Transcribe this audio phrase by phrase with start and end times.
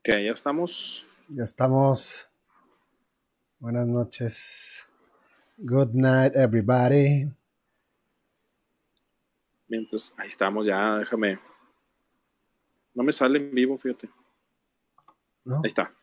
[0.00, 1.04] Ok, ya estamos.
[1.28, 2.28] Ya estamos.
[3.58, 4.84] Buenas noches.
[5.56, 7.30] Good night, everybody.
[9.68, 11.38] Mientras, ahí estamos ya, déjame.
[12.94, 14.08] No me sale en vivo, fíjate.
[15.44, 15.56] ¿No?
[15.56, 15.94] Ahí está.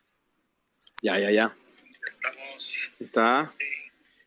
[1.02, 1.56] Ya, ya, ya.
[2.08, 2.90] Estamos.
[2.98, 3.54] Está.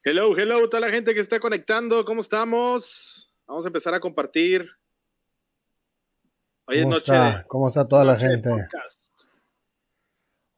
[0.03, 3.31] Hello, hello, toda la gente que está conectando, ¿cómo estamos?
[3.45, 4.69] Vamos a empezar a compartir.
[6.65, 6.99] Hoy es ¿Cómo noche.
[6.99, 7.45] está?
[7.47, 8.49] ¿Cómo está toda la de gente?
[8.49, 9.11] podcast.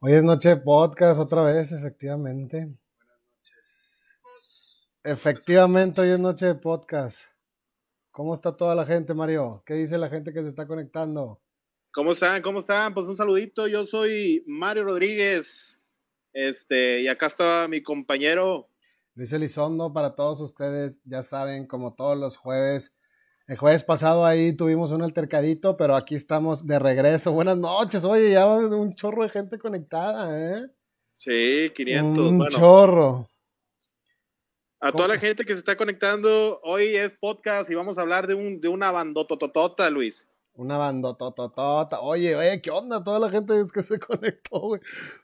[0.00, 2.68] Hoy es noche de podcast otra vez, efectivamente.
[5.02, 7.26] Efectivamente, hoy es noche de podcast.
[8.10, 9.62] ¿Cómo está toda la gente, Mario?
[9.66, 11.40] ¿Qué dice la gente que se está conectando?
[11.94, 12.42] ¿Cómo están?
[12.42, 12.92] ¿Cómo están?
[12.92, 13.68] Pues un saludito.
[13.68, 15.78] Yo soy Mario Rodríguez.
[16.32, 18.68] Este, y acá está mi compañero.
[19.14, 22.96] Luis Elizondo para todos ustedes, ya saben, como todos los jueves.
[23.46, 27.30] El jueves pasado ahí tuvimos un altercadito, pero aquí estamos de regreso.
[27.30, 30.66] Buenas noches, oye, ya un chorro de gente conectada, ¿eh?
[31.12, 32.18] Sí, 500.
[32.18, 33.28] Un bueno, chorro.
[34.80, 38.26] a toda la gente que se está conectando, hoy es podcast y vamos a hablar
[38.26, 40.26] de, un, de una bandotototota, Luis.
[40.56, 42.00] Una bandotototota.
[42.00, 43.02] Oye, oye, ¿qué onda?
[43.02, 44.80] Toda la gente es que se conectó, güey.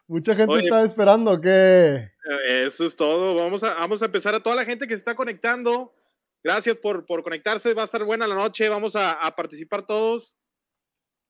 [0.08, 0.64] Mucha gente Oye.
[0.64, 2.10] estaba esperando que...
[2.48, 3.36] Eso es todo.
[3.36, 5.92] Vamos a, vamos a empezar a toda la gente que se está conectando.
[6.42, 7.74] Gracias por, por conectarse.
[7.74, 8.68] Va a estar buena la noche.
[8.68, 10.36] Vamos a, a participar todos.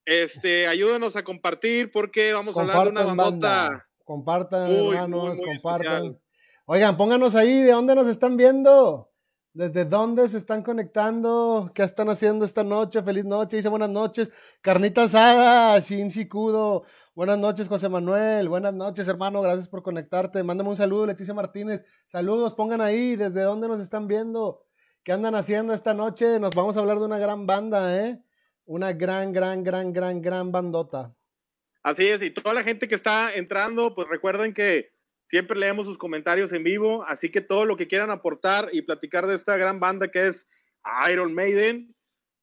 [0.06, 3.24] Este, ayúdenos a compartir porque vamos a hablar de una bandota.
[3.30, 3.86] banda.
[4.04, 5.96] Compartan, muy, hermanos, muy, muy compartan.
[5.96, 6.20] especial.
[6.64, 9.09] Oigan, pónganos ahí de dónde nos están viendo.
[9.52, 11.72] ¿Desde dónde se están conectando?
[11.74, 13.02] ¿Qué están haciendo esta noche?
[13.02, 14.30] Feliz noche, dice buenas noches.
[14.60, 16.84] Carnita asada, Shin Shikudo.
[17.16, 18.48] Buenas noches, José Manuel.
[18.48, 19.42] Buenas noches, hermano.
[19.42, 20.44] Gracias por conectarte.
[20.44, 21.84] Mándame un saludo, Leticia Martínez.
[22.06, 24.62] Saludos, pongan ahí desde dónde nos están viendo.
[25.02, 26.39] ¿Qué andan haciendo esta noche?
[26.39, 28.22] Nos vamos a hablar de una gran banda, ¿eh?
[28.66, 31.12] Una gran, gran, gran, gran, gran bandota.
[31.83, 34.92] Así es, y toda la gente que está entrando, pues recuerden que
[35.30, 39.29] siempre leemos sus comentarios en vivo, así que todo lo que quieran aportar y platicar
[39.29, 40.48] de esta gran banda que es
[41.08, 41.95] Iron Maiden,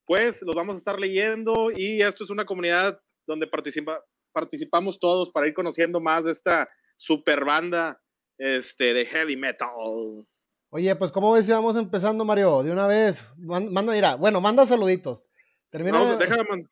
[0.06, 2.98] pues los vamos a estar leyendo y esto es una comunidad
[3.28, 8.02] donde participa, participamos todos para ir conociendo más de esta super banda
[8.38, 10.26] este, de heavy metal.
[10.70, 12.64] Oye, pues, ¿cómo ves si vamos empezando, Mario?
[12.64, 13.26] De una vez.
[13.38, 15.30] Man- Manda, mira, bueno, manda saluditos.
[15.70, 16.00] Termina.
[16.00, 16.66] Vamos, déjame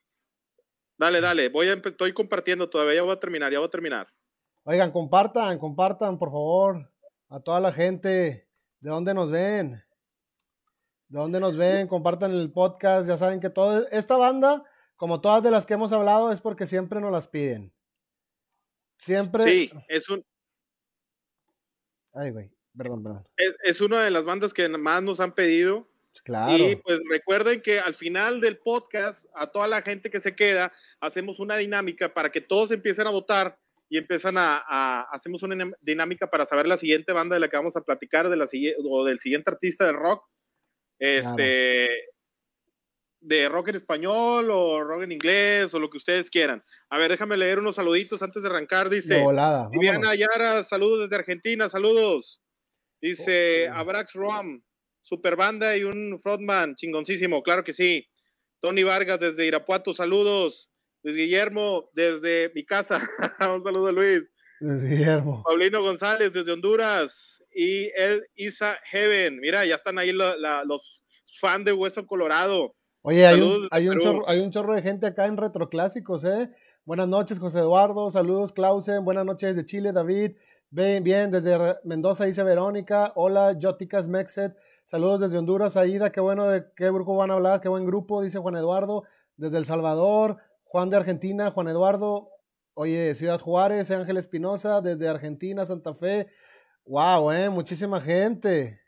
[0.98, 4.08] Dale, dale, voy a estoy compartiendo todavía, ya voy a terminar, ya voy a terminar.
[4.68, 6.90] Oigan, compartan, compartan, por favor,
[7.28, 8.48] a toda la gente.
[8.80, 9.80] ¿De dónde nos ven?
[11.06, 11.86] ¿De dónde nos ven?
[11.86, 13.08] Compartan el podcast.
[13.08, 14.64] Ya saben que todo, esta banda,
[14.96, 17.72] como todas de las que hemos hablado, es porque siempre nos las piden.
[18.96, 19.44] Siempre.
[19.44, 20.24] Sí, es un,
[22.12, 23.24] Ay, güey, perdón, perdón.
[23.36, 25.86] es, es una de las bandas que más nos han pedido.
[26.24, 26.56] Claro.
[26.56, 30.72] Y pues recuerden que al final del podcast, a toda la gente que se queda,
[30.98, 35.70] hacemos una dinámica para que todos empiecen a votar y empiezan a, a- hacemos una
[35.80, 38.46] dinámica para saber la siguiente banda de la que vamos a platicar, de la
[38.84, 40.24] o del siguiente artista de rock,
[40.98, 41.88] este,
[43.20, 46.62] de rock en español o rock en inglés o lo que ustedes quieran.
[46.90, 48.88] A ver, déjame leer unos saluditos antes de arrancar.
[48.90, 49.68] Dice, volada.
[49.70, 50.10] Viviana.
[50.10, 52.40] Ayara, saludos desde Argentina, saludos.
[53.00, 53.78] Dice Oh, sí.
[53.80, 54.62] Abrax Rom,
[55.00, 58.08] super banda y un frontman, chingoncísimo, claro que sí.
[58.60, 60.70] Tony Vargas desde Irapuato, saludos.
[61.06, 63.00] Luis Guillermo desde mi casa,
[63.54, 64.22] un saludo Luis.
[64.60, 65.42] Es Guillermo.
[65.44, 69.38] Paulino González desde Honduras y el Isa Heaven.
[69.38, 71.04] Mira, ya están ahí la- la- los
[71.40, 72.74] fans de Hueso Colorado.
[73.02, 76.50] Oye, hay un, hay, un chorro, hay un chorro de gente acá en Retroclásicos, ¿eh?
[76.84, 78.10] Buenas noches, José Eduardo.
[78.10, 79.04] Saludos, Clausen.
[79.04, 80.32] Buenas noches de Chile, David.
[80.70, 83.12] Bien, bien, desde Mendoza dice Verónica.
[83.14, 84.56] Hola, Yoticas Mexet.
[84.84, 86.10] Saludos desde Honduras, Aida.
[86.10, 87.60] Qué bueno de qué grupo van a hablar.
[87.60, 89.04] Qué buen grupo, dice Juan Eduardo.
[89.36, 90.38] Desde El Salvador,
[90.76, 92.28] Juan de Argentina, Juan Eduardo.
[92.74, 96.26] Oye, Ciudad Juárez, Ángel Espinosa, desde Argentina, Santa Fe.
[96.84, 98.78] Wow, eh, muchísima gente.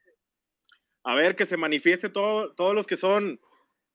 [1.02, 3.40] A ver, que se manifieste todo, todos los que son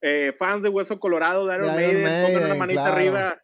[0.02, 2.96] eh, fans de Hueso Colorado, de Iron, De Iron Maiden, pongan una Maiden, manita claro.
[2.96, 3.44] arriba.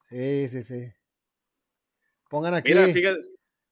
[0.00, 0.92] Sí, sí, sí.
[2.28, 2.74] Pongan aquí.
[2.74, 3.20] Mira, fíjate,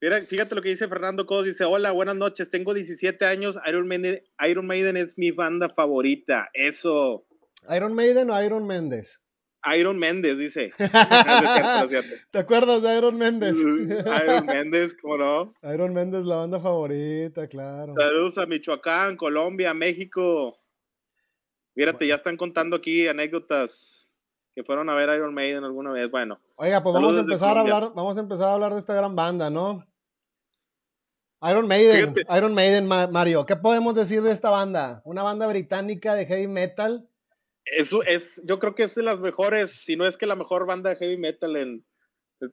[0.00, 1.46] mira, fíjate lo que dice Fernando Cos.
[1.46, 6.48] Dice, hola, buenas noches, tengo 17 años, Iron Maiden, Iron Maiden es mi banda favorita.
[6.54, 7.26] Eso.
[7.74, 9.23] ¿Iron Maiden o Iron Méndez?
[9.76, 10.70] Iron Méndez, dice.
[10.76, 12.14] Cierto, cierto.
[12.30, 13.58] ¿Te acuerdas de Iron Méndez?
[13.60, 15.54] Iron Méndez, ¿cómo no?
[15.72, 17.94] Iron Méndez, la banda favorita, claro.
[17.96, 20.58] Saludos a Michoacán, Colombia, México.
[21.74, 24.08] Mírate, ya están contando aquí anécdotas.
[24.54, 26.10] que fueron a ver Iron Maiden alguna vez.
[26.10, 26.38] Bueno.
[26.56, 29.16] Oiga, pues vamos a empezar a hablar, vamos a empezar a hablar de esta gran
[29.16, 29.84] banda, ¿no?
[31.50, 33.44] Iron Maiden, Iron Maiden, Mario.
[33.44, 35.02] ¿Qué podemos decir de esta banda?
[35.04, 37.06] Una banda británica de heavy metal.
[37.64, 40.66] Eso es, yo creo que es de las mejores, si no es que la mejor
[40.66, 41.84] banda de heavy metal en,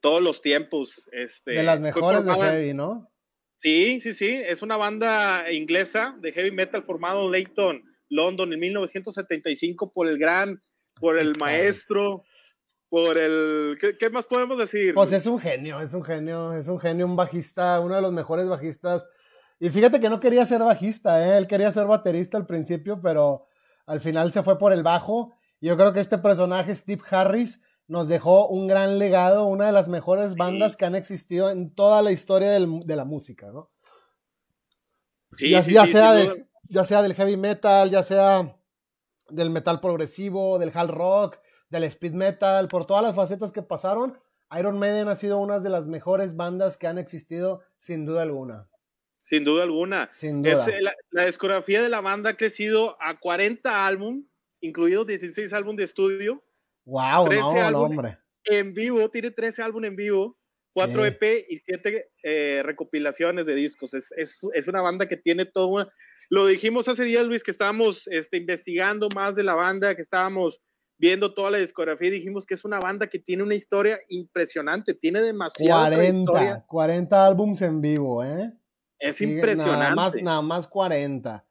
[0.02, 1.04] todos los tiempos.
[1.12, 3.12] Este, de las mejores de heavy, ¿no?
[3.58, 4.30] Sí, sí, sí.
[4.30, 10.18] Es una banda inglesa de heavy metal formado en Leighton, London, en 1975 por el
[10.18, 10.62] gran,
[11.00, 12.24] por el maestro,
[12.90, 13.78] por el...
[14.00, 14.94] ¿qué, más podemos decir?
[14.94, 18.14] Pues es un genio, es un genio, es un genio, un bajista, uno de los
[18.14, 19.06] mejores bajistas.
[19.60, 21.38] Y fíjate que no quería ser bajista, ¿eh?
[21.38, 23.48] él quería ser baterista al principio, pero
[23.86, 25.34] al final se fue por el bajo.
[25.60, 29.90] Yo creo que este personaje, Steve Harris, nos dejó un gran legado, una de las
[29.90, 33.70] mejores bandas que han existido en toda la historia de la música, ¿no?
[35.32, 36.34] Sí, ya, sea
[36.70, 38.58] ya sea del heavy metal, ya sea
[39.30, 41.38] del metal progresivo, del hard rock,
[41.70, 44.18] del speed metal, por todas las facetas que pasaron,
[44.58, 48.68] Iron Maiden ha sido una de las mejores bandas que han existido, sin duda alguna.
[49.32, 50.10] Sin duda alguna.
[50.12, 50.68] Sin duda.
[50.68, 50.82] Eh,
[51.12, 54.26] la, discografía de la banda ha crecido a 40 álbumes,
[54.60, 56.44] incluidos 16 álbumes de estudio,
[56.84, 58.18] Wow, no, hombre.
[58.44, 60.38] En vivo, tiene 13 álbumes en vivo,
[60.74, 63.94] 4 EP y 7 eh, recopilaciones de discos.
[63.94, 65.88] Es, es, es, una banda que tiene todo una...
[66.30, 70.60] Lo dijimos hace días, Luis, que estábamos este, investigando más de la banda, que estábamos
[70.98, 74.94] viendo toda la discografía y dijimos que es una banda que tiene una historia impresionante,
[74.94, 78.52] tiene demasiada 40, 40 álbums en vivo, ¿eh?
[79.02, 79.80] Es impresionante.
[79.80, 81.44] Nada más, nada más 40.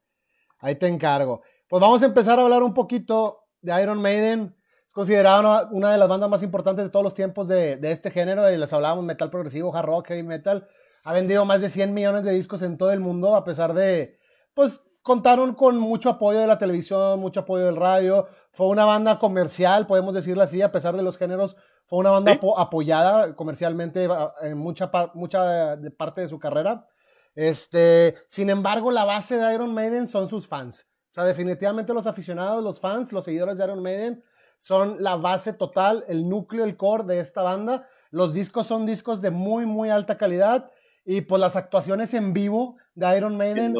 [0.60, 1.42] Ahí te encargo.
[1.68, 4.56] Pues vamos a empezar a hablar un poquito de Iron Maiden.
[4.86, 8.50] Es considerada una, de las bandas más importantes de todos los tiempos de, este género.
[8.50, 10.66] Y les hablábamos metal progresivo, hard rock, heavy metal.
[11.04, 14.18] Ha vendido más de 100 millones de discos en todo el mundo, a pesar de,
[14.52, 18.28] pues, contaron con mucho apoyo de la televisión, mucho apoyo del radio.
[18.52, 21.56] Fue una banda comercial, podemos decirlo así, a pesar de los géneros.
[21.86, 24.08] Fue una banda apoyada comercialmente
[24.42, 26.86] en mucha, mucha parte de su carrera.
[27.34, 30.88] Este, sin embargo, la base de Iron Maiden son sus fans.
[31.08, 34.22] O sea, definitivamente los aficionados, los fans, los seguidores de Iron Maiden
[34.58, 37.88] son la base total, el núcleo, el core de esta banda.
[38.10, 40.70] Los discos son discos de muy, muy alta calidad.
[41.04, 43.74] Y pues las actuaciones en vivo de Iron Maiden,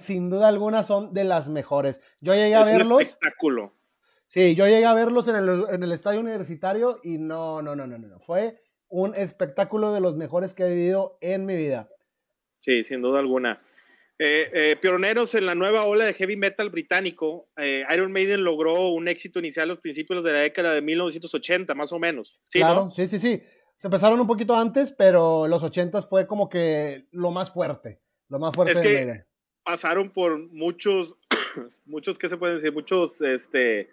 [0.00, 2.00] sin duda, mm, alguna, son de las mejores.
[2.20, 2.96] Yo llegué a verlos.
[2.96, 3.74] Un espectáculo.
[4.26, 7.86] Sí, yo llegué a verlos en el, en el estadio universitario y no, no, no,
[7.86, 8.18] no, no.
[8.18, 11.88] Fue un espectáculo de los mejores que he vivido en mi vida.
[12.68, 13.62] Sí, sin duda alguna.
[14.18, 18.90] Eh, eh, pioneros en la nueva ola de heavy metal británico, eh, Iron Maiden logró
[18.90, 22.38] un éxito inicial a los principios de la década de 1980, más o menos.
[22.44, 23.42] ¿Sí, claro, sí, sí, sí.
[23.74, 28.38] Se empezaron un poquito antes, pero los 80 fue como que lo más fuerte, lo
[28.38, 29.24] más fuerte de Maiden.
[29.64, 31.16] Pasaron por muchos,
[31.86, 32.74] muchos, ¿qué se pueden decir?
[32.74, 33.88] Muchos, este,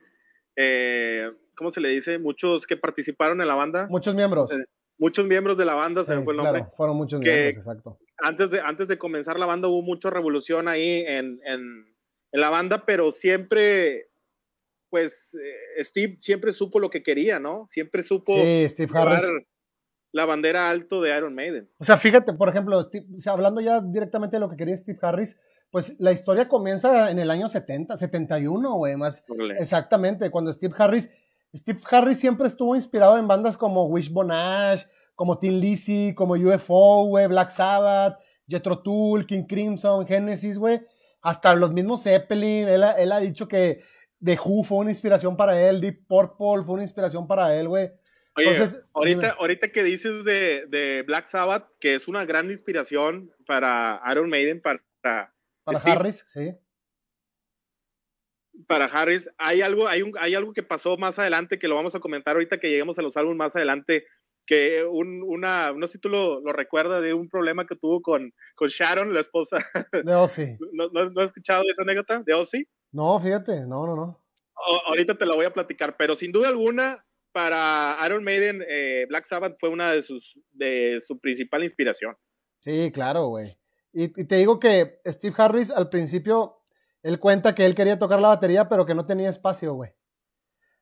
[1.56, 2.18] ¿cómo se le dice?
[2.20, 3.88] Muchos que participaron en la banda.
[3.90, 4.52] Muchos miembros
[4.98, 6.62] muchos miembros de la banda, se fue el nombre.
[6.62, 7.98] Claro, fueron muchos miembros, exacto.
[8.18, 11.96] Antes de, antes de comenzar la banda hubo mucha revolución ahí en, en,
[12.32, 14.10] en la banda, pero siempre,
[14.90, 17.68] pues, eh, Steve siempre supo lo que quería, ¿no?
[17.70, 19.30] Siempre supo sí, Steve Harris.
[20.12, 21.70] la bandera alto de Iron Maiden.
[21.78, 22.80] O sea, fíjate, por ejemplo,
[23.28, 25.40] hablando ya directamente de lo que quería Steve Harris,
[25.72, 29.26] pues la historia comienza en el año 70, 71, güey, más
[29.60, 31.10] exactamente, cuando Steve Harris
[31.56, 34.84] Steve Harris siempre estuvo inspirado en bandas como Wishbone Ash,
[35.16, 40.82] como Tin Lizzy, como UFO, güey, Black Sabbath, Jethro Tull, King Crimson, Genesis, güey.
[41.22, 42.68] Hasta los mismos Zeppelin.
[42.68, 43.84] Él, ha dicho que
[44.24, 47.90] The Who fue una inspiración para él, Deep Purple fue una inspiración para él, güey.
[48.38, 54.30] Oye, ahorita, ahorita que dices de, Black Sabbath, que es una gran inspiración para Iron
[54.30, 54.84] Maiden, para...
[55.64, 56.54] Para Harris, sí
[58.68, 61.96] para Harris, hay algo, hay, un, hay algo que pasó más adelante que lo vamos
[61.96, 64.06] a comentar ahorita que lleguemos a los álbumes más adelante,
[64.46, 68.02] que un, una, no sé si tú lo, lo recuerdas, de un problema que tuvo
[68.02, 69.58] con, con Sharon, la esposa
[70.06, 70.58] de Ozzy.
[70.74, 72.68] ¿No, no, has escuchado esa anécdota de Ozzy?
[72.92, 74.24] No, fíjate, no, no, no.
[74.88, 79.26] ahorita te la voy a platicar, pero sin duda alguna, para Iron Maiden, eh, Black
[79.26, 82.16] Sabbath fue una de sus, de su principal inspiración.
[82.58, 83.58] Sí, claro, güey.
[83.92, 86.62] Y, y te digo que Steve Harris al principio
[87.06, 89.92] él cuenta que él quería tocar la batería, pero que no tenía espacio, güey.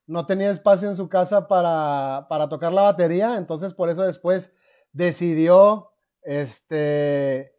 [0.06, 4.54] No tenía espacio en su casa para, para tocar la batería, entonces por eso después
[4.92, 5.92] decidió,
[6.22, 7.54] este,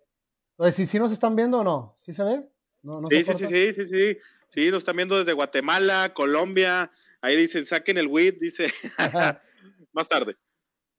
[0.57, 1.95] pues, si ¿sí, nos están viendo o no?
[1.97, 2.49] ¿Sí se ve?
[2.83, 4.19] ¿No, sí, sí, sí, sí, sí, sí,
[4.51, 6.91] sí, nos están viendo desde Guatemala, Colombia,
[7.23, 8.73] ahí dicen, saquen el weed, dice,
[9.93, 10.37] más tarde.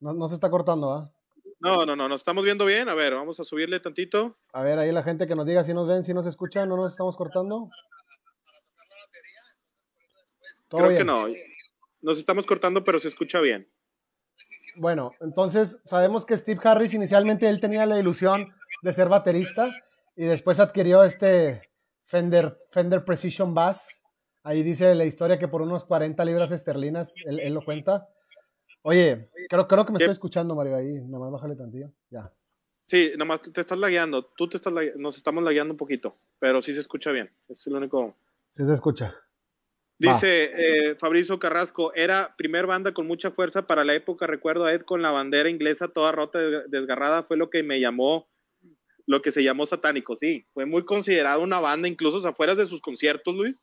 [0.00, 1.12] No, no, se está cortando, ¿ah?
[1.58, 2.88] No, no, no, nos estamos viendo bien.
[2.88, 4.36] A ver, vamos a subirle tantito.
[4.52, 6.76] A ver, ahí la gente que nos diga si nos ven, si nos escuchan, no
[6.76, 7.70] nos estamos cortando.
[10.68, 11.26] Creo que no.
[12.02, 13.68] Nos estamos cortando, pero se escucha bien.
[14.76, 19.70] Bueno, entonces sabemos que Steve Harris inicialmente él tenía la ilusión de ser baterista
[20.14, 21.62] y después adquirió este
[22.04, 24.02] Fender, Fender Precision Bass.
[24.42, 28.08] Ahí dice la historia que por unos 40 libras esterlinas, él, lo cuenta.
[28.82, 31.00] Oye, creo, creo que me estoy escuchando, Mario, ahí.
[31.00, 31.90] Nada más bájale tantillo.
[32.10, 32.32] Ya.
[32.78, 34.26] Sí, nada más te estás lagueando.
[34.36, 37.28] Tú te estás nos estamos lagueando un poquito, pero sí se escucha bien.
[37.48, 38.14] Es el único.
[38.50, 39.16] Sí se escucha.
[39.98, 44.26] Dice eh, Fabrizio Carrasco, era primer banda con mucha fuerza para la época.
[44.26, 46.38] Recuerdo a Ed con la bandera inglesa toda rota,
[46.68, 47.22] desgarrada.
[47.22, 48.28] Fue lo que me llamó,
[49.06, 50.18] lo que se llamó satánico.
[50.20, 53.56] Sí, fue muy considerado una banda, incluso afuera de sus conciertos, Luis.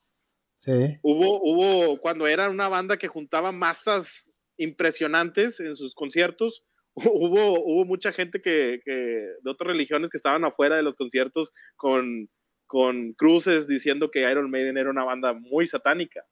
[0.55, 0.97] Sí.
[1.03, 6.63] Hubo, hubo, cuando era una banda que juntaba masas impresionantes en sus conciertos,
[6.95, 11.51] hubo, hubo mucha gente que, que de otras religiones que estaban afuera de los conciertos
[11.75, 12.27] con
[12.73, 16.25] con cruces diciendo que Iron Maiden era una banda muy satánica.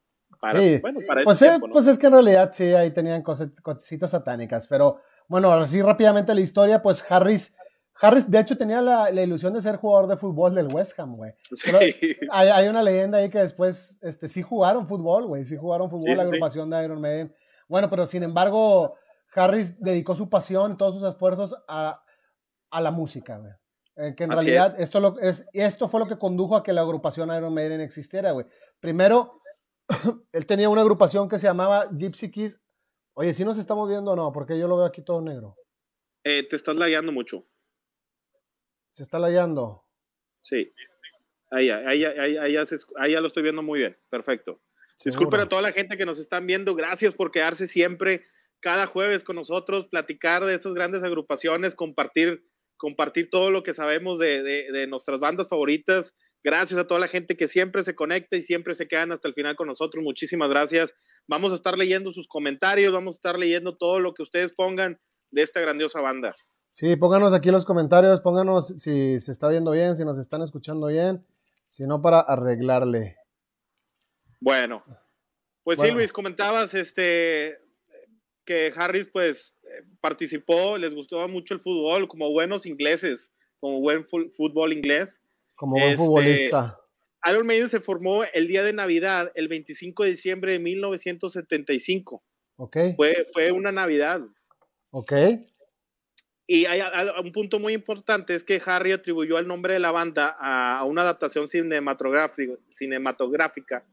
[0.53, 1.39] sí, bueno, para pues,
[1.71, 6.41] pues, es que en realidad sí, ahí tenían cositas satánicas, pero bueno, así rápidamente la
[6.41, 7.55] historia, pues Harris,
[7.93, 11.31] Harris de hecho tenía la, ilusión de ser jugador de fútbol del West Ham, güey.
[11.53, 11.69] Sí.
[12.31, 16.17] Hay, hay, una leyenda ahí que después, este, sí jugaron fútbol, güey, sí jugaron fútbol,
[16.17, 17.35] la agrupación de Iron Maiden.
[17.67, 18.95] Bueno, pero sin embargo,
[19.35, 22.03] Harris dedicó su pasión, todos sus esfuerzos a,
[22.71, 23.53] a la música, güey.
[23.97, 26.81] Eh, que en realidad esto, lo, es, esto fue lo que condujo a que la
[26.81, 28.45] agrupación Iron Maiden existiera, güey.
[28.79, 29.41] Primero,
[30.31, 32.61] él tenía una agrupación que se llamaba Gypsy Kiss.
[33.13, 34.31] Oye, ¿sí nos estamos viendo o no?
[34.31, 35.55] Porque yo lo veo aquí todo negro.
[36.23, 37.45] Eh, te estás layando mucho.
[38.93, 39.83] ¿Se está layando?
[40.41, 40.73] Sí.
[41.49, 43.97] Ahí, ahí, ahí, ahí, ya lo estoy viendo muy bien.
[44.09, 44.61] Perfecto.
[45.03, 46.75] Disculpen a toda la gente que nos están viendo.
[46.75, 48.25] Gracias por quedarse siempre
[48.61, 52.45] cada jueves con nosotros, platicar de estas grandes agrupaciones, compartir
[52.81, 56.15] compartir todo lo que sabemos de, nuestras bandas favoritas.
[56.43, 59.35] Gracias a toda la gente que siempre se conecta y siempre se quedan hasta el
[59.35, 60.03] final con nosotros.
[60.03, 60.91] Muchísimas gracias.
[61.27, 64.99] Vamos a estar leyendo sus comentarios, vamos a estar leyendo todo lo que ustedes pongan
[65.29, 66.35] de esta grandiosa banda.
[66.71, 70.87] Sí, pónganos aquí los comentarios, pónganos si se está viendo bien, si nos están escuchando
[70.87, 71.23] bien,
[71.67, 73.17] si no para arreglarle.
[74.39, 74.83] Bueno,
[75.63, 77.59] pues sí, Luis, comentabas este
[78.45, 79.53] que Harris pues
[80.01, 85.21] participó, les gustó mucho el fútbol, como buenos ingleses, como buen fútbol inglés.
[85.55, 86.77] Como buen este, futbolista.
[87.29, 92.23] Iron Maiden se formó el día de Navidad, el 25 de diciembre de 1975.
[92.57, 92.77] Ok.
[92.95, 94.21] Fue, fue una Navidad.
[94.89, 95.13] Ok.
[96.47, 96.81] Y hay,
[97.23, 101.03] un punto muy importante es que Harry atribuyó el nombre de la banda a, una
[101.03, 103.85] adaptación cinematográfica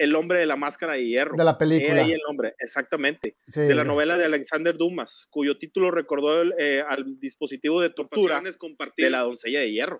[0.00, 1.36] el hombre de la máscara de hierro.
[1.36, 2.02] De la película.
[2.02, 3.36] ahí el nombre, exactamente.
[3.54, 8.42] de la novela de Alexander Dumas, cuyo título recordó eh, al dispositivo de tortura
[8.96, 9.98] de la doncella de hierro.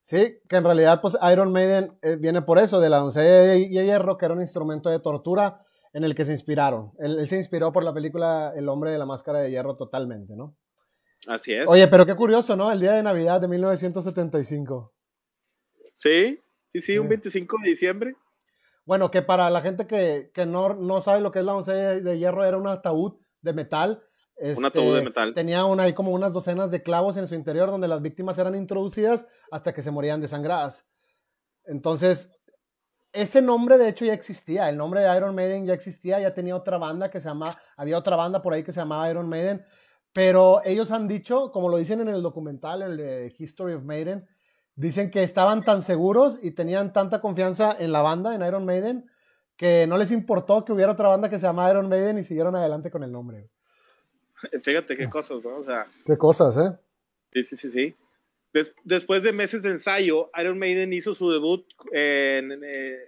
[0.00, 3.68] Sí, que en realidad pues Iron Maiden eh, viene por eso, de la doncella de
[3.68, 6.90] hierro, que era un instrumento de tortura en el que se inspiraron.
[6.98, 10.56] Él, se inspiró por la película El hombre de la máscara de hierro totalmente, ¿no?
[11.28, 11.66] Así es.
[11.68, 12.70] Oye, pero qué curioso, ¿no?
[12.72, 14.92] El día de Navidad de 1975.
[15.94, 18.16] Sí, sí, sí, un 25 de diciembre.
[18.86, 22.18] Bueno, que para la gente que, no, no, sabe lo que es la doncella de
[22.18, 24.02] hierro, era un ataúd de metal.
[24.38, 25.34] un ataúd de este, metal.
[25.34, 28.54] Tenía una, ahí como unas docenas de clavos en su interior donde las víctimas eran
[28.54, 30.86] introducidas hasta que se morían desangradas.
[31.64, 32.30] Entonces,
[33.12, 34.68] ese nombre de hecho ya existía.
[34.68, 37.98] El nombre de Iron Maiden ya existía, ya tenía otra banda que se llama, había
[37.98, 39.64] otra banda por ahí que se llamaba Iron Maiden.
[40.12, 44.28] Pero ellos han dicho, como lo dicen en el documental, el de History of Maiden,
[44.76, 49.10] Dicen que estaban tan seguros y tenían tanta confianza en la banda, en Iron Maiden,
[49.56, 52.54] que no les importó que hubiera otra banda que se llama Iron Maiden y siguieron
[52.54, 53.48] adelante con el nombre.
[54.62, 55.56] Fíjate qué cosas, ¿no?
[55.56, 56.78] O sea, qué cosas, ¿eh?
[57.32, 57.96] Sí, sí, sí, sí.
[58.84, 62.98] después de meses de ensayo, Iron Maiden hizo su debut en, eh,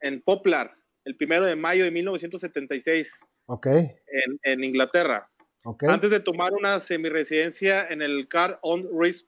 [0.00, 3.10] en, Poplar, el primero de mayo de 1976.
[3.46, 3.66] Ok.
[3.66, 5.28] En, en Inglaterra.
[5.62, 5.90] Okay.
[5.90, 9.22] Antes de tomar una semiresidencia en el Car on Race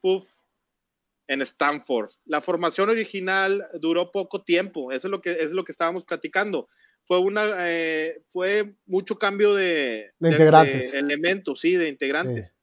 [1.31, 2.09] en Stanford.
[2.25, 6.67] La formación original duró poco tiempo, eso es lo que, es lo que estábamos platicando.
[7.05, 10.93] Fue, una, eh, fue mucho cambio de, de integrantes.
[10.93, 12.53] elementos, sí, de integrantes.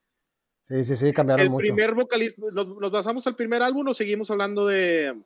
[0.60, 1.62] Sí, sí, sí, cambiaron el mucho.
[1.62, 5.18] primer vocalista, ¿nos, basamos al primer álbum o seguimos hablando de,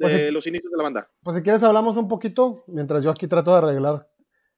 [0.00, 1.10] pues los inicios de la banda?
[1.22, 4.08] Pues si quieres hablamos un poquito, mientras yo aquí trato de arreglar.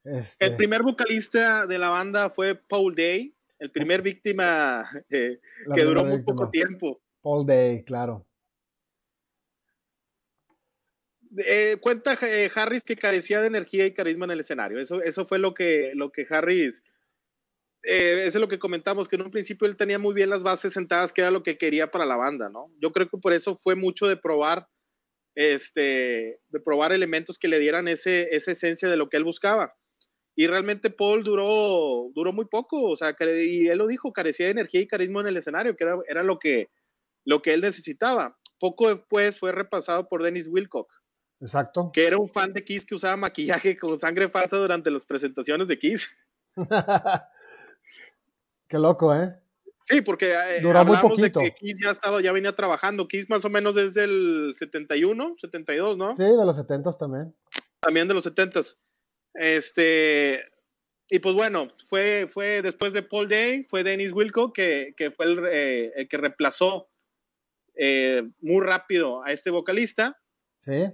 [0.04, 0.46] Este...
[0.46, 5.40] El primer vocalista de la banda fue Paul Day, el primer víctima eh,
[5.74, 7.00] que duró muy poco tiempo.
[7.22, 8.26] Paul Day, claro.
[11.38, 14.80] Eh, cuenta eh, Harris que carecía de energía y carisma en el escenario.
[14.80, 16.82] Eso, eso fue lo que, lo que Harris,
[17.82, 20.42] eh, eso es lo que comentamos, que en un principio él tenía muy bien las
[20.42, 22.70] bases sentadas, que era lo que quería para la banda, ¿no?
[22.80, 24.66] Yo creo que por eso fue mucho de probar,
[25.36, 29.74] este, de probar elementos que le dieran ese, esa esencia de lo que él buscaba.
[30.36, 34.52] y realmente Paul duró, duró muy poco, o sea, y él lo dijo, carecía de
[34.52, 36.70] energía y carisma en el escenario, que era, era lo, que,
[37.24, 38.38] lo que él necesitaba.
[38.58, 40.92] Poco después fue repasado por Dennis Wilcock.
[41.40, 41.90] Exacto.
[41.92, 45.68] Que era un fan de Kiss que usaba maquillaje con sangre falsa durante las presentaciones
[45.68, 46.06] de Kiss.
[48.68, 49.34] Qué loco, ¿eh?
[49.82, 51.40] Sí, porque eh, Duró muy poquito.
[51.40, 53.08] de que Kiss ya estaba, ya venía trabajando.
[53.08, 56.12] Kiss más o menos desde el 71, 72, ¿no?
[56.12, 57.34] Sí, de los 70 también.
[57.80, 58.60] También de los 70
[59.34, 60.44] Este,
[61.08, 65.26] y pues bueno, fue, fue después de Paul Day, fue Dennis Wilco que, que fue
[65.26, 66.89] el, eh, que reemplazó
[67.82, 70.14] eh, muy rápido a este vocalista.
[70.58, 70.84] Sí.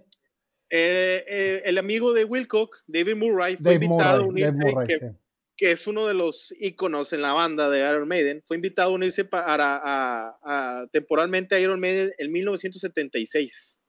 [0.71, 5.17] el amigo de Wilcock, David Murray, fue invitado a unirse,
[5.57, 8.95] que es uno de los íconos en la banda de Iron Maiden, fue invitado a
[8.95, 13.81] unirse para, a, temporalmente a Iron Maiden en 1976.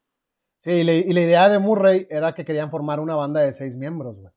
[0.58, 4.20] Sí, y, la idea de Murray era que querían formar una banda de seis miembros,
[4.20, 4.34] güey.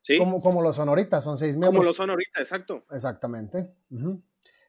[0.00, 0.18] Sí.
[0.18, 1.76] Como, como lo son ahorita, son seis miembros.
[1.76, 2.84] Como lo son ahorita, exacto.
[2.90, 3.68] Exactamente.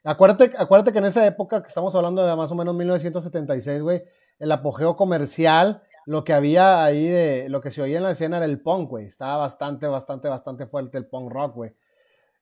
[0.03, 4.03] Acuérdate, acuérdate que en esa época, que estamos hablando de más o menos 1976, güey,
[4.39, 8.37] el apogeo comercial, lo que había ahí de, lo que se oía en la escena
[8.37, 9.05] era el punk, güey.
[9.05, 11.75] Estaba bastante, bastante, bastante fuerte el punk rock, güey.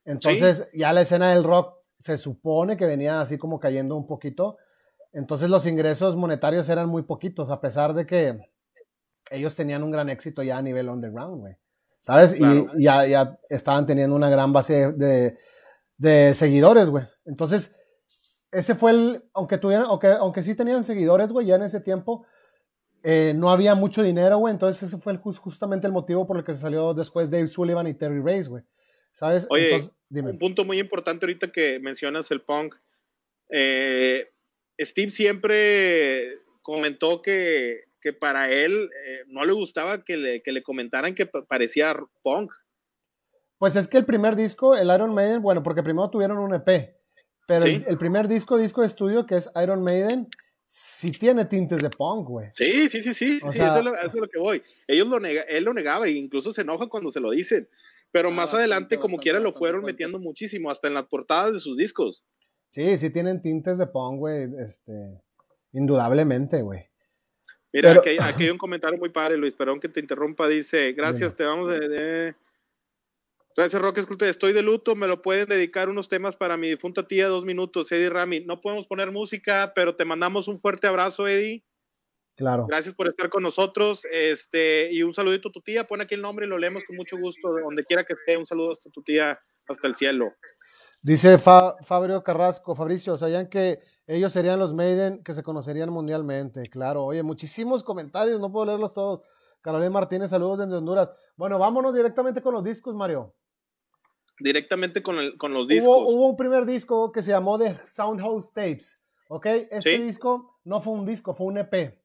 [0.06, 4.58] Entonces, ya la escena del rock se supone que venía así como cayendo un poquito.
[5.14, 8.40] Entonces, los ingresos monetarios eran muy poquitos, a pesar de que
[9.30, 11.56] ellos tenían un gran éxito ya a nivel underground, güey.
[12.00, 12.36] ¿Sabes?
[12.38, 15.38] Y ya, ya, estaban teniendo una gran base de,
[16.02, 17.06] de seguidores, güey.
[17.26, 17.80] Entonces,
[18.52, 22.26] ese fue el, aunque tuvieran, aunque, aunque sí tenían seguidores, güey, ya en ese tiempo,
[23.04, 24.52] eh, no había mucho dinero, güey.
[24.52, 27.94] Entonces, ese fue justamente el motivo por el que se salió después Dave Sullivan y
[27.94, 28.64] Terry Race, güey.
[29.12, 29.46] ¿Sabes?
[29.52, 29.78] Oye,
[30.10, 32.76] un punto muy importante ahorita que mencionas el punk.
[33.50, 34.28] Eh,
[34.80, 40.64] Steve siempre comentó que, que para él eh, no le gustaba que le, que le
[40.64, 42.52] comentaran que parecía punk.
[43.62, 46.96] Pues es que el primer disco, el Iron Maiden, bueno, porque primero tuvieron un EP,
[47.46, 50.28] pero el, primer disco, disco de estudio, que es Iron Maiden,
[50.66, 52.50] sí tiene tintes de punk, güey.
[52.50, 54.64] Sí, sí, sí, sí, sí eso, es lo, eso, es lo, que voy.
[54.88, 57.70] Ellos lo nega, él lo negaba e incluso se enoja cuando se lo dicen.
[58.12, 61.60] Pero ah, más adelante, como quiera, lo fueron metiendo muchísimo, hasta en las portadas de
[61.60, 62.26] sus discos.
[62.68, 65.22] Sí, sí tienen tintes de punk, güey, este,
[65.72, 66.88] indudablemente, güey.
[67.72, 71.44] Mira, aquí, hay, un comentario muy padre, Luis, perdón que te interrumpa, dice, gracias, te
[71.44, 72.34] vamos de...
[73.56, 77.08] Gracias, Roque, escucha, estoy de luto, me lo pueden dedicar unos temas para mi difunta
[77.08, 78.40] tía, dos minutos, Eddie Rami.
[78.42, 81.64] No podemos poner música, pero te mandamos un fuerte abrazo, Eddie.
[82.36, 82.66] Claro.
[82.68, 84.04] Gracias por estar con nosotros.
[84.12, 85.86] Este, y un saludito a tu tía.
[85.86, 87.50] Pon aquí el nombre y lo leemos con mucho gusto.
[87.50, 90.34] Donde quiera que esté, un saludo hasta tu tía, hasta el cielo.
[91.04, 96.70] Dice Fabio Carrasco, Fabricio, ¿sabían que ellos serían los Maiden que se conocerían mundialmente?
[96.70, 99.22] Claro, oye, muchísimos comentarios, no puedo leerlos todos.
[99.62, 101.10] Carolina Martínez, saludos desde Honduras.
[101.36, 103.34] Bueno, vámonos directamente con los discos, Mario.
[104.40, 105.88] Directamente con, el, con los discos.
[105.88, 109.46] Hubo, un primer disco que se llamó The Soundhouse Tapes, ¿ok?
[109.70, 112.00] Este disco no fue un disco, fue un EP.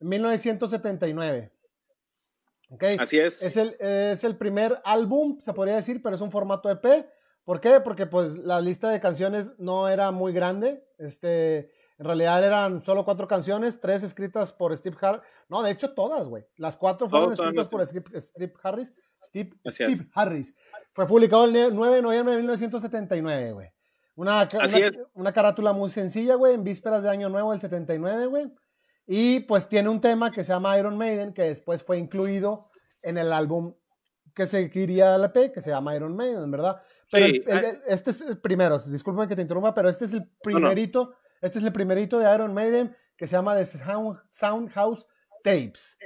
[0.00, 1.52] 1979.
[2.70, 2.84] ¿Ok?
[2.98, 3.40] Así es.
[3.40, 7.06] Es el, es el primer álbum, se podría decir, pero es un formato EP.
[7.44, 7.80] ¿Por qué?
[7.80, 10.84] Porque pues la lista de canciones no era muy grande.
[10.98, 15.22] Este, en realidad eran solo cuatro canciones, tres escritas por Steve Harris.
[15.48, 16.44] No, de hecho todas, güey.
[16.56, 18.94] Las cuatro fueron escritas por Steve, Harris.
[19.24, 20.54] Steve, Steve Harris.
[20.92, 23.68] Fue publicado el 9 de noviembre de 1979, güey.
[24.14, 28.52] Una, una, una, carátula muy sencilla, güey, en vísperas de Año Nuevo del 79, güey.
[29.06, 32.68] Y pues tiene un tema que se llama Iron Maiden, que después fue incluido
[33.02, 33.74] en el álbum
[34.34, 36.80] que seguiría el EP, que se llama Iron Maiden, ¿verdad?
[37.10, 37.60] Pero ah.
[37.88, 41.64] este es el primero, discúlpame que te interrumpa, pero este es el primerito, este es
[41.64, 45.06] el primerito de Iron Maiden que se llama The Sound, House
[45.42, 45.98] Tapes.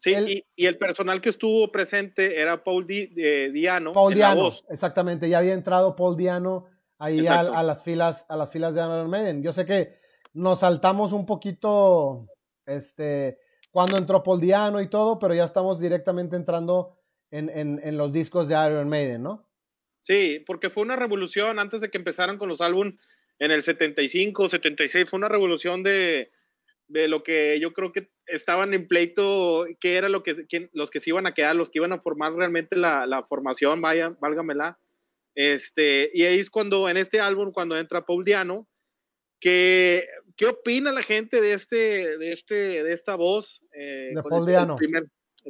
[0.00, 3.92] sí, y, el personal que estuvo presente era Paul Diano.
[3.92, 6.66] Paul Diano, exactamente, ya había entrado Paul Diano
[6.98, 9.42] ahí a, a, las filas, a las filas de Iron Maiden.
[9.42, 9.96] Yo sé que
[10.32, 12.28] nos saltamos un poquito
[12.66, 13.38] este,
[13.70, 16.96] cuando entró Paul Diano y todo, pero ya estamos directamente entrando
[17.30, 19.48] en, en, los discos de Iron Maiden, ¿no?
[20.00, 22.94] Sí, porque fue una revolución antes de que empezaran con los álbumes
[23.44, 26.30] en el 75, 76, fue una revolución de,
[26.88, 31.00] de lo que yo creo que estaban en pleito, que era lo que, los que
[31.00, 34.78] se iban a quedar, los que iban a formar realmente la, la formación, vaya, válgamela.
[35.34, 38.66] Este, y ahí es cuando en este álbum, cuando entra Paul Diano,
[39.40, 43.62] que ¿Qué opina la gente de este, de este, de esta voz?
[43.72, 44.76] Eh, de Paul Diano.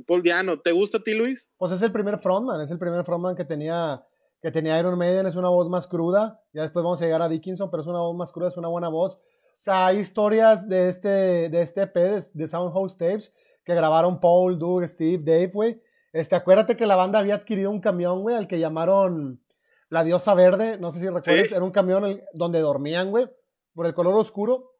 [0.07, 0.61] Paul Diano.
[0.61, 1.49] ¿Te gusta a ti, Luis?
[1.57, 4.03] Pues es el primer frontman, es el primer frontman que tenía,
[4.45, 6.39] que tenía Iron Maiden, es una voz más cruda.
[6.53, 8.69] Ya después vamos a llegar a Dickinson, pero es una voz más cruda, es una
[8.69, 9.15] buena voz.
[9.15, 9.21] O
[9.57, 11.95] sea, hay historias de este, de este EP,
[12.35, 13.33] de, Soundhouse Tapes,
[13.65, 15.83] que grabaron Paul, Doug, Steve, Dave, güey.
[16.13, 19.43] Este, acuérdate que la banda había adquirido un camión, güey, al que llamaron
[19.89, 20.77] La Diosa Verde.
[20.77, 23.27] No sé si recuerdas, era un camión donde dormían, güey,
[23.73, 24.73] por el color oscuro.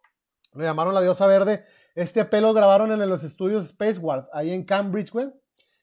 [0.53, 1.65] Lo llamaron La Diosa Verde.
[1.95, 5.33] Este pelo grabaron en los estudios Spaceward, ahí en Cambridge, güey.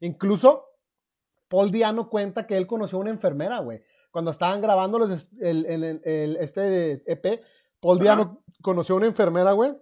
[0.01, 0.70] Incluso
[1.51, 3.83] Paul Diano cuenta que él conoció a una enfermera, güey.
[4.09, 7.43] Cuando estaban grabando los, el, el, este EP,
[7.81, 9.73] Paul Diano conoció a una enfermera, güey.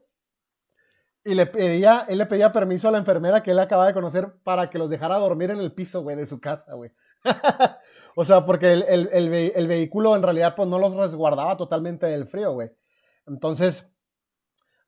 [1.24, 4.34] Y le pedía, él le pedía permiso a la enfermera que él acaba de conocer
[4.44, 6.90] para que los dejara dormir en el piso, güey, de su casa, güey.
[8.16, 12.54] o sea, porque el, el, vehículo en realidad pues no los resguardaba totalmente del frío,
[12.54, 12.72] güey.
[13.28, 13.94] Entonces,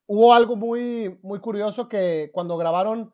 [0.07, 3.13] hubo algo muy, muy curioso que cuando grabaron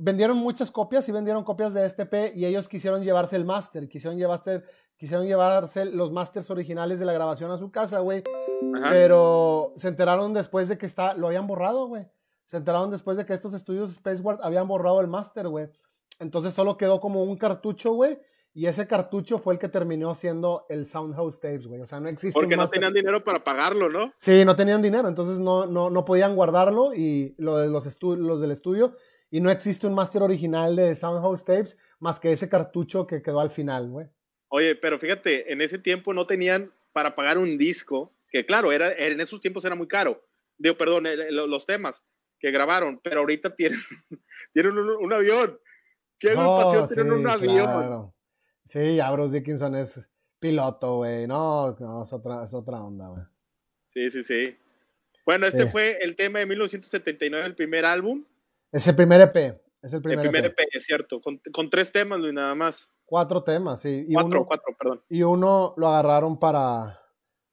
[0.00, 3.86] vendieron muchas copias y vendieron copias de este P y ellos quisieron llevarse el máster,
[3.86, 4.62] quisieron llevarse,
[4.96, 8.24] quisieron llevarse los másters originales de la grabación a su casa, güey.
[8.88, 12.06] Pero se enteraron después de que está, lo habían borrado, güey.
[12.44, 15.68] Se enteraron después de que estos estudios Spaceward habían borrado el máster, güey.
[16.18, 18.18] Entonces solo quedó como un cartucho, güey.
[18.52, 21.80] Y ese cartucho fue el que terminó siendo el Soundhouse Tapes, güey.
[21.82, 22.38] O sea, no existe.
[22.38, 24.12] Porque no tenían dinero para pagarlo, ¿no?
[24.16, 25.06] Sí, no tenían dinero.
[25.06, 26.92] Entonces no, no, no podían guardarlo.
[26.92, 28.96] Y lo de los, los del estudio
[29.30, 33.40] y no existe un máster original de Soundhouse Tapes más que ese cartucho que quedó
[33.40, 34.06] al final, güey.
[34.48, 38.92] Oye, pero fíjate, en ese tiempo no tenían para pagar un disco, que claro, era,
[38.92, 40.24] en esos tiempos era muy caro.
[40.58, 42.02] Digo, perdón, los temas
[42.38, 43.80] que grabaron, pero ahorita tienen,
[44.52, 45.58] tienen un, avión.
[46.18, 48.12] ¿Qué agrupación tienen un avión?
[48.64, 51.26] Sí, ya Bruce Dickinson es piloto, güey.
[51.26, 53.22] No, no, es otra, es otra onda, güey.
[53.88, 54.56] Sí, sí, sí.
[55.24, 58.24] Bueno, este fue el tema de 1979, el primer álbum.
[58.72, 59.60] Es el primer EP.
[59.82, 60.58] Es el primer, el primer EP.
[60.60, 61.20] E es cierto.
[61.20, 62.90] Con, tres temas, Luis, nada más.
[63.04, 64.06] Cuatro temas, sí.
[64.08, 65.02] Y cuatro, cuatro, perdón.
[65.08, 67.00] Y uno lo agarraron para,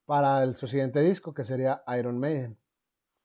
[0.06, 2.58] para el, su siguiente disco, que sería Iron Maiden.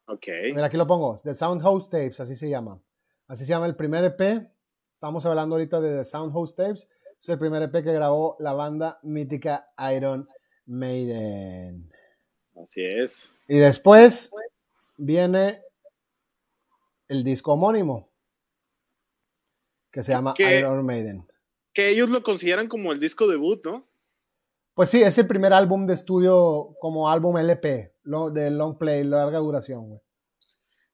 [0.06, 0.26] Ok.
[0.54, 1.16] Mira, aquí lo pongo.
[1.22, 2.80] The Soundhouse Tapes, así se llama.
[3.28, 4.50] Así se llama el primer EP.
[4.94, 6.88] Estamos hablando ahorita de The Soundhouse Tapes.
[7.18, 10.28] Es el primer EP que grabó la banda mítica Iron
[10.66, 11.90] Maiden.
[12.60, 13.32] Así es.
[13.48, 14.32] Y después
[14.96, 15.62] viene
[17.12, 18.10] el disco homónimo,
[19.92, 21.26] que se llama Iron Maiden.
[21.74, 23.86] Que ellos lo consideran como el disco debut, ¿no?
[24.74, 27.94] Pues sí, es el primer álbum de estudio como álbum LP,
[28.32, 30.00] de long play, larga duración, güey.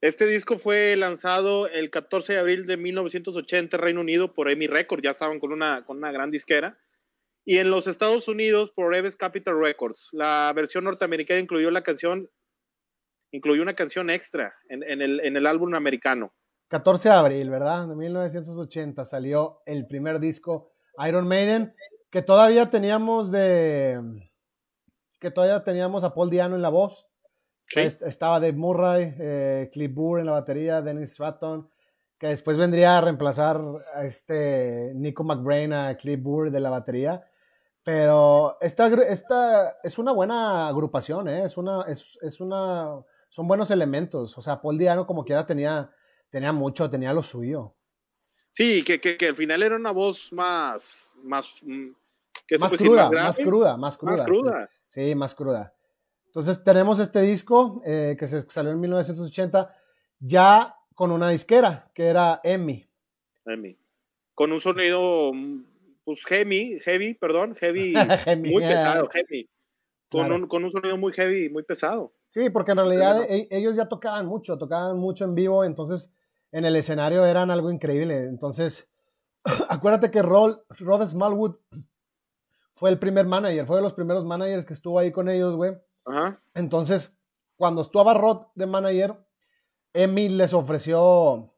[0.01, 4.67] Este disco fue lanzado el 14 de abril de 1980 en Reino Unido por EMI
[4.69, 6.79] Records, ya estaban con una, con una gran disquera.
[7.45, 10.09] Y en los Estados Unidos por Eves Capital Records.
[10.13, 12.31] La versión norteamericana incluyó la canción
[13.33, 16.33] incluyó una canción extra en, el, en el álbum americano.
[16.69, 17.89] 14 de abril, ¿verdad?
[17.89, 20.71] De 1980 salió el primer disco
[21.07, 21.75] Iron Maiden,
[22.11, 24.01] que todavía teníamos de.
[25.19, 27.07] que todavía teníamos a Paul Diano en la voz.
[27.75, 31.69] Estaba Dave Murray, eh, Cliff Burr en la batería, Dennis Stratton,
[32.19, 33.61] que después vendría a reemplazar
[33.95, 37.27] a este Nico McBrain a Cliff Burr de la batería.
[37.83, 41.45] Pero esta, esta es una buena agrupación, ¿eh?
[41.45, 44.37] es, una, es, es una son buenos elementos.
[44.37, 45.91] O sea, Paul Diano como quiera tenía,
[46.31, 47.75] tenía mucho, tenía lo suyo.
[48.51, 51.91] Sí, que, que, que al final era una voz más, más, mm,
[52.59, 54.71] más, cruda, más, cruda, más cruda, más cruda.
[54.87, 55.75] Sí, más cruda.
[56.27, 59.75] Entonces tenemos este disco eh, que se salió en 1980
[60.19, 62.89] ya con una disquera que era EMI.
[63.47, 63.79] EMI.
[64.35, 65.65] Con un sonido, mm,
[66.05, 67.93] pues heavy, heavy, perdón, heavy,
[68.39, 69.49] muy pesado, heavy.
[70.11, 72.13] Con, un, con un sonido muy heavy, muy pesado.
[72.29, 76.13] Sí, porque en realidad e, ellos ya tocaban mucho, tocaban mucho en vivo, entonces
[76.53, 78.25] en el escenario eran algo increíble.
[78.25, 78.91] Entonces,
[79.69, 81.57] acuérdate que Rod, Rod Smallwood
[82.75, 85.77] fue el primer manager, fue de los primeros managers que estuvo ahí con ellos, güey.
[86.05, 86.41] Ajá.
[86.55, 87.19] Entonces,
[87.57, 89.17] cuando estuvo Rod de manager,
[89.93, 91.53] Emil les ofreció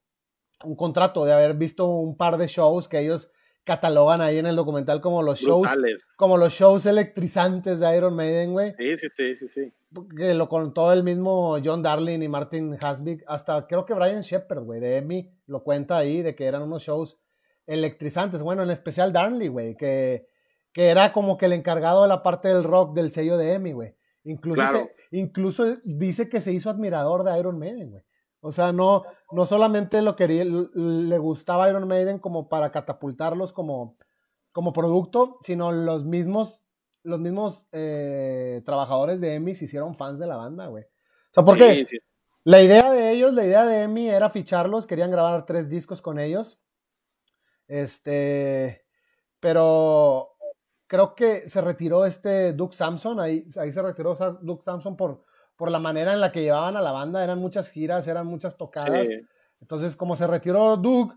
[0.65, 3.31] un contrato de haber visto un par de shows que ellos
[3.65, 5.69] catalogan ahí en el documental como los shows
[6.17, 8.75] como los shows electrizantes de Iron Maiden, güey.
[8.77, 9.73] Sí, sí, sí, sí, sí.
[10.17, 14.65] Que lo contó el mismo John Darling y Martin Hasbig, hasta creo que Brian Shepard,
[14.65, 17.19] güey, de Emmy, lo cuenta ahí, de que eran unos shows
[17.67, 18.43] electrizantes.
[18.43, 20.27] Bueno, en especial Darnley, güey, que,
[20.73, 23.73] que era como que el encargado de la parte del rock del sello de Emmy,
[23.73, 23.95] güey.
[24.25, 28.03] Incluso, incluso dice que se hizo admirador de Iron Maiden, güey.
[28.41, 33.97] O sea, no, no solamente lo quería, le gustaba Iron Maiden como para catapultarlos como,
[34.53, 36.65] como producto, sino los mismos,
[37.03, 40.85] los mismos eh, trabajadores de EMI se hicieron fans de la banda, güey.
[40.85, 41.85] O sea, porque
[42.45, 46.19] la idea de ellos, la idea de EMI era ficharlos, querían grabar tres discos con
[46.19, 46.59] ellos.
[47.69, 48.85] Este,
[49.39, 50.31] pero
[50.87, 55.25] creo que se retiró este Duke Samson, ahí, ahí se retiró Duke Samson por,
[55.61, 58.57] por la manera en la que llevaban a la banda, eran muchas giras, eran muchas
[58.57, 59.11] tocadas.
[59.61, 61.13] Entonces, como se retiró Doug,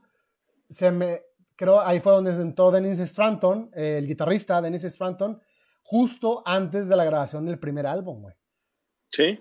[0.68, 1.22] se me
[1.56, 5.42] creo ahí fue donde entró Dennis Stranton, el guitarrista Dennis Stranton,
[5.82, 8.36] justo antes de la grabación del primer álbum, güey.
[9.12, 9.40] Sí.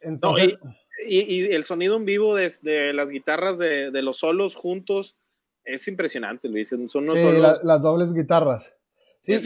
[0.00, 0.60] Entonces.
[1.08, 5.16] y, el sonido en vivo de, las guitarras de, los solos juntos
[5.64, 6.68] es impresionante, Luis.
[6.68, 7.18] Son sí,
[7.64, 8.76] las dobles guitarras.
[9.18, 9.40] Sí,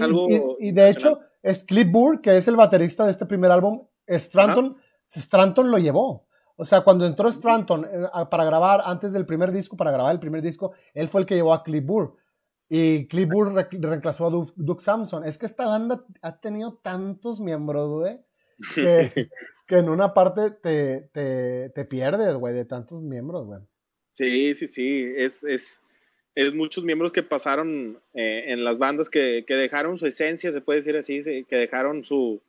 [0.58, 4.76] y, de hecho, es Cliff Burr, que es el baterista de este primer álbum, Stranton,
[5.08, 6.26] Stranton lo llevó.
[6.56, 10.18] O sea, cuando entró Stranton eh, para grabar, antes del primer disco, para grabar el
[10.18, 12.16] primer disco, él fue el que llevó a Cliff Burr.
[12.68, 15.24] Y Cliff Burr reemplazó a Duke, Samson.
[15.24, 18.18] Es que esta banda ha tenido tantos miembros, güey,
[18.74, 19.30] que,
[19.68, 23.60] en una parte te, te, pierdes, güey, de tantos miembros, güey.
[24.10, 25.12] Sí, sí, sí.
[25.16, 25.64] Es, es,
[26.34, 30.60] es muchos miembros que pasaron eh, en las bandas que, que, dejaron su esencia, se
[30.60, 32.42] puede decir así, que dejaron su,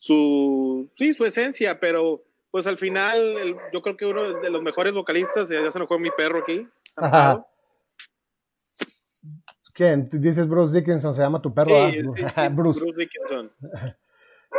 [0.00, 4.92] su, sí, su esencia, pero pues al final yo creo que uno de los mejores
[4.92, 6.66] vocalistas, ya se enojó mi perro aquí.
[6.96, 7.46] Ajá.
[9.72, 10.08] ¿Quién?
[10.10, 11.90] Dices Bruce Dickinson, se llama tu perro.
[11.90, 12.02] Sí,
[12.52, 12.80] Bruce.
[12.80, 13.52] Bruce Dickinson.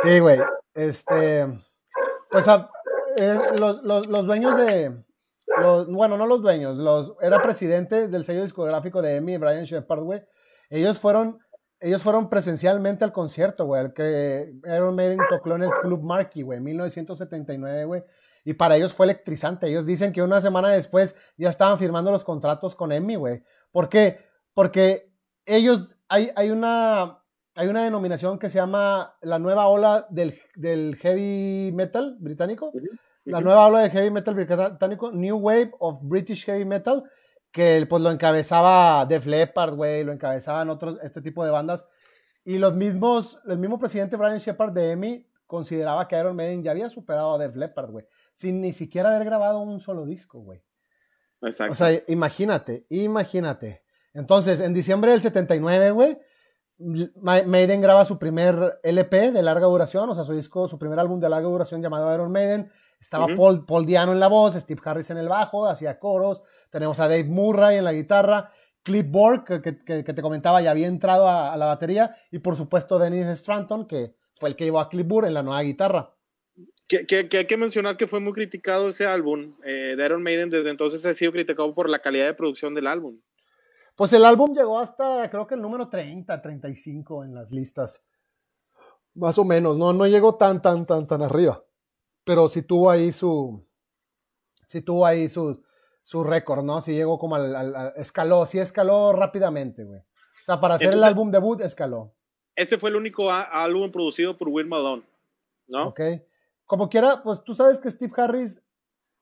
[0.02, 0.40] Sí, güey.
[0.72, 1.46] Este,
[2.30, 2.70] pues ah,
[3.14, 4.90] eh, los, los, los, dueños de,
[5.60, 10.00] los, bueno, no los dueños, los, era presidente del sello discográfico de Emmy, Brian Shepard,
[10.00, 10.22] güey.
[10.70, 11.38] Ellos fueron,
[11.82, 16.44] ellos fueron presencialmente al concierto, güey, el que Iron Maiden tocó en el Club Marquee,
[16.44, 18.04] güey, 1979, güey.
[18.44, 19.68] Y para ellos fue electrizante.
[19.68, 23.42] Ellos dicen que una semana después ya estaban firmando los contratos con Emmy, güey.
[23.70, 24.18] ¿Por qué?
[24.54, 25.12] Porque
[25.44, 27.22] ellos, hay, hay, una,
[27.56, 32.72] hay una denominación que se llama la nueva ola del, del heavy metal británico.
[33.24, 37.04] La nueva ola de heavy metal británico, New Wave of British Heavy Metal,
[37.52, 41.86] que pues lo encabezaba Def Leppard, güey, lo encabezaban otros, este tipo de bandas.
[42.44, 46.70] Y los mismos, el mismo presidente Brian Shepard de EMI consideraba que Iron Maiden ya
[46.70, 50.62] había superado a Def Leppard, güey, sin ni siquiera haber grabado un solo disco, güey.
[51.42, 51.72] Exacto.
[51.72, 53.82] O sea, imagínate, imagínate.
[54.14, 56.18] Entonces, en diciembre del 79, güey,
[56.78, 61.20] Maiden graba su primer LP de larga duración, o sea, su disco, su primer álbum
[61.20, 62.70] de larga duración llamado Iron Maiden.
[62.98, 66.42] Estaba Paul, Paul, Diano en la voz, Steve Harris en el bajo, hacía coros.
[66.72, 68.50] Tenemos a Dave Murray en la guitarra,
[68.82, 73.26] Cliff Borg, que, te comentaba, ya había entrado a, la batería, y por supuesto Dennis
[73.26, 76.14] Stranton, que fue el que llevó a Cliff Burr en la nueva guitarra.
[76.88, 80.48] Que, que, hay que mencionar que fue muy criticado ese álbum eh, de Iron Maiden,
[80.48, 83.20] desde entonces ha sido criticado por la calidad de producción del álbum.
[83.94, 88.02] Pues el álbum llegó hasta, creo que el número 30, 35 en las listas.
[89.14, 91.62] Más o menos, no, no llegó tan, tan, tan, tan arriba.
[92.24, 93.62] Pero sí tuvo ahí su,
[94.64, 95.62] sí tuvo ahí su,
[96.02, 96.80] su récord, ¿no?
[96.80, 100.00] Sí llegó como al, escaló, sí escaló rápidamente, güey.
[100.00, 102.14] O sea, para hacer el álbum debut, escaló.
[102.56, 105.04] Este fue el único álbum producido por Will Malone,
[105.68, 105.88] ¿no?
[105.88, 106.00] Ok.
[106.66, 108.62] Como quiera, pues tú sabes que Steve Harris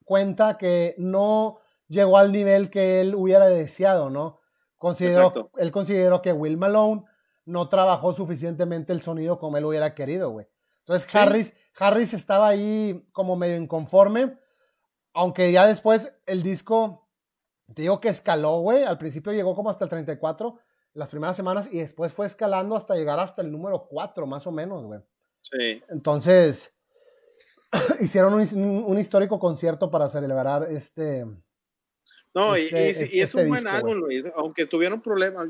[0.04, 4.40] cuenta que no llegó al nivel que él hubiera deseado, ¿no?
[4.78, 7.04] Consideró, él consideró que Will Malone
[7.44, 10.46] no trabajó suficientemente el sonido como él hubiera querido, güey.
[10.80, 14.38] Entonces Harris, Harris estaba ahí como medio inconforme,
[15.12, 17.09] aunque ya después el disco,
[17.75, 18.85] te digo que escaló, güey.
[18.85, 20.59] Al principio llegó como hasta el 34,
[20.94, 24.53] las primeras semanas, y después fue escalando hasta llegar hasta el número 4, más o
[24.53, 25.01] menos, güey.
[25.42, 25.83] Sí.
[25.88, 26.75] Entonces,
[28.01, 31.25] hicieron un, histórico concierto para celebrar este,
[32.35, 34.05] no, y, este, es un buen álbum,
[34.37, 35.49] Aunque tuvieron problemas,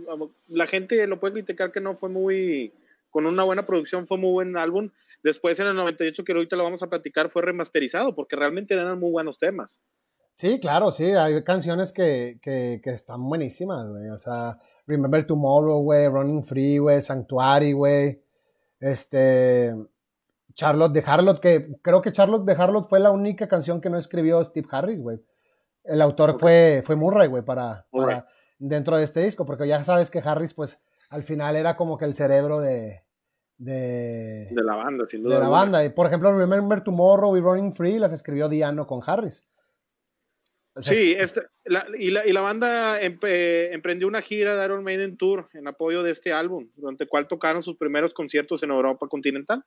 [0.49, 2.73] la gente lo puede criticar que no fue muy,
[3.11, 4.91] con una buena producción, fue muy buen álbum.
[5.23, 8.99] Después en el 98, que ahorita lo vamos a platicar, fue remasterizado, porque realmente eran
[8.99, 9.83] muy buenos temas.
[10.33, 14.09] Sí, claro, sí, hay canciones que, que, que están buenísimas, güey.
[14.11, 18.23] O sea, Remember Tomorrow, güey, Running Free, güey, Sanctuary, güey.
[18.81, 19.75] Este,
[20.55, 23.99] Charlotte de Harlot, que creo que Charlotte de Harlot fue la única canción que no
[23.99, 25.21] escribió Steve Harris, güey.
[25.85, 27.87] El autor fue, fue Murray, güey, para,
[28.59, 32.05] dentro de este disco, porque ya sabes que Harris, pues, al final era como que
[32.05, 33.03] el cerebro de,
[33.61, 35.35] de, de la banda, sin duda.
[35.35, 35.85] De la banda.
[35.85, 39.47] Y, por ejemplo, Remember Tomorrow y Running Free las escribió Diano con Harris.
[40.77, 45.69] sí, este, y, la, y, la, banda emprendió una gira de Iron Maiden Tour en
[45.69, 49.63] apoyo de este álbum, durante el cual tocaron sus primeros conciertos en Europa continental.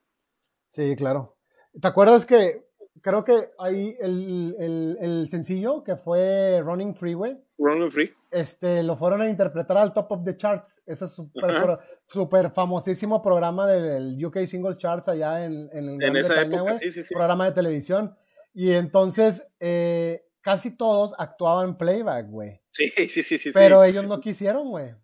[0.70, 1.36] Sí, claro.
[1.80, 2.64] ¿Te acuerdas que
[3.00, 7.36] creo que ahí el, el, el, sencillo que fue Running Freeway.
[7.58, 8.12] Running Free.
[8.30, 10.82] Este, lo fueron a interpretar al Top of the Charts.
[10.86, 16.78] Ese super, super famosísimo programa del UK Singles Charts allá en, en, en esa época,
[16.78, 17.14] sí, sí, sí.
[17.14, 18.16] Programa de televisión.
[18.52, 22.60] Y entonces, eh, casi todos actuaban playback, güey.
[22.70, 23.50] Sí, sí, sí, sí.
[23.52, 24.94] Pero ellos no quisieron, güey.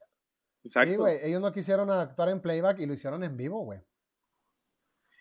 [0.64, 0.90] Exacto.
[0.90, 1.18] Sí, güey.
[1.22, 3.80] Ellos no quisieron actuar en playback y lo hicieron en vivo, güey.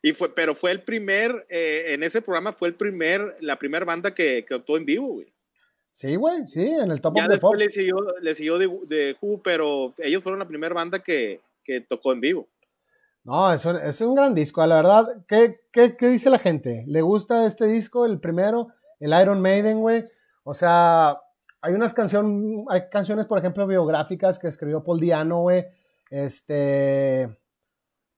[0.01, 3.83] Y fue, pero fue el primer, eh, en ese programa fue el primer, la primera
[3.83, 5.33] banda que, que actuó en vivo, güey.
[5.91, 8.67] Sí, güey, sí, en el top ya of the después le siguió, le siguió de,
[8.87, 12.49] de Who, pero ellos fueron la primera banda que, que tocó en vivo.
[13.23, 15.23] No, es un, es un gran disco, la verdad.
[15.27, 16.83] ¿Qué, ¿Qué, dice la gente?
[16.87, 20.03] ¿Le gusta este disco, el primero, el Iron Maiden, güey?
[20.43, 21.19] O sea,
[21.61, 25.63] hay unas canciones, hay canciones, por ejemplo, biográficas que escribió Paul Diano, güey.
[26.09, 27.37] Este,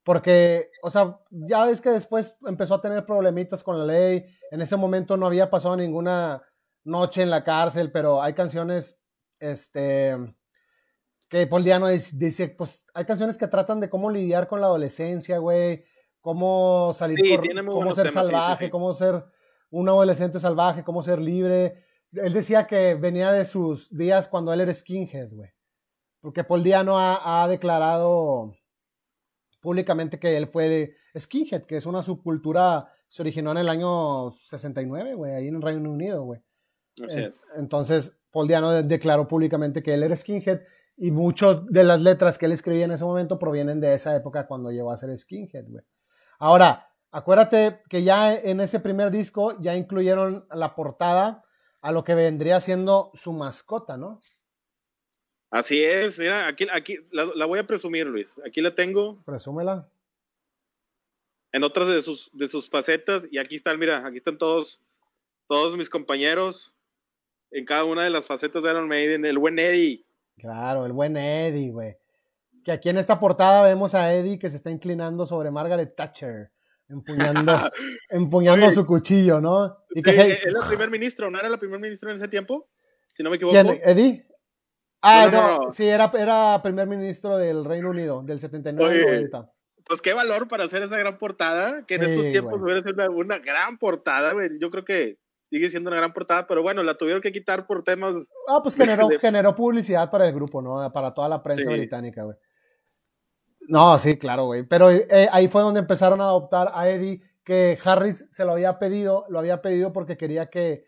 [0.06, 4.26] porque, o sea, ya ves que después empezó a tener problemitas con la ley.
[4.50, 6.42] En ese momento no había pasado ninguna
[6.86, 8.98] noche en la cárcel, pero hay canciones,
[9.42, 10.16] este,
[11.32, 15.38] que Paul Diano dice, pues hay canciones que tratan de cómo lidiar con la adolescencia,
[15.38, 15.86] güey,
[16.20, 18.70] cómo salir, Sí, por- cómo ser temas, sí, sí, salvaje, sí.
[18.72, 19.24] cómo ser
[19.70, 21.86] un adolescente salvaje, cómo ser libre.
[22.12, 25.50] Él decía que venía de sus días cuando él era skinhead, güey.
[26.20, 28.54] Porque Paul Diano ha, ha declarado
[29.62, 34.32] públicamente que él fue de skinhead, que es una subcultura, se originó en el año
[34.32, 36.42] 69, güey, ahí en el Reino Unido, güey.
[37.58, 40.60] Entonces, Paul Diano de- declaró públicamente que él era skinhead
[40.98, 44.46] y muchas de las letras que él escribía en ese momento provienen de esa época
[44.48, 45.84] cuando llegó a ser skinhead, güey.
[46.40, 51.44] Ahora, acuérdate que ya en ese primer disco ya incluyeron la portada
[51.82, 54.20] a lo que vendría siendo su mascota, ¿no?
[55.50, 58.30] Así es, mira, aquí, aquí la, la voy a presumir, Luis.
[58.46, 59.90] Aquí la tengo Presúmela.
[61.52, 64.80] en otras de sus, de sus facetas y aquí están, mira, aquí están todos,
[65.48, 66.74] todos mis compañeros
[67.52, 69.26] en cada una de las facetas de Iron Maiden.
[69.26, 70.06] El buen Eddie.
[70.42, 71.96] Claro, el buen Eddie, güey.
[72.66, 76.52] Que aquí en esta portada vemos a Eddie que se está inclinando sobre Margaret Thatcher,
[76.90, 77.70] empuñando,
[78.10, 78.76] empuñando Oye.
[78.76, 79.78] su cuchillo, ¿no?
[79.92, 82.70] Y que, el primer ministro, ¿no era el primer ministro en ese tiempo?
[83.08, 83.54] Si no me equivoco.
[83.54, 83.80] ¿Quién?
[83.84, 84.26] ¿Eddie?
[85.04, 85.72] Ah, No, no, no, no.
[85.72, 89.52] sí, era, era primer ministro del Reino Unido, del 79 al Oye, 90.
[89.86, 93.38] Pues qué valor para hacer esa gran portada, que en estos tiempos hubiera sido una
[93.40, 94.50] gran portada, güey.
[94.60, 95.18] Yo creo que
[95.52, 98.16] sigue siendo una gran portada, pero bueno, la tuvieron que quitar por temas.
[98.48, 100.92] Ah, pues generó, de- generó publicidad para el grupo, ¿no?
[100.92, 101.78] Para toda la prensa Sí.
[101.78, 102.38] británica, güey.
[103.68, 104.64] No, sí, claro, güey.
[104.64, 108.80] Pero eh, ahí fue donde empezaron a adoptar a Eddie, que Harris se lo había
[108.80, 110.86] pedido, lo había pedido porque quería que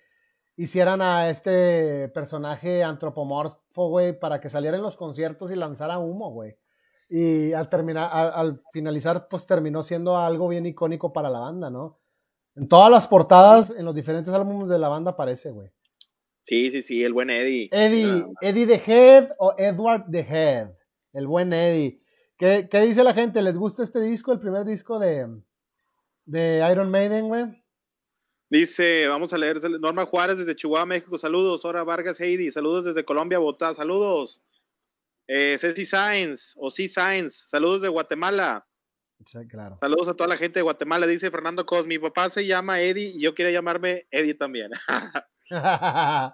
[0.55, 6.31] hicieran a este personaje antropomorfo, güey, para que saliera en los conciertos y lanzara humo,
[6.31, 6.55] güey.
[7.09, 11.69] Y al terminar, al, al finalizar, pues terminó siendo algo bien icónico para la banda,
[11.69, 11.99] ¿no?
[12.55, 15.69] En todas las portadas, en los diferentes álbumes de la banda aparece, güey.
[16.43, 17.69] Sí, sí, sí, el buen Eddie.
[17.71, 20.69] Eddie, Eddie the Head o Edward the Head,
[21.13, 22.01] el buen Eddie.
[22.37, 23.41] ¿Qué, qué dice la gente?
[23.41, 25.27] ¿Les gusta este disco, el primer disco de,
[26.25, 27.63] de Iron Maiden, güey?
[28.49, 31.65] Dice, vamos a leer, Norma Juárez desde Chihuahua, México, saludos.
[31.65, 34.39] Hora Vargas Heidi, saludos desde Colombia, Bogotá, saludos.
[35.27, 36.87] Eh, Ceci Sainz, o C.
[36.87, 38.67] Sainz, saludos de Guatemala.
[39.25, 39.77] Sí, claro.
[39.77, 41.85] Saludos a toda la gente de Guatemala, dice Fernando Cos.
[41.87, 44.71] Mi papá se llama Eddie y yo quiero llamarme Eddie también.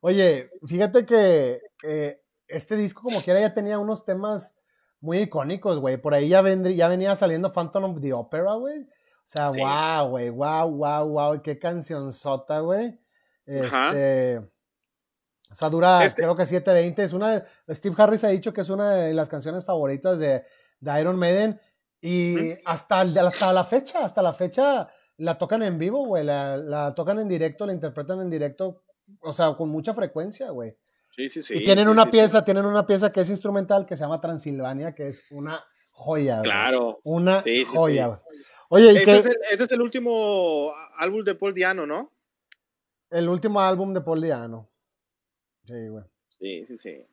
[0.00, 4.54] Oye, fíjate que eh, este disco como quiera ya tenía unos temas
[5.00, 5.96] muy icónicos, güey.
[5.96, 8.82] Por ahí ya, vendrí- ya venía saliendo Phantom of the Opera, güey.
[8.82, 9.60] O sea, Sí.
[9.60, 12.98] wow, güey, wow, wow, wow, qué canción sota, güey.
[13.48, 13.88] Ajá.
[13.88, 14.38] Este,
[15.50, 17.02] o sea, dura, Este- creo que 720.
[17.02, 20.44] Es una, Steve Harris ha dicho que es una de las canciones favoritas de,
[20.80, 21.58] de Iron Maiden.
[22.06, 26.22] Y hasta, hasta la fecha, hasta la fecha, la tocan en vivo, güey.
[26.22, 28.82] La, la tocan en directo, la interpretan en directo,
[29.20, 30.76] o sea, con mucha frecuencia, güey.
[31.10, 31.54] sí, sí, sí.
[31.54, 34.20] y tienen sí, una sí, pieza, tienen una pieza que es instrumental que se llama
[34.20, 36.50] Transilvania, que es una joya, güey.
[36.50, 37.00] Claro.
[37.04, 38.20] Una joya, güey.
[38.68, 42.10] Oye, y Ese que es, el, ese es el último álbum de Paul Diano, ¿no?
[43.14, 44.68] el último álbum de Paul Diano.
[45.64, 46.04] Sí, güey.
[46.28, 47.06] Sí, sí, sí.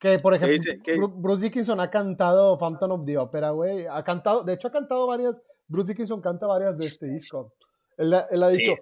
[0.00, 0.80] Que, por ejemplo, dice?
[0.82, 0.96] ¿Qué?
[0.96, 3.86] Bru- Bruce Dickinson ha cantado Phantom of the Opera, güey.
[3.86, 5.40] Ha cantado, de hecho, ha cantado varias.
[5.68, 7.52] Bruce Dickinson canta varias de este disco.
[7.98, 8.56] Él, ha- él ha Sí.
[8.56, 8.72] dicho,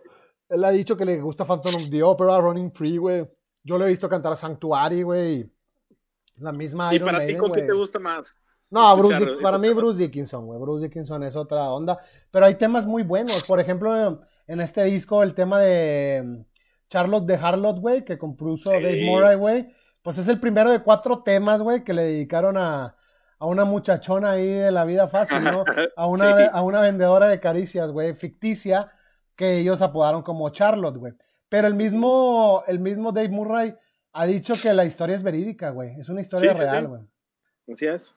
[0.49, 3.29] él ha dicho que le gusta Phantom of the Opera, Running Free, güey.
[3.65, 5.53] Yo le he visto cantar a Sanctuary, güey.
[6.37, 8.33] La misma ¿Y Iron para ti con qué te gusta más?
[8.71, 9.71] No, Bruce para mí?
[9.71, 10.61] Bruce Dickinson, güey.
[10.61, 11.99] Bruce Dickinson es otra onda.
[12.31, 13.43] Pero hay temas muy buenos.
[13.45, 16.45] Por ejemplo, en este disco, el tema de mm,
[16.89, 18.77] Charlotte de Harlot, güey, que compuso Sí.
[18.77, 19.69] Dave Murray, güey.
[20.09, 22.97] Pues es el primero de cuatro temas, güey, que le dedicaron a,
[23.39, 25.65] a una muchachona ahí de la vida fácil, ¿no?
[25.97, 26.45] A una, Sí.
[26.51, 28.91] a una vendedora de caricias, güey, ficticia,
[29.37, 31.13] que ellos apodaron como Charlotte, güey.
[31.51, 33.75] Pero el mismo, el mismo Dave Murray
[34.15, 36.01] ha dicho que la historia es verídica, güey.
[36.01, 36.87] Es una historia Sí, real, sí.
[36.89, 37.03] güey.
[37.75, 38.15] Así es.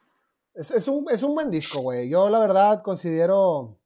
[0.54, 2.08] Es, es un, es un buen disco, güey.
[2.08, 3.78] Yo la verdad considero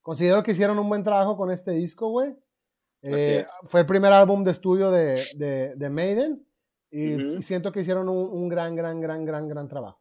[0.00, 2.34] considero que hicieron un buen trabajo con este disco, güey.
[3.02, 6.47] Eh, fue el primer álbum de estudio de, de, de Maiden
[6.90, 7.42] y Ujú.
[7.42, 10.00] siento que hicieron un, un gran, gran, gran, gran, gran trabajo.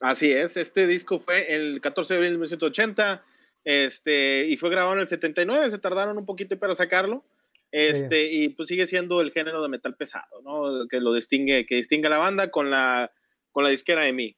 [0.00, 3.22] Así es, este disco fue el 14 de abril de 1980
[3.64, 7.24] este, y fue grabado en el 79, se tardaron un poquito para sacarlo,
[7.72, 10.88] Este, y pues sigue siendo el género de metal pesado, ¿no?
[10.88, 13.12] Que lo distingue, que distingue a la banda con la,
[13.52, 14.36] con la disquera EMI.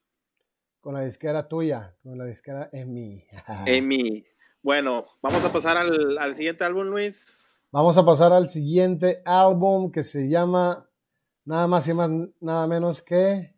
[0.80, 3.24] Con la disquera tuya, con la disquera EMI.
[3.66, 4.26] EMI.
[4.62, 7.24] Bueno, vamos a pasar al, al siguiente álbum, Luis.
[7.70, 10.90] Vamos a pasar al siguiente álbum que se llama
[11.44, 13.54] nada más y más, nada menos que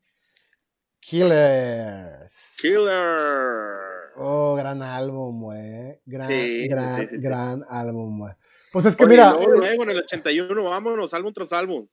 [1.00, 2.56] Killers.
[2.60, 4.14] Killer.
[4.16, 6.00] Oh, gran álbum, güey.
[6.06, 8.32] Gran, Sí, gran, sí, sí, gran álbum, güey.
[8.72, 11.86] Pues es que Oye, mira, luego, eh, luego en el 81, vámonos, álbum tras álbum.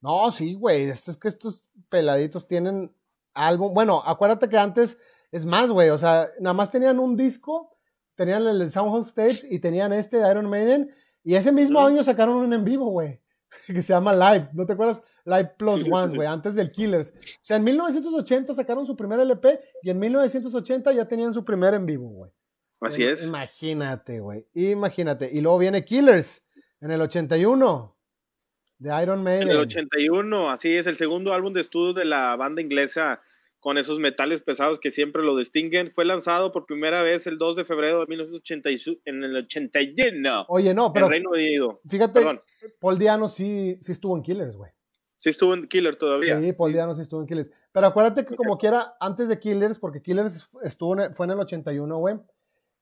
[0.00, 2.94] no, sí, güey, esto es que estos peladitos tienen
[3.34, 3.74] álbum.
[3.74, 4.98] Bueno, acuérdate que antes,
[5.32, 7.76] es más, güey, o sea, nada más tenían un disco,
[8.14, 12.36] tenían el Soundhouse Tapes y tenían este de Iron Maiden, y ese mismo año sacaron
[12.36, 13.20] un en vivo, güey,
[13.66, 15.02] que se llama Live, ¿no te acuerdas?
[15.24, 17.12] Live Plus One, güey, antes del Killers.
[17.12, 21.74] O sea, en 1980 sacaron su primer LP y en 1980 ya tenían su primer
[21.74, 22.30] en vivo, güey.
[22.78, 23.24] O sea, Así es.
[23.24, 25.30] Imagínate, güey, imagínate.
[25.32, 26.46] Y luego viene Killers
[26.80, 27.96] en el 81
[28.78, 29.42] de Iron Maiden.
[29.42, 33.20] En el 81, así es, el segundo álbum de estudio de la banda inglesa
[33.64, 35.90] con esos metales pesados que siempre lo distinguen.
[35.90, 40.74] Fue lanzado por primera vez el 2 de febrero de 1981 en el 81 Oye,
[40.74, 41.80] no, pero en Reino Unido.
[41.88, 42.40] fíjate, Perdón,
[42.78, 44.70] Paul Diano sí, sí estuvo en Killers, güey.
[45.16, 46.38] sí estuvo en Killer todavía.
[46.38, 47.50] Sí, Paul Diano sí estuvo en Killers.
[47.72, 51.38] Pero acuérdate que como quiera, antes de Killers, porque Killers estuvo en- fue en el
[51.40, 52.16] 81, güey,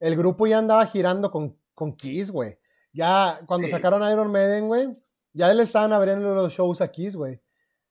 [0.01, 2.59] el grupo ya andaba girando con, con Kiss, güey.
[2.93, 3.71] Ya cuando Sí.
[3.71, 4.89] sacaron Iron Maiden, güey,
[5.33, 7.41] ya le estaban abriendo los shows a Kiss, güey.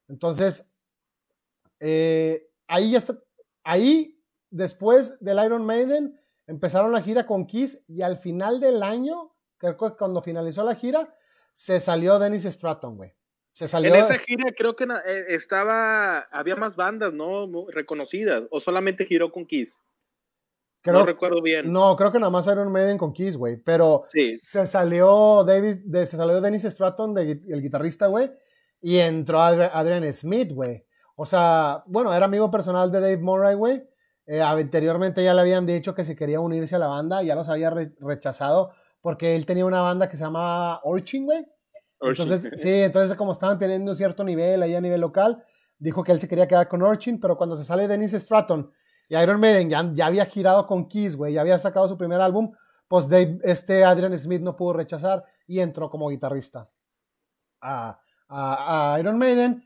[0.09, 0.69] Entonces,
[1.79, 3.17] eh, ahí ya está,
[3.63, 4.19] ahí,
[4.49, 9.77] después del Iron Maiden, empezaron la gira con Kiss y al final del año, creo
[9.77, 11.13] que cuando finalizó la gira,
[11.53, 13.13] se salió Dennis Stratton, güey.
[13.53, 13.93] Se salió.
[13.93, 17.47] En esa gira creo que eh, estaba, había más bandas, ¿no?
[17.69, 19.73] Reconocidas, o solamente giró con Kiss.
[20.83, 21.71] creo- no recuerdo bien.
[21.71, 23.57] No, creo que nada más Iron Maiden con Kiss, güey.
[23.57, 24.37] Pero Sí.
[24.37, 28.31] se salió David, de- se salió Dennis Stratton, de el guitarrista, güey,
[28.81, 30.83] y entró Adri- Adrian Smith, güey.
[31.21, 33.83] O sea, bueno, era amigo personal de Dave Murray, güey.
[34.25, 37.47] Eh, anteriormente ya le habían dicho que si quería unirse a la banda, ya los
[37.49, 41.45] había re- rechazado porque él tenía una banda que se llamaba Orchin, güey.
[42.23, 45.43] Entonces, sí, entonces como estaban teniendo un cierto nivel ahí a nivel local,
[45.77, 48.71] dijo que él se quería quedar con Orchin, pero cuando se sale Dennis Stratton
[49.09, 52.19] y Iron Maiden ya, ya había girado con Kiss, güey, ya había sacado su primer
[52.21, 52.51] álbum,
[52.87, 56.67] pues Dave- este Adrian Smith no pudo rechazar y entró como guitarrista
[57.61, 59.63] a, a- a Iron Maiden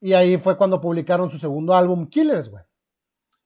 [0.00, 2.62] y ahí fue cuando publicaron su segundo álbum, Killers, güey.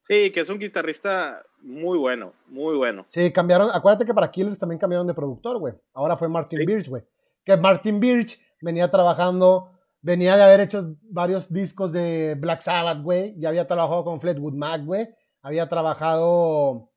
[0.02, 3.06] Sí, que es un guitarrista muy bueno, muy bueno.
[3.08, 5.74] Sí, cambiaron, acuérdate que para Killers también cambiaron de productor, güey.
[5.94, 6.66] Ahora fue Martin Sí.
[6.66, 7.02] Birch, güey.
[7.44, 13.34] Que Martin Birch venía trabajando, venía de haber hecho varios discos de Black Sabbath, güey.
[13.38, 15.08] Ya había trabajado con Fleetwood Mac, güey.
[15.40, 16.90] Había trabajado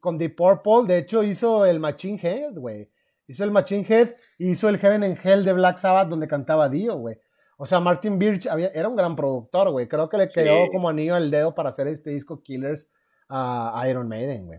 [0.00, 0.86] con Deep Purple.
[0.86, 2.90] De hecho, hizo el Machine Head, güey.
[3.26, 6.68] Hizo el Machine Head y hizo el Heaven and Hell de Black Sabbath donde cantaba
[6.68, 7.16] Dio, güey.
[7.62, 9.86] O sea, Martin Birch había- era un gran productor, güey.
[9.86, 10.70] Creo que le quedó Sí.
[10.72, 12.90] como anillo al dedo para hacer este disco Killers
[13.28, 14.58] a Iron Maiden, güey.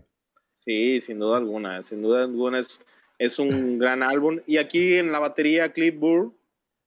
[0.60, 2.80] Sí, sin duda alguna, sin duda alguna es,
[3.18, 3.48] es un
[3.78, 4.40] gran álbum.
[4.46, 6.32] Y aquí en la batería, Cliff Burr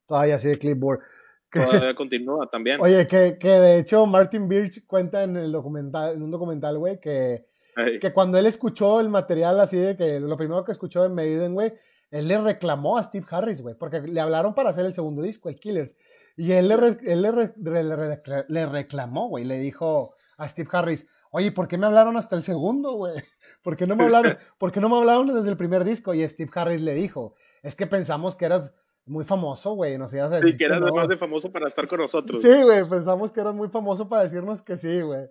[0.07, 1.01] Todavía sigue Clipboard.
[1.51, 2.81] Que- todavía continúa también.
[2.81, 6.99] Oye, que, que de hecho Martin Birch cuenta en el documental, en un documental, güey,
[6.99, 7.45] que,
[7.75, 11.09] Ay, que cuando él escuchó el material así de que lo primero que escuchó de
[11.09, 11.73] Maiden, güey,
[12.11, 15.49] él le reclamó a Steve Harris, güey, porque le hablaron para hacer el segundo disco,
[15.49, 15.95] el Killers.
[16.35, 20.09] Y él le, re- él le, re- re- le re- le reclamó, güey, le dijo
[20.37, 23.15] a Steve Harris, oye, ¿por qué me hablaron hasta el segundo, güey?
[23.63, 26.13] ¿Por qué no me hablaron, ¿por qué no me hablaron desde el primer disco?
[26.13, 27.33] Y Steve Harris le dijo,
[27.63, 28.73] es que pensamos que eras
[29.05, 30.87] muy famoso, güey, nos ibas a sí, que era no".
[30.87, 32.41] además de famoso para estar con nosotros.
[32.41, 35.27] Sí, güey, pensamos que eras muy famoso para decirnos que sí, güey.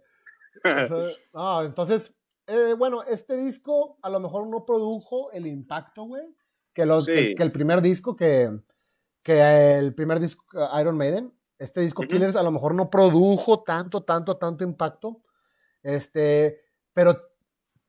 [1.34, 2.14] No, entonces,
[2.46, 6.22] eh, bueno, este disco a lo mejor no produjo el impacto, güey,
[6.76, 7.12] que, los, Sí.
[7.12, 8.50] que, que el primer disco, que,
[9.22, 10.44] que el primer disco,
[10.78, 12.02] Iron Maiden, este disco.
[12.02, 15.22] Killers a lo mejor no produjo tanto, tanto, tanto impacto,
[15.82, 16.60] este,
[16.92, 17.18] pero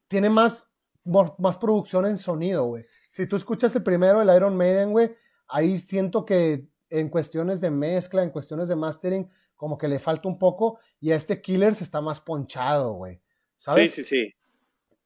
[0.08, 0.72] tiene más,
[1.04, 2.86] más producción en sonido, güey.
[3.10, 5.14] Si tú escuchas el primero, el Iron Maiden, güey,
[5.50, 10.30] ahí siento que en cuestiones de mezcla, en cuestiones de mastering, como que le falta
[10.30, 13.18] un poco, y a este Killers está más ponchado, güey.
[13.18, 13.22] Sí,
[13.58, 13.92] ¿Sabes?
[13.92, 14.34] sí, sí.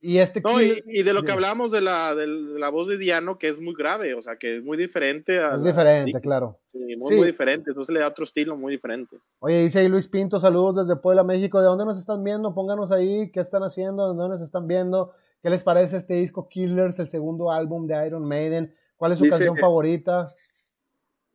[0.03, 2.87] Y este No, y, Killer y de lo que hablamos de la, de la voz
[2.87, 5.39] de Diano, que es muy grave, o sea, que es muy diferente.
[5.39, 6.57] A es diferente, claro.
[6.65, 7.15] sí, muy, Sí.
[7.17, 7.69] muy diferente.
[7.69, 9.17] Entonces le da otro estilo muy diferente.
[9.39, 11.59] Oye, dice ahí Luis Pinto, saludos desde Puebla, México.
[11.61, 12.55] ¿De dónde nos están viendo?
[12.55, 16.49] Pónganos ahí qué están haciendo, de dónde nos están viendo, qué les parece este disco
[16.49, 20.25] Killers, el segundo álbum de Iron Maiden, cuál es su Dice- canción favorita.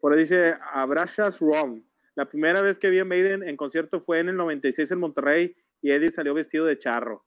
[0.01, 1.83] Por ahí dice Abrashas Rom.
[2.17, 5.55] La primera vez que vi a Maiden en concierto fue en el 96 en Monterrey
[5.83, 7.23] y Eddie salió vestido de charro.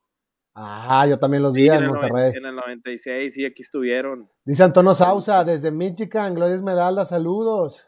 [0.54, 2.32] Ah, yo también los vi en, Monterrey.
[2.34, 4.28] En el 96, sí, aquí estuvieron.
[4.44, 7.86] Dice Antonio Sausa, desde Michigan, Gloria Esmeralda, saludos.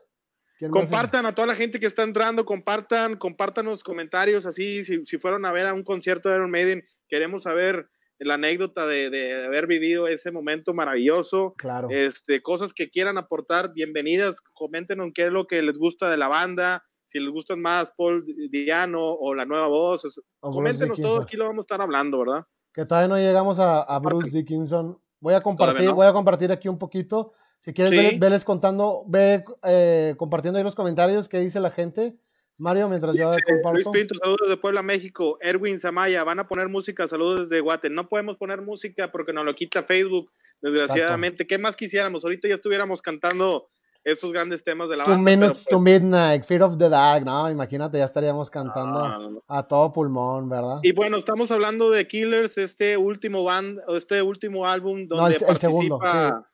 [0.71, 5.19] Compartan a toda la gente que está entrando, compartan, compartan los comentarios, así, si, si
[5.19, 7.89] fueron a ver a un concierto de Iron Maiden, queremos saber
[8.25, 11.55] la anécdota de, haber vivido ese momento maravilloso.
[11.57, 11.89] Claro.
[11.91, 16.29] Este, cosas que quieran aportar, bienvenidas, comenten qué es lo que les gusta de la
[16.29, 20.09] banda, si les gustan más Paul Diano o la nueva voz,
[20.41, 22.47] coméntenos todo, aquí lo vamos a estar hablando, ¿verdad?
[22.73, 24.99] Que todavía no llegamos a, Bruce Dickinson.
[25.21, 27.33] Voy a compartir, voy a compartir aquí un poquito.
[27.59, 32.17] Si quieres, veles contando, ve eh, compartiendo ahí los comentarios qué dice la gente.
[32.59, 33.73] Mario, mientras yo comparto.
[33.73, 35.39] Luis Pinto, saludos de Puebla, México.
[35.41, 37.91] Erwin Zamaya, van a poner música, saludos desde Guate.
[37.91, 41.47] No podemos poner música porque nos lo quita Facebook, desgraciadamente.
[41.47, 42.25] ¿Qué más quisiéramos?
[42.25, 43.69] Ahorita ya estuviéramos cantando
[44.05, 47.51] esos grandes temas de la Two Minutes to pues Midnight, Fear of the Dark, no,
[47.51, 50.81] imagínate, ya estaríamos cantando a todo pulmón, ¿verdad?
[50.83, 55.35] Y bueno, estamos hablando de Killers, este último band, este último álbum donde no, el,
[55.35, 55.59] participa...
[55.59, 56.01] segundo,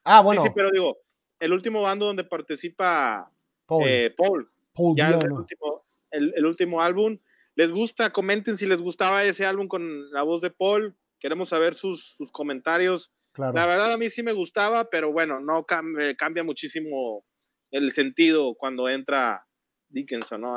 [0.04, 0.42] Ah, bueno.
[0.42, 0.98] Sí, pero digo,
[1.40, 3.30] el último bando donde participa
[3.66, 3.84] Paul.
[3.86, 4.48] Eh, Paul.
[4.96, 7.18] ya el último, el, último álbum.
[7.54, 8.10] ¿Les gusta?
[8.10, 10.96] Comenten si les gustaba ese álbum con la voz de Paul.
[11.20, 13.10] Queremos saber sus, sus comentarios.
[13.32, 13.52] Claro.
[13.52, 17.24] La verdad a mí sí me gustaba, pero bueno, no cambia muchísimo
[17.70, 19.46] el sentido cuando entra
[19.88, 20.56] Dickinson, ¿no?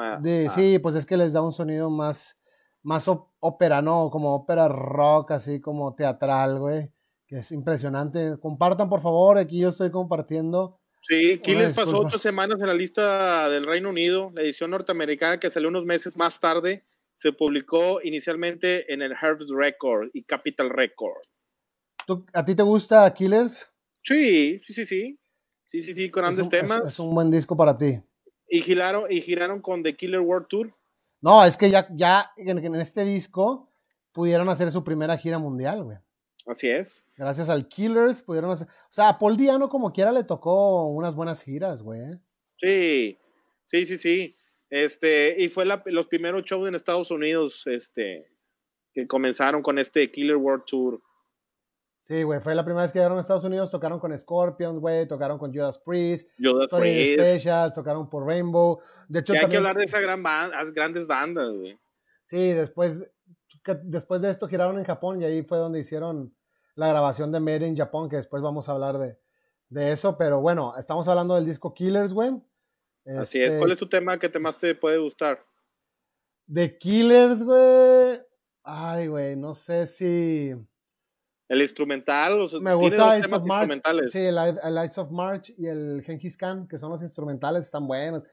[0.49, 2.39] Sí, pues es que les da un sonido más,
[2.83, 3.09] más
[3.39, 4.09] ópera, ¿no?
[4.09, 6.89] Como ópera rock, así como teatral, güey.
[7.27, 8.37] Que es impresionante.
[8.41, 10.79] Compartan, por favor, aquí yo estoy compartiendo.
[11.07, 15.49] Sí, Killers pasó ocho semanas en la lista del Reino Unido, la edición norteamericana que
[15.49, 16.85] salió unos meses más tarde,
[17.15, 21.23] se publicó inicialmente en el Herbs Record y Capital Record.
[22.33, 23.71] ¿A ti te gusta Killers?
[24.03, 25.19] Sí, sí, sí, sí.
[25.71, 26.85] Sí, sí, sí, con grandes temas.
[26.85, 27.97] Es, un buen disco para ti.
[28.49, 30.73] ¿Y giraron, ¿Y giraron con The Killer World Tour?
[31.21, 33.69] No, es que ya, ya en, este disco
[34.11, 35.97] pudieron hacer su primera gira mundial, güey.
[36.45, 37.05] Así es.
[37.15, 38.67] Gracias al Killers pudieron hacer.
[38.67, 42.01] O sea, a Paul Diano como quiera le tocó unas buenas giras, güey.
[42.57, 43.17] Sí,
[43.63, 44.35] sí, sí, sí.
[44.69, 48.27] Este, y fue los primeros shows en Estados Unidos, este,
[48.93, 51.01] que comenzaron con este Killer World Tour.
[52.01, 55.07] Sí, güey, fue la primera vez que llegaron a Estados Unidos, tocaron con Scorpions, güey,
[55.07, 57.13] tocaron con Judas Priest, Judas Priest.
[57.13, 58.81] Special, tocaron por Rainbow.
[59.07, 60.23] De hecho, hay que hablar de esas gran
[60.73, 61.79] grandes bandas, güey.
[62.25, 63.03] Sí, después,
[63.83, 66.35] después de esto giraron en Japón y ahí fue donde hicieron
[66.73, 69.19] la grabación de Made in Japan, que después vamos a hablar de,
[69.69, 72.31] de eso, pero bueno, estamos hablando del disco Killers, güey.
[73.05, 75.45] Así es, este ¿cuál es tu tema que te más te puede gustar?
[76.47, 78.21] De Killers, güey.
[78.63, 80.55] Ay, güey, no sé si...
[81.51, 83.73] El instrumental, me gusta Ice of March.
[84.05, 84.37] Sí, el,
[84.85, 88.23] Ice of March y el Genghis Khan, que son los instrumentales, están buenos.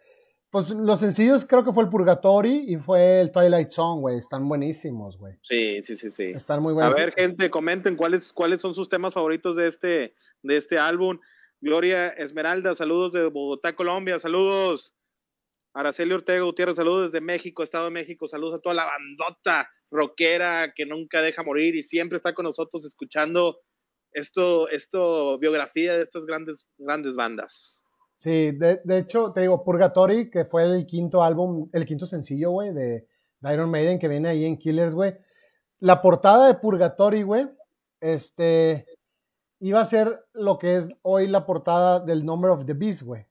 [0.51, 4.19] Pues los sencillos creo que fue el Purgatory y fue el Twilight Song, güey.
[4.19, 5.35] Están buenísimos, güey.
[5.43, 6.27] Sí, sí, sí, sí.
[6.27, 6.95] Están muy buenos.
[6.95, 10.15] A ver, gente, comenten cuáles, cuáles son sus temas favoritos de este,
[10.45, 11.19] de este álbum.
[11.61, 14.95] Gloria Esmeralda, saludos de Bogotá, Colombia, saludos.
[15.75, 20.73] Araceli Ortega Gutiérrez, saludos desde México, Estado de México, saludos a toda la bandota rockera
[20.75, 23.59] que nunca deja morir y siempre está con nosotros escuchando
[24.13, 27.85] esto, esto biografía de estas grandes, grandes bandas.
[28.15, 32.73] Sí, de, hecho, te digo, Purgatory, que fue el quinto álbum, el quinto sencillo, güey,
[32.73, 33.07] de,
[33.43, 35.15] Iron Maiden, que viene ahí en Killers, güey.
[35.79, 37.49] La portada de Purgatory, güey,
[38.01, 38.87] este,
[39.61, 43.27] iba a ser lo que es hoy la portada del Number of the Beast, güey.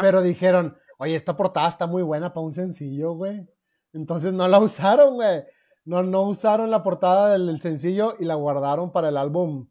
[0.00, 3.44] Pero dijeron, oye, esta portada está muy buena para un sencillo, güey.
[3.92, 5.42] Entonces no la usaron, güey
[5.84, 9.68] no, no usaron la portada del, sencillo y la guardaron para el álbum,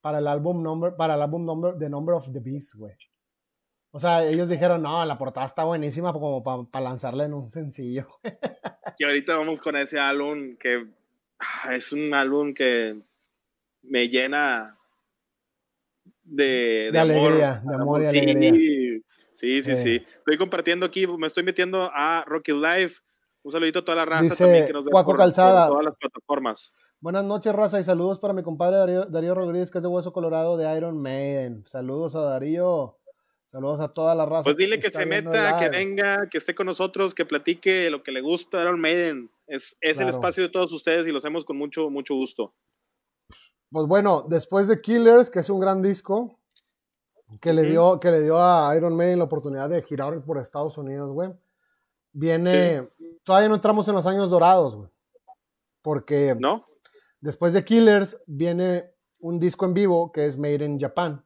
[0.00, 2.94] para el álbum number, para el álbum number, The Number of the Beast, güey.
[3.90, 8.06] O sea, ellos dijeron, no, la portada está buenísima como para lanzarla en un sencillo.
[8.98, 10.86] y ahorita vamos con ese álbum que
[11.38, 12.98] ah, es un álbum que
[13.82, 14.78] me llena
[16.24, 18.52] de, de, alegría, de amor y alegría.
[19.34, 20.06] Sí, sí, sí.
[20.06, 23.02] Estoy compartiendo aquí, me estoy metiendo a Rocket Life
[23.44, 25.68] un saludito a toda la raza Dice también que nos ve por, Calzada.
[25.68, 26.74] todas las plataformas.
[27.00, 30.56] Buenas noches, raza, y saludos para mi compadre Darío, Rodríguez, que es de Hueso Colorado
[30.56, 31.66] de Iron Maiden.
[31.66, 32.98] Saludos a Darío.
[33.46, 34.44] Saludos a toda la raza.
[34.44, 38.12] Pues dile que, se meta, que venga, que esté con nosotros, que platique lo que
[38.12, 39.30] le gusta Iron Maiden.
[39.46, 42.54] Es, es el espacio de todos ustedes y lo hacemos con mucho, mucho gusto.
[43.70, 46.38] Pues bueno, después de Killers, que es un gran disco,
[47.40, 50.78] que, le, dio, que le dio a Iron Maiden la oportunidad de girar por Estados
[50.78, 51.30] Unidos, güey
[52.12, 52.88] viene,
[53.24, 54.88] todavía no entramos en los años dorados, güey.
[55.82, 56.66] Porque ¿No?
[57.20, 58.90] después de Killers viene
[59.20, 61.24] un disco en vivo que es Made in Japan.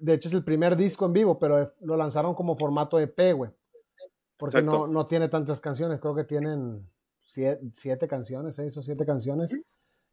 [0.00, 3.50] de hecho es el primer disco en vivo, pero lo lanzaron como formato EP, güey.
[4.36, 6.88] Porque no, no, tiene tantas canciones, creo que tienen
[7.22, 9.56] siete, canciones, seis o siete canciones.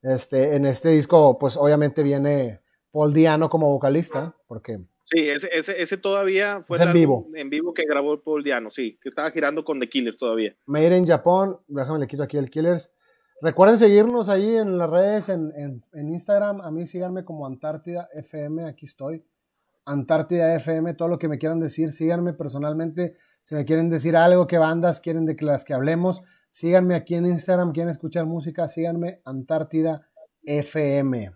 [0.01, 2.61] Este, en este disco, pues obviamente viene
[2.91, 4.79] Paul Diano como vocalista, porque...
[5.09, 7.27] Sí, ese, ese, ese todavía fue Es en vivo.
[7.33, 10.55] en vivo que grabó Paul Diano, sí, que estaba girando con The Killers todavía.
[10.65, 12.93] Made in Japan, déjame le quito aquí el Killers.
[13.41, 16.59] Recuerden seguirnos ahí en las redes, en, en- en Instagram.
[16.59, 19.23] A mí síganme como Antártida FM, aquí estoy.
[19.85, 23.15] Antártida FM, todo lo que me quieran decir, síganme personalmente.
[23.41, 27.27] Si me quieren decir algo, qué bandas quieren de las que hablemos, síganme aquí en
[27.27, 27.71] Instagram.
[27.71, 30.05] Quieren escuchar música, síganme Antártida
[30.43, 31.31] FM.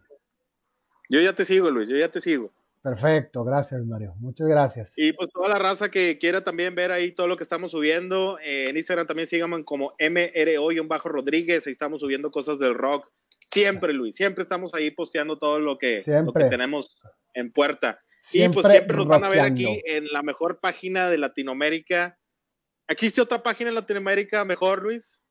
[1.09, 2.51] Yo ya te sigo, Luis, yo ya te sigo.
[2.82, 4.15] Perfecto, gracias Mario.
[4.17, 4.93] Muchas gracias.
[4.97, 8.39] Y pues toda la raza que quiera también ver ahí todo lo que estamos subiendo,
[8.39, 13.07] eh, en Instagram también síganme como MRO-Rodríguez, ahí estamos subiendo cosas del rock.
[13.39, 16.45] Siempre, Luis, siempre estamos ahí posteando todo lo que, lo Siempre.
[16.45, 16.99] que tenemos
[17.34, 17.99] en puerta.
[18.19, 22.17] Siempre, y pues siempre nos van a ver aquí en la mejor página de Latinoamérica.
[22.88, 25.21] ¿Existe otra página en Latinoamérica mejor, Luis?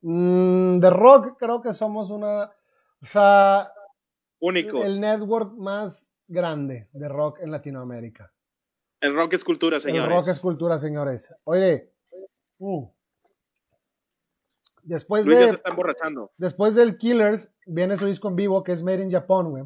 [0.00, 2.50] Mm, de rock creo que somos una,
[3.00, 3.70] o sea,
[4.40, 4.84] Únicos.
[4.84, 8.32] el network más grande de rock en Latinoamérica.
[9.00, 10.04] El rock es cultura, señores.
[10.04, 11.32] El rock es cultura, señores.
[11.44, 11.92] Oye,
[12.58, 12.84] mm,
[14.82, 16.32] después Luis ya se de está emborrachando.
[16.36, 19.64] después del Killers viene su disco en vivo que es Made in Japan, güey,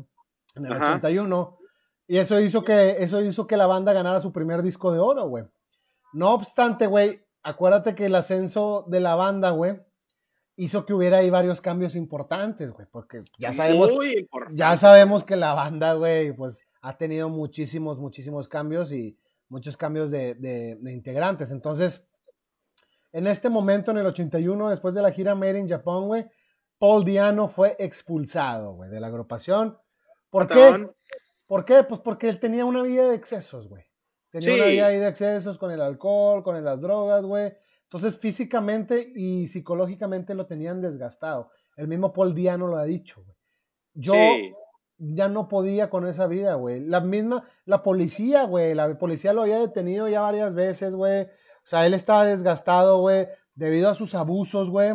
[0.57, 0.85] en el Ajá.
[0.97, 1.59] 81
[2.07, 5.29] y eso hizo que eso hizo que la banda ganara su primer disco de oro,
[5.29, 5.45] güey.
[6.13, 9.81] No obstante, güey, acuérdate que el ascenso de la banda, güey,
[10.57, 13.89] hizo que hubiera ahí varios cambios importantes, güey, porque ya sabemos
[14.55, 19.17] ya sabemos que la banda, güey, pues ha tenido muchísimos, muchísimos cambios y
[19.49, 21.51] muchos cambios de, de- de integrantes.
[21.51, 22.07] Entonces,
[23.13, 26.27] en este momento, en el 81, después de la gira Made in Japan, güey,
[26.79, 29.77] Paul Diano fue expulsado, güey, de la agrupación.
[30.31, 30.55] ¿Por qué?
[31.47, 31.83] ¿Por qué?
[31.83, 33.85] Pues porque él tenía una vida de excesos, güey.
[34.31, 37.53] Tenía una vida ahí de excesos con el alcohol, con las drogas, güey.
[37.93, 41.51] Entonces, físicamente y psicológicamente lo tenían desgastado.
[41.77, 43.37] El mismo Paul Diano lo ha dicho, güey.
[43.95, 44.53] Yo Sí.
[44.99, 46.79] ya no podía con esa vida, güey.
[46.81, 48.75] La misma, la policía, güey.
[48.75, 51.23] La policía lo había detenido ya varias veces, güey.
[51.25, 53.27] O sea, él estaba desgastado, güey,
[53.57, 54.93] debido a sus abusos, güey.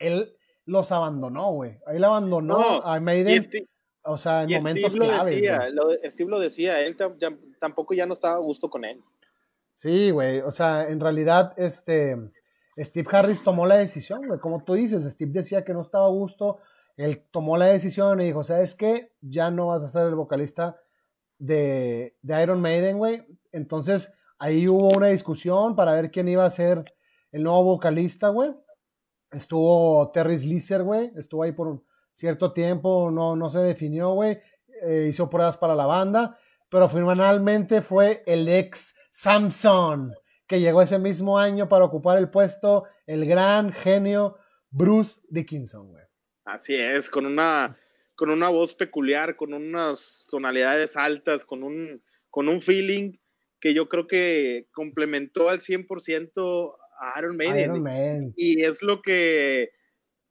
[0.00, 0.34] Él
[0.64, 1.78] los abandonó, güey.
[1.86, 3.68] Él abandonó No, a Maiden, Steve-
[4.04, 6.96] o sea, en y momentos Steve lo claves, decía, lo- Steve lo decía, él
[7.60, 9.00] tampoco ya no estaba a gusto con él.
[9.82, 10.38] Sí, güey.
[10.42, 12.16] O sea, en realidad, este,
[12.78, 14.38] Steve Harris tomó la decisión, güey.
[14.38, 16.60] Como tú dices, Steve decía que no estaba a gusto.
[16.96, 19.10] Él tomó la decisión y dijo, ¿sabes qué?
[19.20, 20.80] Ya no vas a ser el vocalista
[21.36, 23.26] de, de Iron Maiden, güey.
[23.50, 26.84] Entonces, ahí hubo una discusión para ver quién iba a ser
[27.32, 28.54] el nuevo vocalista, güey.
[29.32, 31.10] Estuvo Terry Slisser, güey.
[31.16, 34.38] Estuvo ahí por un cierto tiempo, no, no se definió, güey.
[34.84, 40.12] Eh, hizo pruebas para la banda, pero finalmente fue el ex Samson,
[40.48, 44.38] que llegó ese mismo año para ocupar el puesto, el gran genio
[44.70, 46.04] Bruce Dickinson, güey.
[46.44, 47.78] Así es, con una,
[48.16, 53.12] con una voz peculiar, con unas tonalidades altas, con un, con un feeling
[53.60, 57.60] que yo creo que complementó al 100% a Iron Maiden.
[57.60, 58.32] Iron Man.
[58.34, 59.70] Y es lo que,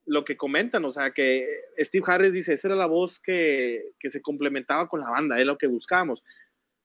[0.06, 4.10] lo que comentan, o sea, que Steve Harris dice, esa era la voz que, que
[4.10, 6.24] se complementaba con la banda, es lo que buscábamos.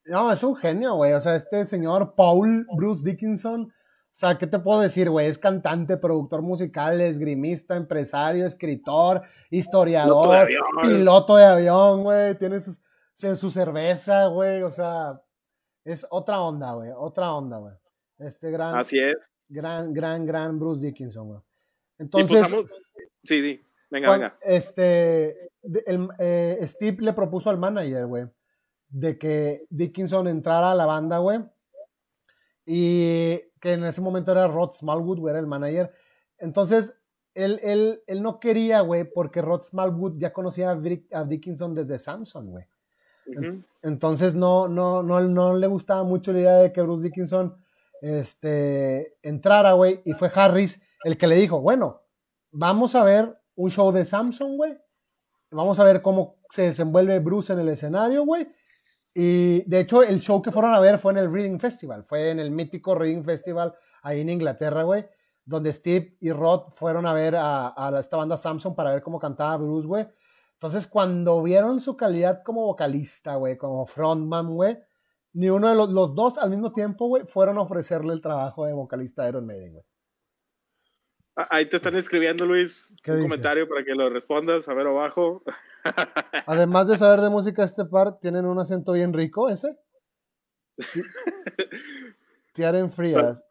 [0.06, 1.12] No, es un genio, güey.
[1.12, 3.68] O sea, este señor Paul Bruce Dickinson, o
[4.18, 5.26] sea, ¿qué te puedo decir, güey?
[5.26, 10.64] Es cantante, productor musical, esgrimista, empresario, escritor, historiador, Piloto de avión.
[10.82, 12.38] piloto de avión, güey.
[12.38, 12.80] Tiene sus-
[13.38, 14.62] su cerveza, güey.
[14.62, 15.20] O sea,
[15.84, 16.90] es otra onda, güey.
[16.96, 17.74] Otra onda, güey.
[18.18, 19.30] Este gran, Así es.
[19.48, 21.40] gran, gran, gran Bruce Dickinson, güey.
[21.98, 22.70] Entonces, pues, vamos-
[23.24, 24.38] sí, sí, venga, venga.
[24.42, 25.50] este,
[25.86, 28.26] el- eh, Steve le propuso al manager, güey,
[28.88, 31.40] de que Dickinson entrara a la banda, güey,
[32.64, 35.92] y que en ese momento era Rod Smallwood, güey, era el manager.
[36.38, 36.98] Entonces,
[37.34, 41.98] él, él, él no quería, güey, porque Rod Smallwood ya conocía a, a Dickinson desde
[41.98, 42.64] Samson, güey.
[43.82, 47.56] Entonces no, no, no, no le gustaba mucho la idea de que Bruce Dickinson
[48.00, 50.00] este, entrara, güey.
[50.04, 52.02] Y fue Harris el que le dijo, bueno,
[52.50, 54.76] vamos a ver un show de Samson, güey.
[55.50, 58.48] Vamos a ver cómo se desenvuelve Bruce en el escenario, güey.
[59.18, 62.04] Y de hecho, el show que fueron a ver fue en el Reading Festival.
[62.04, 65.06] Fue en el mítico Reading Festival ahí en Inglaterra, güey.
[65.42, 69.18] Donde Steve y Rod fueron a ver a, a esta banda Samson para ver cómo
[69.18, 70.06] cantaba Bruce, güey.
[70.52, 74.76] Entonces, cuando vieron su calidad como vocalista, güey, como frontman, güey,
[75.32, 78.66] ni uno de los, los dos al mismo tiempo, güey, fueron a ofrecerle el trabajo
[78.66, 79.84] de vocalista de Iron Maiden, güey.
[81.36, 83.28] Ah, Ahí te están escribiendo, Luis, ¿Qué un dice?
[83.28, 85.42] comentario para que lo respondas, a ver abajo.
[86.46, 89.76] Además de saber de música, este par tienen un acento bien rico, ese.
[90.92, 91.02] Ti-
[92.54, 93.44] Tiaren Frías.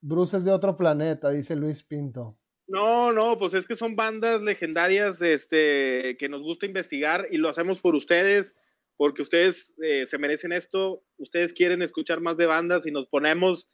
[0.00, 2.36] Bruce es de otro planeta, dice Luis Pinto.
[2.66, 7.48] No, no, pues es que son bandas legendarias este, que nos gusta investigar y lo
[7.48, 8.54] hacemos por ustedes,
[8.96, 13.68] porque ustedes eh, se merecen esto, ustedes quieren escuchar más de bandas y nos ponemos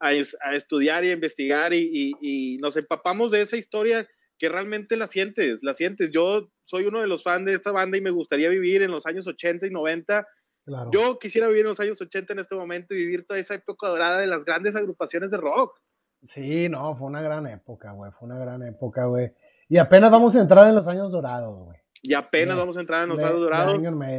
[0.00, 0.12] a,
[0.54, 5.74] estudiar y a investigar y, nos empapamos de esa historia que realmente la sientes, la
[5.74, 6.10] sientes.
[6.10, 9.06] Yo soy uno de los fans de esta banda y me gustaría vivir en los
[9.06, 10.26] años 80 y 90.
[10.92, 13.88] Yo quisiera vivir en los años 80 en este momento y vivir toda esa época
[13.88, 15.78] dorada de las grandes agrupaciones de rock.
[16.22, 19.32] Sí, no, fue una gran época, güey, fue una gran época, güey.
[19.68, 21.78] Y apenas vamos a entrar en los años dorados, güey.
[22.02, 23.78] Y apenas vamos a entrar en los años dorados.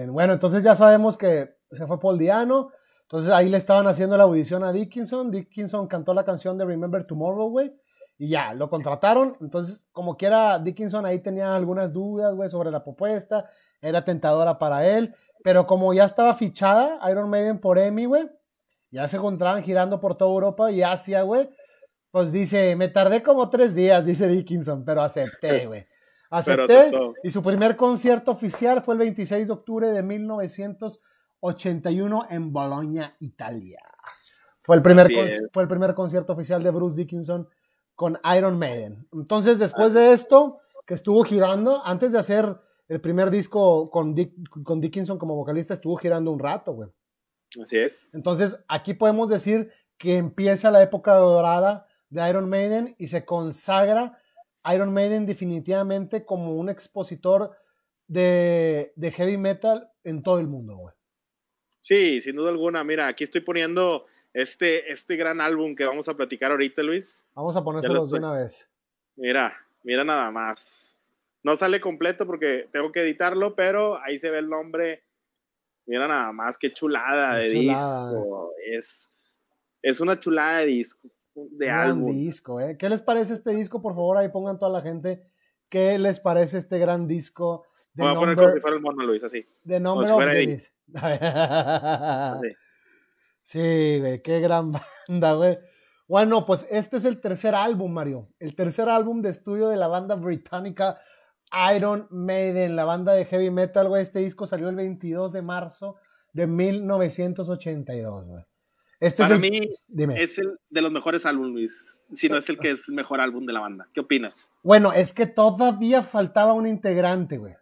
[0.09, 2.71] Bueno, entonces ya sabemos que se fue Paul Diano.
[3.12, 5.32] Entonces ahí le estaban haciendo la audición a Dickinson.
[5.32, 7.74] Dickinson cantó la canción de Remember Tomorrow, güey.
[8.18, 9.36] Y ya, lo contrataron.
[9.41, 13.49] Entonces, como quiera, Dickinson ahí tenía algunas dudas, güey, sobre la propuesta.
[13.82, 15.14] Era tentadora para él.
[15.43, 18.30] Pero como ya estaba fichada Iron Maiden por Emmy, güey.
[18.91, 21.49] Ya se encontraban girando por toda Europa y Asia, güey.
[22.12, 25.86] Pues dice, me tardé como tres días, dice Dickinson, pero acepté, güey.
[26.30, 26.93] Acepté.
[27.24, 30.01] Y su primer concierto oficial fue el 26 de octubre de
[31.41, 33.79] 1981 en Bologna, Italia.
[34.63, 35.07] Fue el primer,
[35.51, 37.47] fue el primer concierto oficial de Bruce Dickinson
[37.95, 39.07] con Iron Maiden.
[39.11, 44.15] Entonces, después de esto, que estuvo girando, antes de hacer el primer disco con,
[44.63, 46.89] con Dickinson como vocalista, estuvo girando un rato, güey.
[47.63, 47.99] Así es.
[48.13, 54.17] Entonces, aquí podemos decir que empieza la época dorada de Iron Maiden y se consagra
[54.73, 57.51] Iron Maiden definitivamente como un expositor
[58.07, 60.95] de, heavy metal en todo el mundo, güey.
[61.82, 62.84] Sí, sin duda alguna.
[62.84, 67.25] Mira, aquí estoy poniendo este, este gran álbum que vamos a platicar ahorita, Luis.
[67.36, 68.69] Vamos a ponérselos de una vez.
[69.15, 69.53] Mira,
[69.84, 70.97] mira nada más.
[71.43, 75.03] No sale completo porque tengo que editarlo, pero ahí se ve el nombre.
[75.88, 78.53] Mira nada más, qué chulada de disco.
[78.63, 79.11] Es,
[79.82, 82.77] es una chulada de disco de gran disco, ¿eh?
[82.77, 83.82] ¿Qué les parece este disco?
[83.82, 85.23] Por favor, ahí pongan toda la gente.
[85.69, 87.65] ¿Qué les parece este gran disco?
[87.93, 89.45] Voy a poner como si fuera el mono, Luis, así.
[89.63, 90.23] De Number of
[93.43, 94.71] Sí, güey, qué gran
[95.07, 95.57] banda, güey.
[96.07, 98.29] Bueno, pues este es el tercer álbum, Mario.
[98.39, 100.99] El tercer álbum de estudio de la banda británica
[101.75, 104.01] Iron Maiden, la banda de heavy metal, güey.
[104.01, 105.97] Este disco salió el 22 de marzo
[106.33, 108.43] de 1982, güey.
[108.99, 109.73] Este Para mí
[110.15, 112.01] es el de los mejores álbumes, Luis.
[112.13, 113.87] Si no es el que es el mejor álbum de la banda.
[113.93, 114.49] ¿Qué opinas?
[114.63, 117.55] Bueno, es que todavía faltaba un integrante, güey.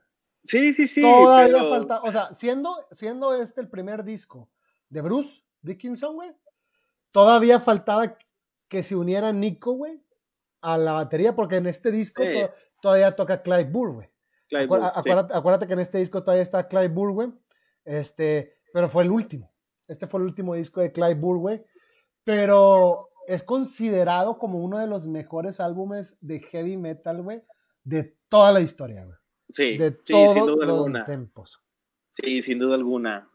[0.49, 1.01] Sí, sí, sí.
[1.01, 4.49] Todavía falta, o sea, siendo, siendo este el primer disco
[4.89, 6.31] de Bruce Dickinson, güey,
[7.11, 8.17] todavía faltaba
[8.67, 10.01] que se uniera Nico, güey,
[10.61, 12.23] a la batería, porque en este disco
[12.81, 14.09] todavía toca Clive Burr, güey.
[14.51, 17.31] acuérdate, acuérdate, que en este disco todavía está Clive Burr, güey.
[17.85, 19.53] Este, pero fue el último.
[19.87, 21.63] Este fue el último disco de Clive Burr,
[22.23, 27.43] Pero es considerado como uno de los mejores álbumes de heavy metal, güey,
[27.83, 29.19] de toda la historia, güey.
[29.49, 31.03] Sí, de sí, todos sin duda los alguna.
[31.03, 31.61] tiempos.
[32.09, 33.29] Sí, sin duda alguna.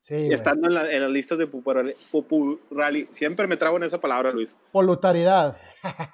[0.00, 1.96] Sí, estando en, la, en, las listas de popularidad,
[3.12, 4.56] siempre me trago en esa palabra, Luis.
[4.70, 5.56] Polutaridad.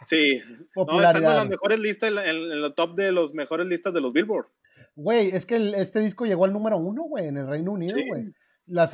[0.07, 0.41] Sí,
[0.75, 1.17] Popularidad.
[1.17, 4.13] estando en las mejores listas, en, en, el top de los mejores listas de los
[4.13, 4.47] Billboard.
[4.95, 8.33] Güey, es que este disco llegó al número uno, güey, en el Reino Unido, güey
[8.67, 8.87] la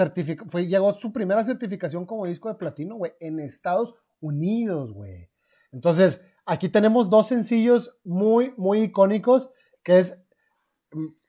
[0.49, 5.31] fue, llegó su primera certificación como disco de platino, güey, en Estados Unidos, güey.
[5.73, 9.51] Entonces, aquí tenemos dos sencillos muy, muy icónicos,
[9.83, 10.25] que es,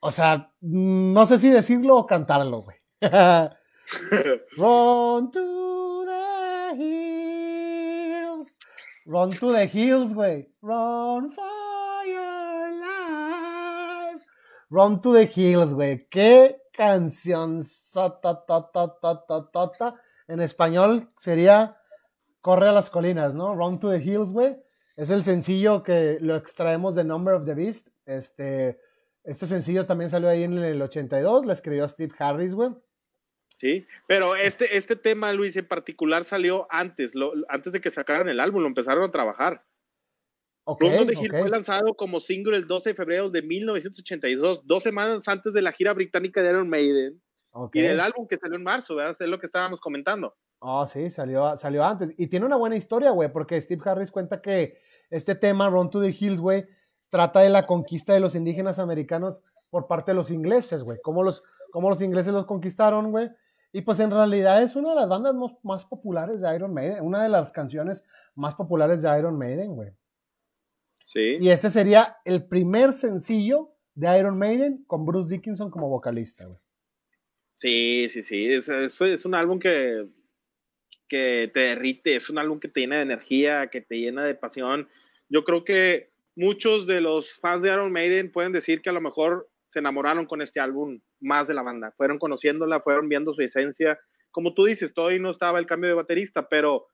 [0.00, 2.78] o sea, mm, no sé si decirlo o cantarlo, güey.
[4.56, 8.56] Run to the hills.
[9.04, 10.48] Run to the hills, güey.
[10.62, 14.24] Run for your life.
[14.70, 16.06] Run to the hills, güey.
[16.08, 17.60] Qué canción
[20.28, 21.76] en español sería
[22.40, 23.54] Corre a las colinas, ¿no?
[23.54, 24.56] Run to the Hills, güey.
[24.96, 27.88] Es el sencillo que lo extraemos de Number of the Beast.
[28.06, 28.80] Este,
[29.24, 32.70] este sencillo también salió ahí en el 82, lo escribió Steve Harris, güey.
[33.48, 38.28] Sí, pero este, este tema, Luis, en particular salió antes, lo, antes de que sacaran
[38.28, 39.64] el álbum, lo empezaron a trabajar.
[40.64, 45.26] Okay, de Hill fue lanzado como single el 12 de febrero de 1982, dos semanas
[45.26, 47.20] antes de la gira británica de Iron Maiden
[47.72, 49.16] y del álbum que salió en marzo, ¿verdad?
[49.18, 50.36] Es lo que estábamos comentando.
[50.60, 52.14] Oh, sí, salió, salió antes.
[52.16, 56.00] Y tiene una buena historia, güey, porque Steve Harris cuenta que este tema, Run to
[56.00, 56.66] the Hills, güey,
[57.10, 60.98] trata de la conquista de los indígenas americanos por parte de los ingleses, güey.
[61.02, 63.28] Cómo los, cómo los ingleses los conquistaron, güey.
[63.72, 67.22] Y pues en realidad es una de las bandas más populares de Iron Maiden, una
[67.22, 68.04] de las canciones
[68.34, 69.90] más populares de Iron Maiden, güey.
[71.14, 76.58] Y ese sería el primer sencillo de Iron Maiden con Bruce Dickinson como vocalista, güey.
[77.52, 78.52] Sí, sí, sí.
[78.52, 80.06] Es, es, un álbum que,
[81.08, 84.34] que te derrite, es un álbum que te llena de energía, que te llena de
[84.34, 84.88] pasión.
[85.28, 86.09] Yo creo que
[86.40, 90.24] muchos de los fans de Iron Maiden pueden decir que a lo mejor se enamoraron
[90.24, 94.00] con este álbum más de la banda, fueron conociéndola, fueron viendo su esencia.
[94.30, 96.86] Como tú dices, todavía no estaba el cambio de baterista, pero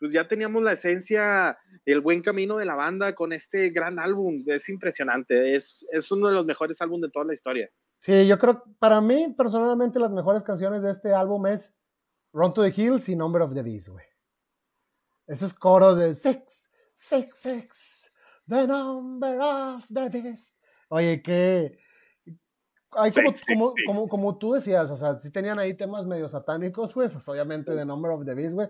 [0.00, 4.42] pues ya teníamos la esencia, el buen camino de la banda con este gran álbum.
[4.46, 7.70] Es impresionante, es, es uno de los mejores álbumes de toda la historia.
[7.96, 11.78] Sí, yo creo, para mí personalmente las mejores canciones de este álbum es
[12.32, 14.04] Run to the Hills y Number of the Beast, güey.
[15.28, 17.97] Esos coros de Six, Six, Six,
[18.48, 20.54] The Number of the Beast.
[20.88, 21.78] Oye, que...
[22.92, 26.94] Hay como, como, como, como, tú decías, o sea, si tenían ahí temas medio satánicos,
[26.94, 28.68] güey, pues obviamente The Number of the Beast, güey.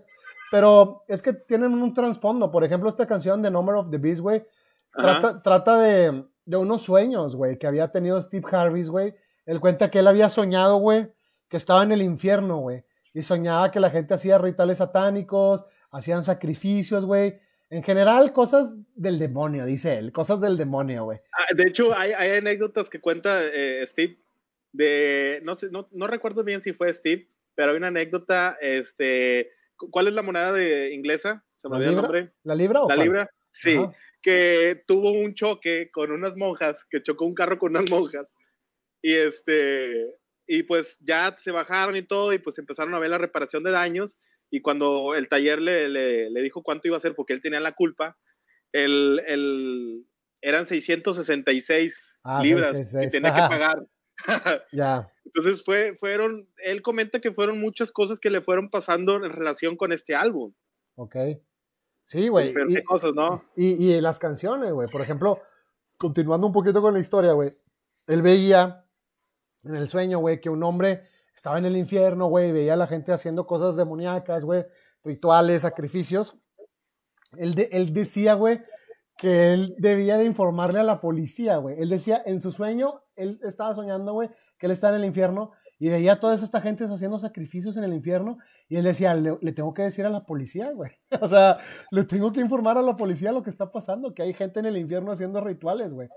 [0.51, 2.51] Pero es que tienen un trasfondo.
[2.51, 4.45] Por ejemplo, esta canción de Number of the Beast, güey,
[4.91, 9.15] trata, trata de, de, unos sueños, güey, que había tenido Steve Harris, güey.
[9.45, 11.13] Él cuenta que él había soñado, güey,
[11.47, 12.83] que estaba en el infierno, güey.
[13.13, 17.39] Y soñaba que la gente hacía rituales satánicos, hacían sacrificios, güey.
[17.69, 21.19] En general, cosas del demonio, dice él, cosas del demonio, güey.
[21.31, 24.17] Ah, de hecho, hay, hay, anécdotas que cuenta eh, Steve
[24.71, 29.51] de, no sé, no, no, recuerdo bien si fue Steve, pero hay una anécdota, este,
[29.75, 31.43] ¿cuál es la moneda de inglesa?
[31.61, 32.31] ¿Se me olvidó el nombre?
[32.43, 33.79] ¿La libra o La libra, sí,
[34.21, 38.27] que tuvo un choque con unas monjas, que chocó un carro con unas monjas,
[39.01, 40.07] y este,
[40.47, 43.71] y pues ya se bajaron y todo, y pues empezaron a ver la reparación de
[43.71, 44.17] daños,
[44.51, 47.59] y cuando el taller le, le, le, dijo cuánto iba a ser porque él tenía
[47.59, 48.17] la culpa,
[48.71, 50.05] el, el
[50.41, 53.85] eran 666 ah, libras que tenía que pagar.
[54.71, 55.11] ya.
[55.25, 59.75] Entonces fue, fueron, él comenta que fueron muchas cosas que le fueron pasando en relación
[59.77, 60.53] con este álbum.
[60.95, 61.15] Ok.
[62.03, 62.53] Sí, güey.
[62.67, 63.45] Y, cosas, ¿no?
[63.55, 64.89] Y, y las canciones, güey.
[64.89, 65.39] Por ejemplo,
[65.97, 67.55] continuando un poquito con la historia, güey.
[68.07, 68.83] Él veía
[69.63, 71.07] en el sueño, güey, que un hombre
[71.39, 74.65] estaba en el infierno, güey, veía a la gente haciendo cosas demoníacas, güey,
[75.05, 76.35] rituales, sacrificios.
[77.37, 78.59] Él, él decía, güey,
[79.15, 81.79] que él debía de informarle a la policía, güey.
[81.79, 85.51] Él decía, en su sueño, él estaba soñando, güey, que él está en el infierno
[85.77, 88.37] y veía a toda esta gente haciendo sacrificios en el infierno
[88.67, 90.91] y él decía, le, le tengo que decir a la policía, güey.
[91.21, 91.57] o sea,
[91.91, 94.65] le tengo que informar a la policía lo que está pasando, que hay gente en
[94.65, 96.09] el infierno haciendo rituales, güey.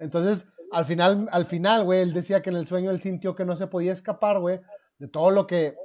[0.00, 3.44] Entonces, al final, al final, güey, él decía que en el sueño él sintió que
[3.44, 4.60] no se podía escapar, güey,
[4.98, 5.76] de todo lo que...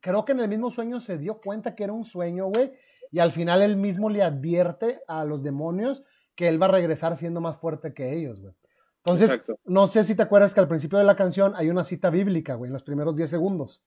[0.00, 2.72] Creo que en el mismo sueño se dio cuenta que era un sueño, güey,
[3.10, 6.04] y al final él mismo le advierte a los demonios
[6.34, 8.54] que él va a regresar siendo más fuerte que ellos, güey.
[8.98, 12.10] Entonces, no sé si te acuerdas que al principio de la canción hay una cita
[12.10, 13.84] bíblica, güey, en los primeros 10 segundos.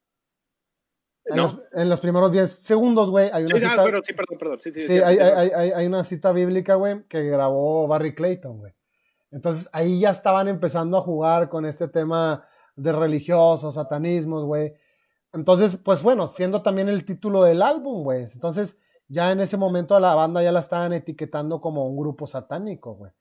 [1.26, 3.84] En, los, en, los, primeros 10 segundos, güey, hay una sí, cita.
[4.04, 4.60] sí, perdón, perdón.
[4.62, 8.60] Sí, sí, sí hay, hay, hay, hay, una cita bíblica, güey, que grabó Barry Clayton,
[8.60, 8.74] güey.
[9.32, 14.73] Entonces ahí ya estaban empezando a jugar con este tema de religiosos, satanismos, güey.
[15.34, 18.23] Entonces, pues bueno, siendo también el título del álbum, güey.
[18.34, 22.28] Entonces, ya en ese momento a la banda ya la estaban etiquetando como un grupo
[22.28, 23.11] satánico, güey.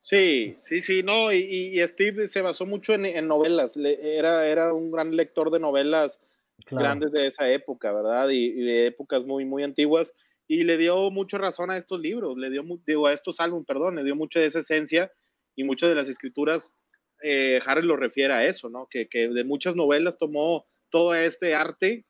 [0.00, 4.46] Sí, sí, sí, no, y, y, Steve se basó mucho en, en novelas, Le, era,
[4.46, 6.20] era un gran lector de novelas
[6.64, 6.84] claro.
[6.84, 8.28] grandes de esa época, ¿verdad?
[8.28, 10.14] Y, y, de épocas muy, muy antiguas,
[10.46, 13.96] y le dio mucha razón a estos libros, le dio, digo, a estos álbumes, perdón,
[13.96, 15.12] le dio mucha de esa esencia,
[15.58, 16.72] y muchas de las escrituras,
[17.20, 18.86] eh, Harry lo refiere a eso, ¿no?
[18.88, 22.06] Que, que, de muchas novelas tomó todo este arte,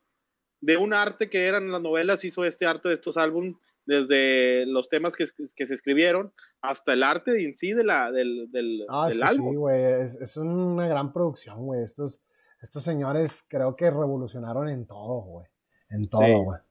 [0.60, 4.90] de un arte que eran las novelas, hizo este arte de estos álbumes, desde los
[4.90, 5.26] temas que,
[5.56, 6.30] que, se escribieron
[6.60, 9.50] hasta el arte en sí de la, del, del, ah, del es álbum.
[9.52, 11.82] Sí, güey, es, es, una gran producción, güey.
[11.82, 12.20] Estos,
[12.60, 15.46] estos señores creo que revolucionaron en todo, güey.
[15.88, 16.58] En todo, güey.
[16.60, 16.66] Sí.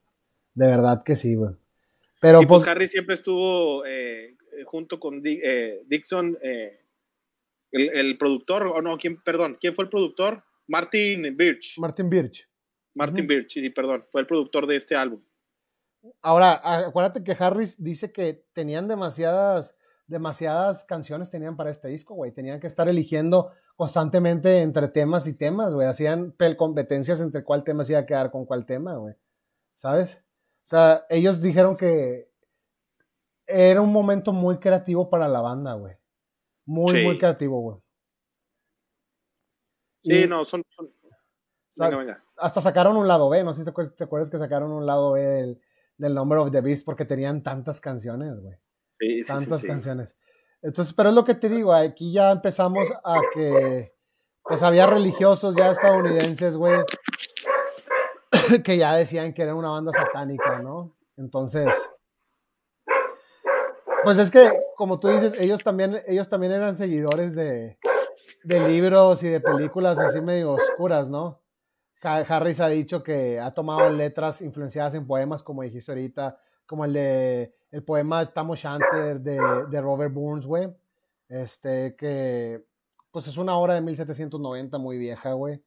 [0.53, 1.55] De verdad que sí, güey.
[2.21, 6.79] Pero y pues, pues, Harry siempre estuvo eh, junto con eh, Dixon, eh,
[7.71, 10.43] el, el, productor, o no, ¿quién, perdón, ¿quién fue el productor?
[10.67, 11.75] Martin Birch.
[11.77, 12.49] Martin Birch.
[12.93, 13.27] Martin uh -huh.
[13.27, 15.21] Birch, sí, perdón, fue el productor de este álbum.
[16.21, 19.75] Ahora, acuérdate que Harris dice que tenían demasiadas,
[20.07, 22.31] demasiadas canciones tenían para este disco, güey.
[22.31, 25.87] Tenían que estar eligiendo constantemente entre temas y temas, güey.
[25.87, 29.15] Hacían competencias entre cuál tema se iba a quedar con cuál tema, güey.
[29.73, 30.23] ¿Sabes?
[30.63, 32.29] O sea, ellos dijeron que
[33.47, 35.95] era un momento muy creativo para la banda, güey.
[36.65, 37.03] Muy, sí.
[37.03, 37.77] muy creativo, güey.
[40.03, 40.63] Sí, y, no, son...
[40.69, 40.91] son...
[41.79, 42.23] Venga, venga.
[42.37, 45.21] Hasta sacaron un lado B, no sé si te acuerdas que sacaron un lado B
[45.21, 45.61] del,
[45.97, 48.55] del Number of the Beast porque tenían tantas canciones, güey.
[48.91, 50.17] Sí, sí, tantas sí, canciones.
[50.61, 53.93] Entonces, pero es lo que te digo, aquí ya empezamos a que,
[54.43, 56.81] pues había religiosos ya estadounidenses, güey,
[58.63, 60.95] que ya decían que era una banda satánica, ¿no?
[61.15, 61.89] Entonces,
[64.07, 67.77] pues es que, como tú dices, ellos también, ellos también eran seguidores de,
[68.45, 71.41] de libros y de películas así medio oscuras, ¿no?
[72.01, 76.93] Harris ha dicho que ha tomado letras influenciadas en poemas, como dijiste ahorita, como el
[76.93, 80.73] de el poema Tamo Shanter de, de Robert Burns, güey.
[81.27, 82.63] Este, que
[83.11, 85.61] pues es una obra de 1790 muy vieja, güey.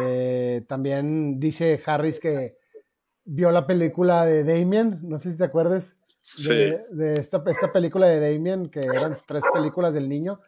[0.00, 2.56] Eh, también dice Harris que
[3.26, 5.98] vio la película de Damien, no sé si te acuerdas
[6.38, 10.40] de, de esta, esta, película de Damien, que eran tres películas del niño,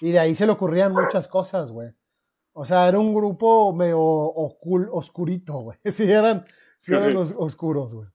[0.00, 1.90] y de ahí se le ocurrían muchas cosas, güey.
[2.52, 5.78] O sea, era un grupo medio oscurito, güey.
[5.92, 6.46] Sí, eran,
[6.78, 8.08] sí eran oscuros, güey.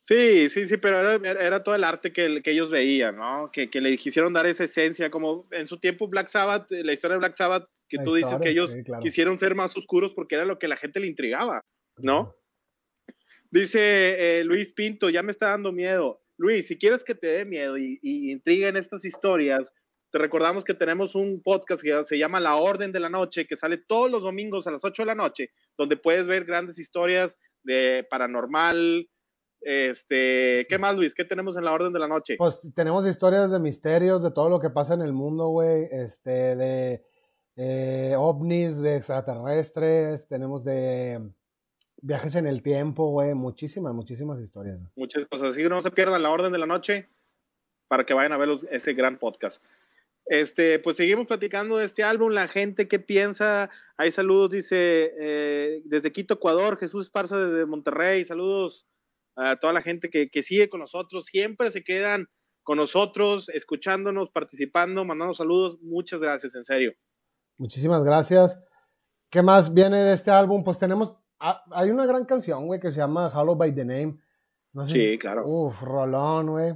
[0.00, 3.50] Sí, sí, sí, pero era, era, todo el arte que, que ellos veían, ¿no?
[3.52, 7.14] Que, que, le quisieron dar esa esencia, como en su tiempo Black Sabbath, la historia
[7.14, 10.58] de Black Sabbath, que tú dices que ellos quisieron ser más oscuros porque era lo
[10.58, 11.60] que la gente le intrigaba,
[11.98, 12.34] ¿no?
[13.50, 16.20] Dice eh, Luis Pinto, ya me está dando miedo.
[16.38, 19.72] Luis, si quieres que te dé miedo y, y intriguen estas historias,
[20.12, 23.56] te recordamos que tenemos un podcast que se llama La Orden de la Noche, que
[23.56, 27.36] sale todos los domingos a las 8 de la noche, donde puedes ver grandes historias
[27.64, 29.08] de paranormal.
[29.60, 31.14] Este, ¿qué más, Luis?
[31.14, 32.36] ¿Qué tenemos en la Orden de la Noche?
[32.38, 35.88] Pues tenemos historias de misterios, de todo lo que pasa en el mundo, güey.
[35.90, 37.04] Este, de
[37.56, 41.20] eh, ovnis, de extraterrestres, tenemos de
[42.06, 44.78] viajes en el tiempo, güey, muchísimas, muchísimas historias.
[44.94, 47.08] Muchas cosas, así que no se pierdan la orden de la noche
[47.88, 49.62] para que vayan a ver ese gran podcast.
[50.26, 55.82] Este, pues seguimos platicando de este álbum, la gente que piensa, hay saludos, dice, eh,
[55.84, 58.86] desde Quito, Ecuador, Jesús Esparza desde Monterrey, saludos
[59.36, 62.28] a toda la gente que, que sigue con nosotros, siempre se quedan
[62.62, 66.92] con nosotros, escuchándonos, participando, mandando saludos, muchas gracias, en serio.
[67.58, 68.62] Muchísimas gracias.
[69.30, 70.64] ¿Qué más viene de este álbum?
[70.64, 74.18] Pues tenemos Ah, hay una gran canción, güey, que se llama Hollow by the Name.
[74.72, 75.46] No sé sí, claro.
[75.46, 76.74] Uf, rolón, güey.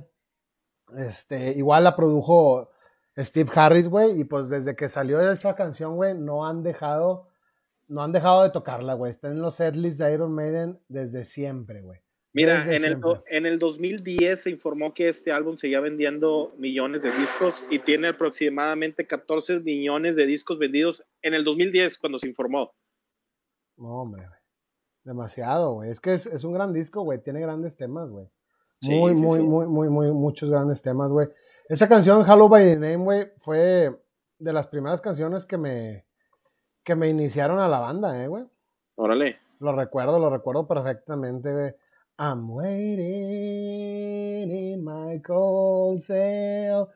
[0.96, 2.70] Este, igual la produjo
[3.16, 7.28] Steve Harris, güey, y pues desde que salió esa canción, güey, no han dejado,
[7.88, 9.10] no han dejado de tocarla, güey.
[9.10, 12.00] Está en los setlists de Iron Maiden desde siempre, güey.
[12.32, 17.10] Mira, en el, en el 2010 se informó que este álbum seguía vendiendo millones de
[17.10, 22.72] discos y tiene aproximadamente 14 millones de discos vendidos en el 2010 cuando se informó.
[23.76, 24.26] No, hombre,
[25.04, 25.90] Demasiado, güey.
[25.90, 27.22] Es que es, es, un gran disco, güey.
[27.22, 28.26] Tiene grandes temas, güey.
[28.82, 31.28] Muy, muy, muy, muy, muy, muchos grandes temas, güey.
[31.68, 33.96] Esa canción, Hello by the Name, güey, fue
[34.38, 36.04] de las primeras canciones que me,
[36.82, 38.44] que me iniciaron a la banda, eh, güey.
[38.96, 39.38] Órale.
[39.60, 41.74] Lo recuerdo, lo recuerdo perfectamente, güey.
[42.18, 43.00] I'm waiting
[44.50, 46.88] in my cold cell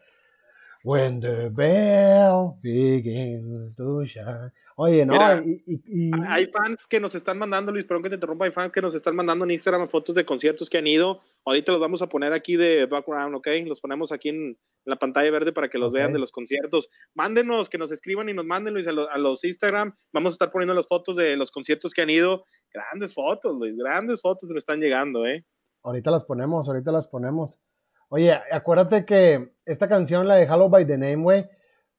[0.85, 4.51] when the bell begins to shine.
[4.77, 5.15] Oye, no,
[5.45, 8.81] y, Hay fans que nos están mandando, Luis, perdón que te interrumpa, hay fans que
[8.81, 11.21] nos están mandando en Instagram fotos de conciertos que han ido.
[11.45, 13.47] Ahorita los vamos a poner aquí de background, ¿ok?
[13.67, 16.89] Los ponemos aquí en la pantalla verde para que los vean de los conciertos.
[17.15, 19.95] Mándenos, que nos escriban y nos manden, Luis, a, los Instagram.
[20.13, 22.45] Vamos a estar poniendo las fotos de los conciertos que han ido.
[22.73, 25.45] Grandes fotos, Luis, grandes fotos me están llegando, ¿eh?
[25.85, 27.61] Ahorita las ponemos, ahorita las ponemos.
[28.09, 31.45] Oye, acuérdate que esta canción, la de Hello by the Name, güey,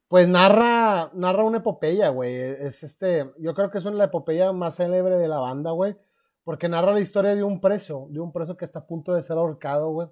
[0.08, 2.36] pues narra, narra una epopeya, güey.
[2.36, 5.96] Es este, yo creo que es una la epopeya más célebre de la banda, güey.
[6.44, 9.24] Porque narra la historia de un preso, de un preso que está a punto de
[9.24, 10.08] ser ahorcado, güey.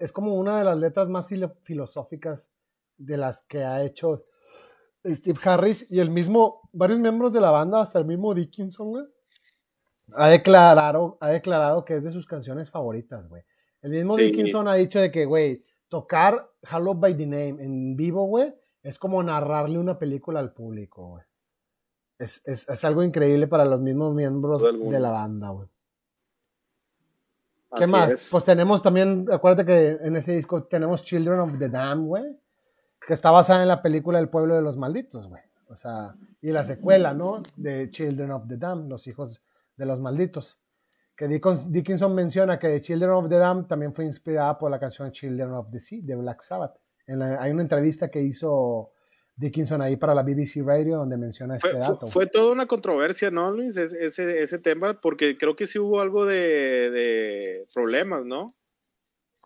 [0.00, 1.28] Es como una de las letras más
[1.62, 2.54] filosóficas
[2.96, 4.24] de las que ha hecho
[5.04, 9.04] Steve Harris y el mismo, varios miembros de la banda, hasta el mismo Dickinson, güey.
[10.14, 13.42] Ha declarado, ha declarado que es de sus canciones favoritas, güey.
[13.82, 18.24] El mismo Dickinson ha dicho de que, güey, tocar Hello by the Name en vivo,
[18.26, 21.24] güey, es como narrarle una película al público, güey.
[22.18, 25.68] Es, es, es, algo increíble para los mismos miembros de la banda, güey.
[27.76, 28.28] ¿Qué más?
[28.30, 32.24] Pues tenemos también, acuérdate que en ese disco tenemos Children of the Dam, güey,
[33.06, 35.42] que está basada en la película El pueblo de los malditos, güey.
[35.68, 37.42] O sea, y la secuela, ¿no?
[37.56, 39.42] De Children of the Dam, los hijos
[39.76, 40.58] de los malditos
[41.16, 45.52] que Dickinson menciona que Children of the Dam también fue inspirada por la canción Children
[45.52, 46.76] of the Sea de Black Sabbath.
[47.06, 48.92] hay una entrevista que hizo
[49.34, 52.06] Dickinson ahí para la BBC Radio donde menciona este dato.
[52.08, 53.76] Fue, toda una controversia, ¿no, Luis?
[53.78, 58.48] Ese, ese tema, porque creo que sí hubo algo de, problemas, ¿no?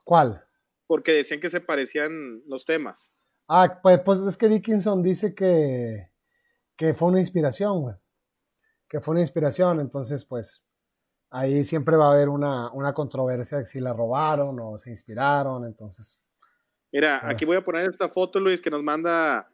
[0.02, 0.42] ¿Cuál?
[0.88, 3.12] Porque decían que se parecían los temas.
[3.46, 6.08] Ah, pues, pues es que Dickinson dice que,
[6.76, 7.94] que fue una inspiración, güey.
[8.88, 10.64] Que fue una inspiración, entonces, pues,
[11.30, 15.64] ahí siempre va a haber una, una controversia de si la robaron o se inspiraron,
[15.64, 16.18] entonces.
[16.92, 19.48] Mira, aquí voy a poner esta foto, Luis, que nos manda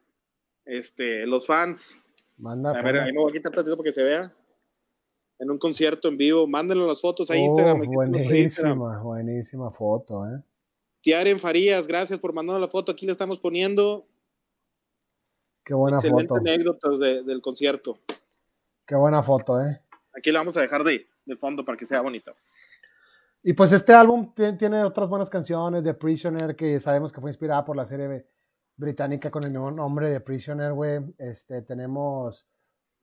[0.64, 2.00] este, los fans.
[2.38, 4.32] Manda, a ver, ahí me voy a quitar tantito para que se vea.
[5.38, 7.84] En un concierto en vivo, mándenlo las fotos a Instagram.
[7.86, 10.42] buenísima, buenísima foto, eh.
[11.02, 12.90] Tiaren Farías, gracias por mandarnos la foto.
[12.90, 14.06] Aquí le estamos poniendo.
[15.62, 17.98] Qué buena Excelente anécdotas del concierto.
[18.86, 19.80] Qué buena foto, eh.
[20.16, 22.32] Aquí la vamos a dejar de, de fondo para que sea bonito.
[23.42, 27.64] Y pues este álbum tiene otras buenas canciones, The Prisoner, que sabemos que fue inspirada
[27.64, 28.26] por la serie
[28.76, 31.00] británica con el mismo nombre de Prisoner, güey.
[31.18, 32.46] Este, tenemos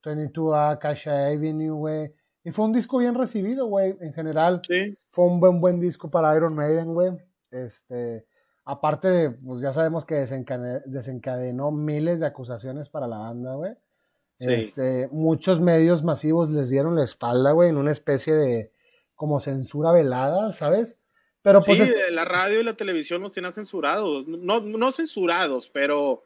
[0.04, 2.14] 22A, Kasha Avenue, güey.
[2.44, 4.62] Y fue un disco bien recibido, güey, en general.
[4.68, 4.98] Sí.
[5.12, 7.12] Fue un buen, buen disco para Iron Maiden, güey.
[7.50, 8.26] Este,
[8.66, 13.74] aparte de, pues ya sabemos que desencadenó, miles de acusaciones para la banda, güey.
[14.48, 18.72] Este, muchos medios masivos les dieron la espalda, güey, en una especie de
[19.16, 21.00] como censura velada, ¿sabes?
[21.42, 26.24] Pero pues sí, la radio y la televisión nos tienen censurados, no, no censurados, pero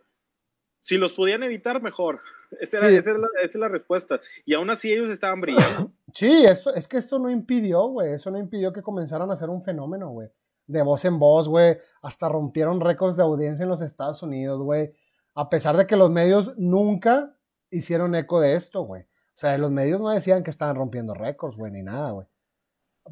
[0.82, 2.22] si los podían evitar, mejor.
[2.61, 4.22] Esa, es la, respuesta.
[4.45, 5.91] Y aún así ellos estaban brillando.
[6.13, 8.13] Sí, esto, es que esto no impidió, güey.
[8.13, 10.30] Eso no impidió que comenzaran a ser un fenómeno, güey.
[10.65, 11.78] De voz en voz, güey.
[12.01, 14.93] Hasta rompieron récords de audiencia en los Estados Unidos, güey.
[15.36, 17.37] A pesar de que los medios nunca
[17.72, 19.03] hicieron eco de esto, güey.
[19.03, 22.28] O sea, los medios no decían que estaban rompiendo récords, güey, ni nada, güey.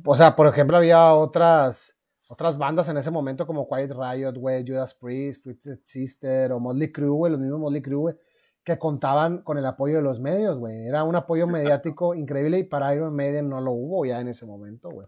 [0.04, 1.98] O sea, por ejemplo, había otras,
[2.28, 6.92] otras bandas en ese momento como Quiet Riot, güey, Judas Priest, Twisted Sister o Motley
[6.92, 8.16] Crue, güey, los mismos Motley Crue, güey,
[8.64, 10.88] que contaban con el apoyo de los medios, güey.
[10.88, 14.46] Era un apoyo mediático increíble y para Iron Maiden no lo hubo ya en ese
[14.46, 15.08] momento, güey.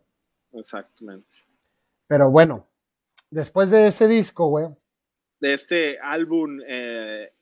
[0.54, 1.36] Exactamente.
[2.08, 2.68] Pero bueno,
[3.32, 4.68] después de ese disco, güey.
[5.40, 7.34] De este álbum, eh,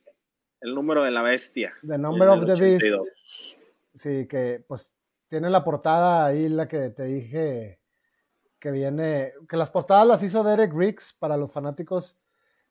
[0.65, 1.73] El número de la bestia.
[1.85, 2.97] The Number of the Beast.
[3.93, 4.95] Sí, que pues
[5.27, 7.79] tiene la portada ahí, la que te dije
[8.59, 12.17] que viene, que las portadas las hizo Derek Riggs para los fanáticos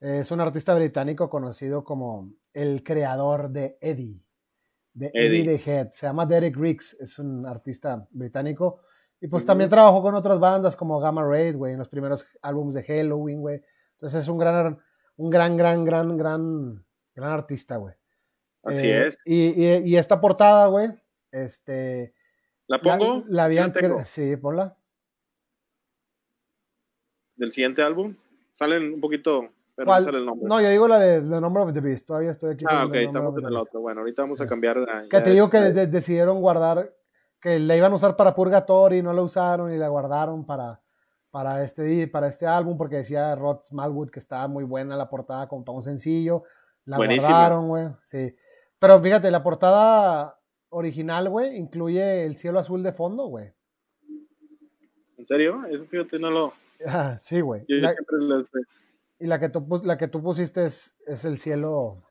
[0.01, 4.21] es un artista británico conocido como el creador de Eddie,
[4.93, 5.93] de Eddie, the Head.
[5.93, 8.81] Se llama Derek Riggs, es un artista británico.
[9.21, 12.75] Y pues también trabajó con otras bandas como Gamma Raid, güey, en los primeros álbumes
[12.75, 13.63] de Halloween, güey.
[13.93, 14.79] Entonces es un gran,
[15.17, 16.85] un gran, gran, gran, gran,
[17.15, 17.95] gran artista, güey.
[18.63, 19.19] Así eh, es.
[19.25, 20.89] Y, esta portada, güey,
[21.31, 22.15] este...
[22.67, 23.25] ¿La pongo?
[23.29, 23.73] La, habían...
[24.05, 24.77] Sí, ponla.
[27.37, 28.17] ¿Del siguiente álbum?
[28.55, 32.07] Salen un poquito no, yo digo la de The Number of the Beast.
[32.07, 32.65] Todavía estoy aquí.
[32.69, 33.81] Ah, ok, estamos en el otro.
[33.81, 34.79] Bueno, ahorita vamos a cambiar.
[35.11, 36.93] que te digo que decidieron guardar,
[37.41, 40.81] que la iban a usar para Purgatory, no la usaron y la guardaron para,
[41.31, 45.49] para, este, para este álbum porque decía Rod Smallwood que estaba muy buena la portada
[45.49, 46.45] como para un sencillo.
[46.85, 47.89] La guardaron, güey.
[48.03, 48.35] Sí.
[48.79, 53.53] Pero fíjate, la portada original, güey, incluye el cielo azul de fondo, güey.
[55.17, 55.65] ¿En serio?
[55.71, 56.53] Eso fíjate, no lo.
[56.87, 57.63] Ah, sí, güey.
[57.69, 58.59] Yo, siempre lo sé.
[59.21, 62.03] Y la que tú, la que tú pusiste es, el cielo,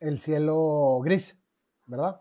[0.00, 1.38] el cielo gris,
[1.86, 2.20] ¿verdad?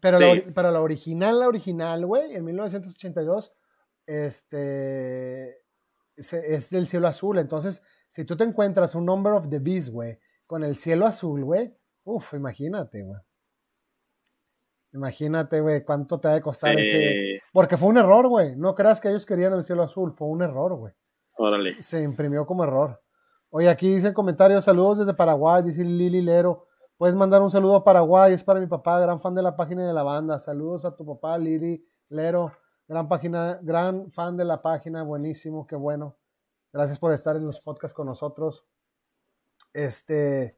[0.00, 3.52] Pero, la, pero la original, la original, güey, en 1982,
[4.06, 5.62] este,
[6.16, 7.38] es del cielo azul.
[7.38, 7.82] Entonces,
[8.12, 11.74] si tú te encuentras un Number of the Beast, güey, con el cielo azul, güey,
[12.04, 13.18] uff, imagínate, güey.
[14.92, 17.40] Imagínate, güey, cuánto te ha de costar ese.
[17.54, 18.54] Porque fue un error, güey.
[18.54, 20.92] No creas que ellos querían el cielo azul, fue un error, güey.
[21.80, 23.02] Se imprimió como error.
[23.48, 26.66] Oye, aquí dicen comentarios, saludos desde Paraguay, dice Lili Lero.
[26.98, 29.86] Puedes mandar un saludo a Paraguay, es para mi papá, gran fan de la página
[29.86, 30.38] de la banda.
[30.38, 32.52] Saludos a tu papá, Lili Lero,
[32.86, 36.18] gran página, gran fan de la página, buenísimo, qué bueno.
[36.72, 38.64] Gracias por estar en los podcasts con nosotros.
[39.72, 40.56] Este,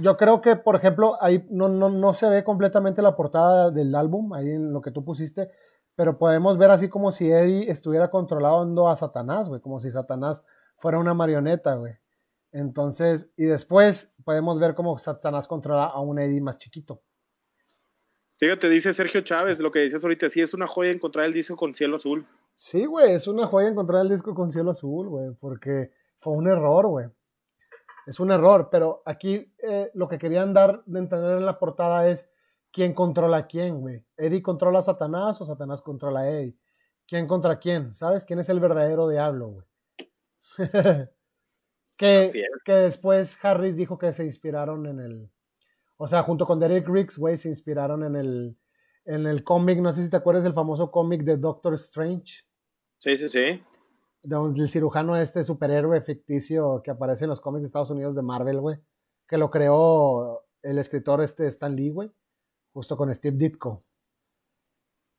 [0.00, 3.94] yo creo que, por ejemplo, ahí no, no, no se ve completamente la portada del
[3.94, 5.50] álbum, ahí en lo que tú pusiste,
[5.94, 10.44] pero podemos ver así como si Eddie estuviera controlando a Satanás, güey, como si Satanás
[10.76, 11.94] fuera una marioneta, güey.
[12.52, 17.02] Entonces, y después podemos ver cómo Satanás controla a un Eddie más chiquito.
[18.36, 21.56] Fíjate, dice Sergio Chávez, lo que dices ahorita, sí, es una joya encontrar el disco
[21.56, 22.26] con cielo azul.
[22.64, 25.90] Sí, güey, es una joya encontrar el disco con cielo azul, güey, porque
[26.20, 27.06] fue un error, güey.
[28.06, 32.08] Es un error, pero aquí eh, lo que querían dar de entender en la portada
[32.08, 32.30] es
[32.70, 34.04] quién controla a quién, güey.
[34.16, 36.56] Eddie controla a Satanás o Satanás controla a Eddie.
[37.04, 37.92] ¿Quién contra quién?
[37.94, 38.24] ¿Sabes?
[38.24, 39.66] ¿Quién es el verdadero diablo, güey?
[41.96, 45.32] que, que después Harris dijo que se inspiraron en el.
[45.96, 48.56] O sea, junto con Derek Riggs, güey, se inspiraron en el,
[49.04, 49.80] en el cómic.
[49.80, 52.44] No sé si te acuerdas del famoso cómic de Doctor Strange.
[53.02, 53.62] Sí, sí, sí.
[54.22, 58.60] Del cirujano este superhéroe ficticio que aparece en los cómics de Estados Unidos de Marvel,
[58.60, 58.76] güey.
[59.28, 62.10] Que lo creó el escritor este Stan Lee, güey
[62.72, 63.84] justo con Steve Ditko.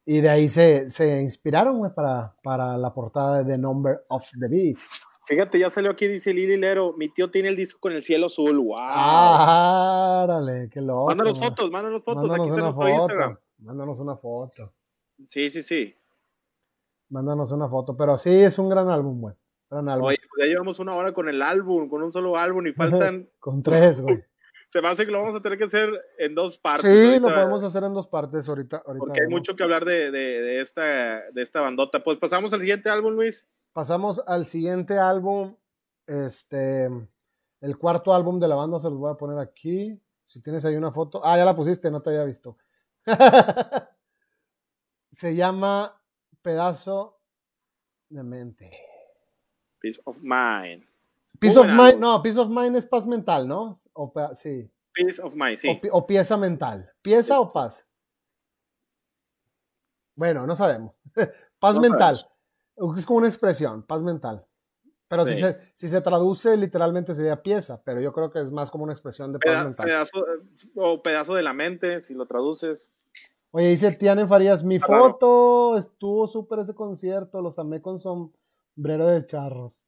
[0.05, 4.29] Y de ahí se, se inspiraron, güey, para, para la portada de The Number of
[4.37, 5.01] the Beast.
[5.27, 8.25] Fíjate, ya salió aquí, dice Lili Lero, mi tío tiene el disco con el cielo
[8.25, 8.75] azul, wow.
[8.77, 11.05] Ah, árale, qué loco.
[11.05, 12.25] Mándanos fotos, mándanos fotos.
[12.25, 14.73] Mándanos una foto, mándanos una foto.
[15.25, 15.95] Sí, sí, sí.
[17.13, 19.35] Mándanos una foto, pero sí, es un gran álbum, güey.
[19.69, 20.07] Gran álbum.
[20.07, 23.29] Oye, pues ya llevamos una hora con el álbum, con un solo álbum y faltan...
[23.39, 24.23] con tres, güey.
[24.71, 26.89] se me hace que lo vamos a tener que hacer en dos partes.
[26.89, 28.81] Sí, lo podemos hacer en dos partes ahorita.
[28.83, 32.03] ahorita porque hay mucho que hablar de, de, esta, de esta bandota.
[32.03, 33.47] Pues pasamos al siguiente álbum, Luis.
[33.73, 35.55] Pasamos al siguiente álbum.
[36.07, 36.89] Este,
[37.61, 40.01] el cuarto álbum de la banda se los voy a poner aquí.
[40.25, 41.23] Si tienes ahí una foto.
[41.23, 42.57] Ah, ya la pusiste, no te había visto.
[45.11, 45.99] se llama
[46.43, 47.19] Pedazo
[48.09, 48.71] de Mente.
[49.79, 50.85] Peace of Mind.
[51.39, 53.71] Peace of Mind, no, Peace of Mind es paz mental, ¿no?
[53.93, 54.69] O, sí.
[54.93, 55.67] Peace of Mind, sí.
[55.91, 56.91] O, pieza mental.
[57.01, 57.87] ¿Pieza o paz?
[60.15, 60.93] Bueno, no sabemos.
[61.59, 62.29] paz mental.
[62.97, 64.45] Es como una expresión, paz mental.
[65.07, 68.71] Pero si, se, si se traduce literalmente sería pieza, pero yo creo que es más
[68.71, 69.85] como una expresión de paz mental.
[69.85, 70.25] Pedazo,
[70.75, 72.91] o pedazo de la mente, si lo traduces.
[73.55, 79.23] Oye, dice Tiane Farías, mi foto, estuvo súper ese concierto, los amé con sombrero de
[79.27, 79.85] charros.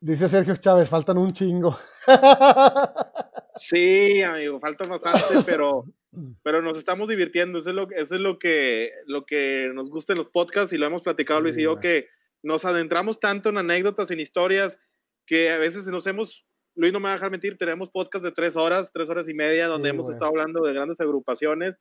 [0.00, 1.76] Dice Sergio Chávez, faltan un chingo.
[3.58, 5.86] Sí, amigo, faltan bastante, pero,
[6.42, 7.60] pero nos estamos divirtiendo.
[7.60, 10.76] Eso es lo, eso es lo que, lo que nos gusta en los podcasts y
[10.76, 12.06] lo hemos platicado Luis y yo, que
[12.42, 14.78] nos adentramos tanto en anécdotas, en historias,
[15.24, 16.44] que a veces nos hemos,
[16.74, 19.32] Luis no me va a dejar mentir, tenemos podcasts de tres horas, tres horas y
[19.32, 21.76] media, donde hemos estado hablando de grandes agrupaciones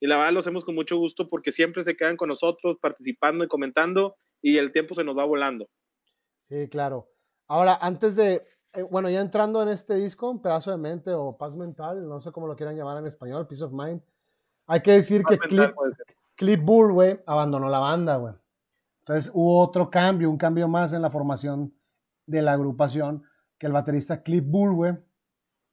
[0.00, 3.44] y la verdad lo hacemos con mucho gusto porque siempre se quedan con nosotros participando
[3.44, 5.68] y comentando y el tiempo se nos va volando.
[6.40, 7.08] Sí, claro.
[7.46, 8.42] Ahora, antes de,
[8.74, 12.20] eh, bueno, ya entrando en este disco, un pedazo de mente o paz mental, no
[12.20, 14.00] sé cómo lo quieran llamar en español, Peace of Mind,
[14.66, 15.74] hay que decir que Clip,
[16.34, 18.34] Clip Burr, güey, abandonó la banda, güey.
[19.00, 21.74] Entonces hubo otro cambio, un cambio más en la formación
[22.24, 23.24] de la agrupación,
[23.58, 24.94] que el baterista Clip Burr, güey,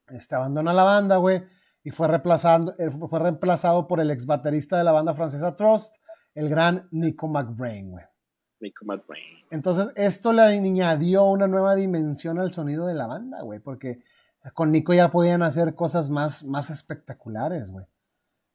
[0.10, 1.44] este, abandona la banda, güey,
[1.88, 5.96] y fue, reemplazando, eh, fue reemplazado por el ex baterista de la banda francesa Trust,
[6.36, 8.04] el gran Nico McBrain, güey.
[8.60, 9.24] Nico McBrain.
[9.52, 14.04] Entonces, esto le añadió una nueva dimensión al sonido de la banda, güey, porque
[14.54, 17.86] con Nico ya podían hacer cosas más, más espectaculares, güey.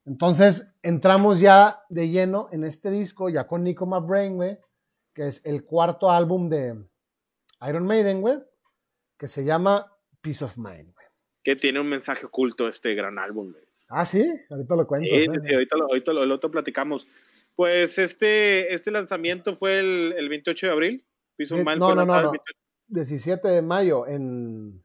[0.05, 4.59] Entonces, entramos ya de lleno en este disco, ya con Nico McBrain, güey,
[5.11, 6.87] que es el cuarto álbum de
[7.67, 8.37] Iron Maiden, güey,
[9.17, 9.91] que se llama
[10.21, 11.02] Peace of Mind, güey
[11.43, 13.53] que tiene un mensaje oculto este gran álbum.
[13.89, 15.07] Ah, sí, ahorita lo cuento.
[15.09, 17.07] Sí, sí, ahorita, lo, ahorita lo, otro platicamos.
[17.55, 21.05] Pues este, este lanzamiento fue el, el 28 de abril.
[21.37, 22.31] no, no, no, no.
[22.87, 24.83] 17 de mayo en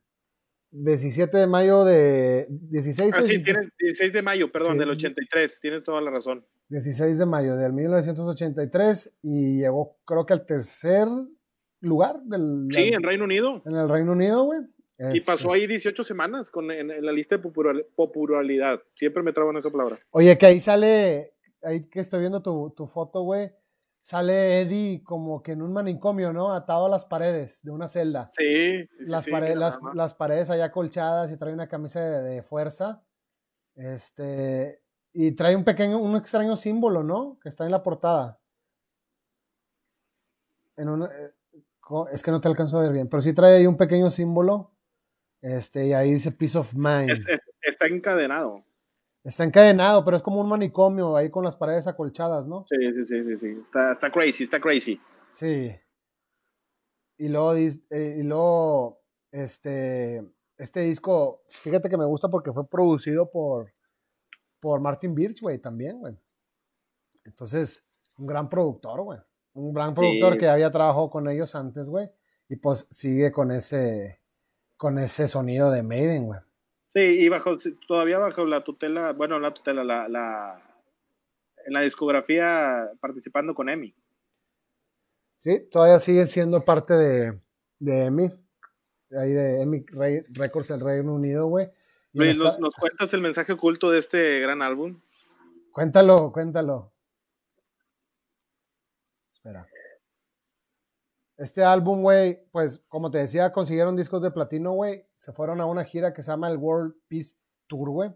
[0.70, 5.82] 17 de mayo de 16 ah, sí, tienes 16 de mayo, perdón, del 83, tienes
[5.82, 6.44] toda la razón.
[6.68, 11.09] 16 de mayo del 1983 y llegó creo que al tercer
[11.80, 13.62] lugar del Sí, en Reino Unido.
[13.64, 14.60] En el Reino Unido, güey.
[14.99, 15.62] Y pasó este.
[15.62, 17.43] ahí 18 semanas con, en, la lista de
[17.95, 18.81] popularidad.
[18.95, 19.97] Siempre me trago en esa palabra.
[20.11, 23.53] Oye, que ahí sale, ahí que estoy viendo tu, tu foto, güey.
[24.01, 26.53] Sale Eddie como que en un manicomio, ¿no?
[26.53, 28.27] Atado a las paredes de una celda.
[28.27, 33.05] Sí, sí, las, paredes, las, las, paredes allá colchadas y trae una camisa de, fuerza.
[33.77, 34.83] Este.
[35.12, 37.39] Y trae un pequeño, un extraño símbolo, ¿no?
[37.41, 38.41] Que está en la portada.
[40.77, 41.35] En una, eh,
[42.12, 44.73] es que no te alcanzo a ver bien, pero sí trae ahí un pequeño símbolo
[45.40, 47.24] este, y ahí dice Peace of Mind.
[47.62, 48.65] está encadenado.
[49.24, 52.65] Está encadenado, pero es como un manicomio ahí con las paredes acolchadas, ¿no?
[52.69, 53.60] Sí, sí, sí, sí, sí.
[53.62, 55.01] Está, está crazy, está crazy.
[55.31, 55.74] Sí.
[57.19, 60.24] Y luego, eh, y luego, este,
[60.56, 63.73] este disco, fíjate que me gusta porque fue producido por,
[64.60, 66.16] por Martin Birch, güey, también, güey.
[67.24, 67.86] Entonces,
[68.19, 69.19] un gran productor, güey.
[69.55, 72.09] Un gran productor que había trabajado con ellos antes, güey.
[72.48, 74.20] Y pues sigue con ese,
[74.78, 76.40] con ese sonido de Maiden, güey.
[76.86, 77.56] Sí, y bajo,
[77.86, 80.62] todavía bajo la tutela, bueno, la tutela, la, la,
[81.66, 83.94] en la discografía participando con EMI.
[85.36, 87.38] Sí, todavía siguen siendo parte de,
[87.78, 88.30] de EMI,
[89.10, 89.84] ahí de EMI
[90.34, 91.68] Records del Reino Unido, güey.
[92.12, 95.00] ¿nos, ¿Nos cuentas el mensaje oculto de este gran álbum?
[95.72, 96.92] Cuéntalo, cuéntalo.
[99.30, 99.66] Espera.
[101.39, 105.06] Este álbum, güey, pues como te decía, consiguieron discos de platino, güey.
[105.16, 107.36] Se fueron a una gira que se llama el World Peace
[107.69, 108.10] Tour, güey.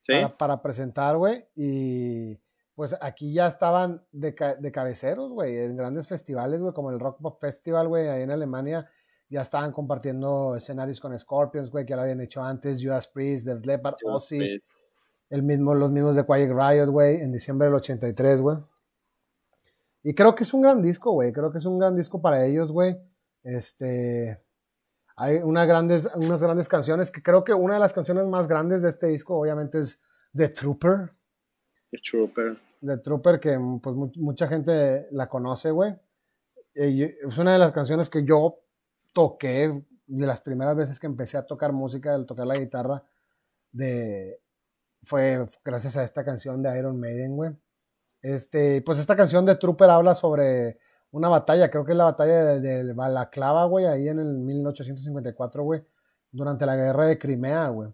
[0.00, 0.12] ¿Sí?
[0.38, 1.46] Para, presentar, güey.
[1.56, 2.38] Y
[2.74, 7.20] pues aquí ya estaban de, de cabeceros, güey, en grandes festivales, güey, como el Rock
[7.22, 8.90] Pop Festival, güey, ahí en Alemania.
[9.30, 13.46] Ya estaban compartiendo escenarios con Scorpions, güey, que ya lo habían hecho antes, Judas Priest,
[13.46, 14.60] The Leppard, Ozzy.
[15.30, 18.58] El mismo, los mismos de Quiet Riot, güey, en diciembre del 83, güey.
[20.02, 21.32] Y creo que es un gran disco, güey.
[21.32, 22.96] Creo que es un gran disco para ellos, güey.
[23.42, 24.42] Este.
[25.16, 28.82] Hay unas grandes, unas grandes canciones que creo que una de las canciones más grandes
[28.82, 30.02] de este disco, obviamente, es
[30.34, 31.12] The Trooper.
[31.90, 32.58] The Trooper.
[32.80, 35.94] The Trooper, que pues mucha gente la conoce, güey.
[36.72, 38.60] Es una de las canciones que yo
[39.12, 43.04] toqué de las primeras veces que empecé a tocar música, al tocar la guitarra.
[43.72, 44.40] de,
[45.02, 47.52] fue gracias a esta canción de Iron Maiden, güey.
[48.22, 50.78] Este, pues esta canción de Trooper habla sobre
[51.10, 55.62] una batalla, creo que es la batalla de, de Balaclava, güey, ahí en el 1854,
[55.62, 55.82] güey,
[56.30, 57.90] durante la guerra de Crimea, güey.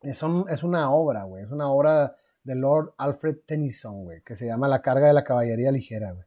[0.00, 4.46] Es, es una obra, güey, es una obra de Lord Alfred Tennyson, güey, que se
[4.46, 6.26] llama La carga de la caballería ligera, güey.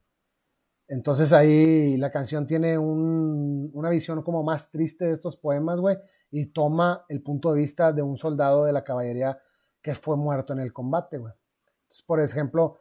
[0.89, 5.97] Entonces ahí la canción tiene un, una visión como más triste de estos poemas, güey,
[6.31, 9.39] y toma el punto de vista de un soldado de la caballería
[9.81, 11.33] que fue muerto en el combate, güey.
[11.83, 12.79] Entonces, por ejemplo,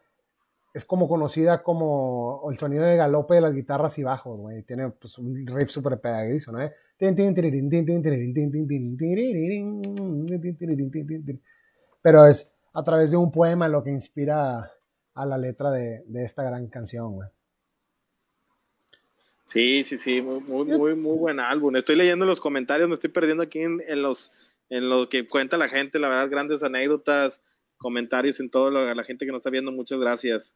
[0.76, 4.62] es como conocida como el sonido de galope de las guitarras y bajos, güey.
[4.62, 6.58] Tiene pues, un riff súper pegadizo, ¿no?
[12.02, 14.70] Pero es a través de un poema lo que inspira
[15.14, 17.30] a la letra de, de esta gran canción, güey.
[19.44, 21.74] Sí, sí, sí, muy, muy, muy, buen álbum.
[21.76, 24.30] Estoy leyendo los comentarios, me estoy perdiendo aquí en, en, los
[24.68, 27.42] en lo que cuenta la gente, la verdad, grandes anécdotas,
[27.78, 30.52] comentarios en todo lo, la gente que nos está viendo, muchas gracias.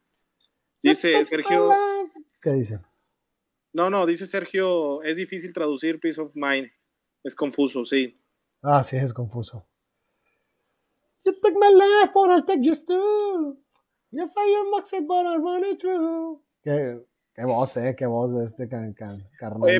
[0.82, 1.70] Dice Sergio.
[2.42, 2.80] ¿Qué dice?
[3.72, 6.70] No, no, dice Sergio, es difícil traducir Peace of Mind.
[7.22, 8.18] Es confuso, sí.
[8.62, 9.66] Ah, sí, es confuso.
[11.24, 13.58] You took my life, or I'll take yours too.
[14.10, 16.42] You fire my but I run it through.
[16.62, 17.00] Qué,
[17.34, 18.94] qué voz, eh, qué voz de este can,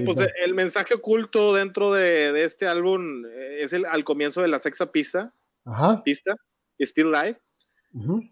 [0.05, 4.49] pues el mensaje oculto dentro de, de este álbum eh, es el, al comienzo de
[4.49, 5.35] la sexta pista.
[5.65, 6.03] Ajá.
[6.05, 6.35] Pista,
[6.79, 7.41] Still Life.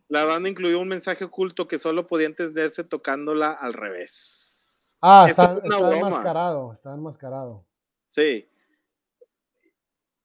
[0.09, 4.97] La banda incluyó un mensaje oculto que solo podía entenderse tocándola al revés.
[5.01, 7.65] Ah, está, está enmascarado, está enmascarado.
[8.09, 8.49] Sí.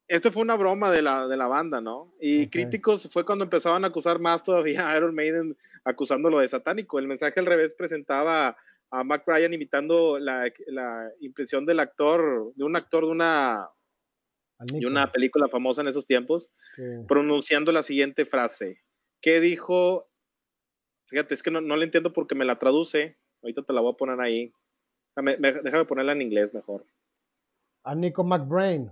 [0.07, 2.13] Esto fue una broma de la, de la banda, ¿no?
[2.19, 6.99] Y críticos fue cuando empezaban a acusar más todavía a Iron Maiden acusándolo de satánico.
[6.99, 8.55] El mensaje al revés presentaba
[8.91, 13.69] a Mac Ryan imitando la, la impresión del actor, de un actor de una,
[14.59, 16.51] de una película famosa en esos tiempos,
[17.07, 18.82] pronunciando la siguiente frase.
[19.23, 20.11] ¿Qué dijo?
[21.07, 23.17] Fíjate, es que no, no le entiendo porque me la traduce.
[23.41, 24.53] Ahorita te la voy a poner ahí.
[25.15, 26.85] Déjame, déjame ponerla en inglés mejor.
[27.85, 28.91] A Nico McBrain.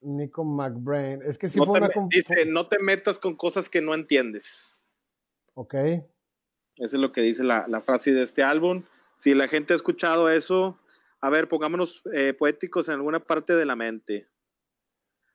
[0.00, 1.22] Nico McBrain.
[1.22, 1.88] Es que si no fue una...
[2.08, 4.82] Dice, no te metas con cosas que no entiendes.
[5.54, 5.74] Ok.
[5.74, 6.04] Eso
[6.76, 8.82] es lo que dice la, la frase de este álbum.
[9.18, 10.80] Si la gente ha escuchado eso,
[11.20, 14.26] a ver, pongámonos eh, poéticos en alguna parte de la mente.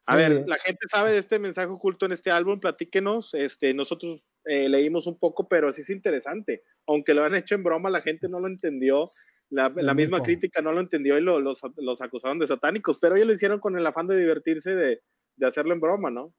[0.08, 3.34] A ver, la gente sabe de este mensaje oculto en este álbum, platíquenos.
[3.34, 6.64] Este, nosotros eh, leímos un poco, pero sí es interesante.
[6.88, 9.12] Aunque lo han hecho en broma, la gente no lo entendió.
[9.50, 13.16] La, la misma crítica no lo entendió y lo, los, los, acusaron de satánicos, pero
[13.16, 15.02] ellos lo hicieron con el afán de divertirse, de,
[15.38, 16.34] de hacerlo en broma, ¿no?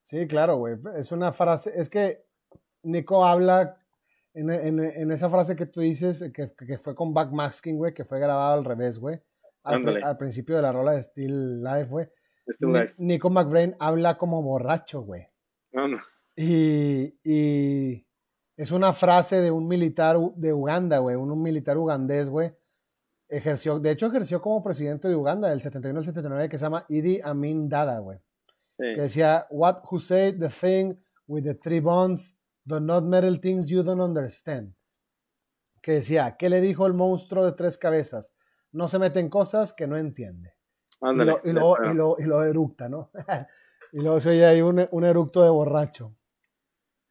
[0.00, 0.76] Sí, claro, güey.
[0.98, 2.24] Es una frase, es que
[2.82, 3.78] Nico habla
[4.32, 8.04] en, en, en esa frase que tú dices, que, que fue con backmasking, güey, que
[8.04, 9.20] fue grabado al revés, güey.
[9.62, 12.06] Al, al, principio de la rola de Still Life, güey
[12.98, 15.26] Nico McBrain habla como borracho, güey.
[15.72, 15.98] No, no.
[16.36, 18.06] Y, y,
[18.56, 22.54] es una frase de un militar de Uganda, güey, un, militar ugandés, güey.
[23.28, 26.86] Ejerció, de hecho, ejerció como presidente de Uganda del 71 al 79, que se llama
[26.88, 28.18] Idi Amin Dada, güey.
[28.70, 28.84] Sí.
[28.94, 30.94] Que decía, What who said the thing
[31.26, 34.74] with the three bonds do not meddle things you don't understand.
[35.82, 38.34] Que decía, ¿qué le dijo el monstruo de tres cabezas?
[38.72, 40.55] No se mete en cosas que no entiende
[41.02, 43.10] y, lo, y, lo, eructa, ¿no?
[43.92, 46.14] y luego se oye ahí un, un, eructo de borracho.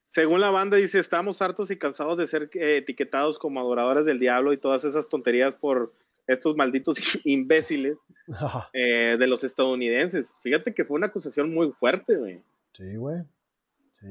[0.06, 4.20] Según la banda dice, estamos hartos y cansados de ser eh, etiquetados como adoradores del
[4.20, 5.94] diablo y todas esas tonterías por
[6.28, 8.00] estos malditos imbéciles
[8.74, 10.26] eh, de los estadounidenses.
[10.42, 12.42] Fíjate que fue una acusación muy fuerte, güey.
[12.74, 13.24] Sí, güey.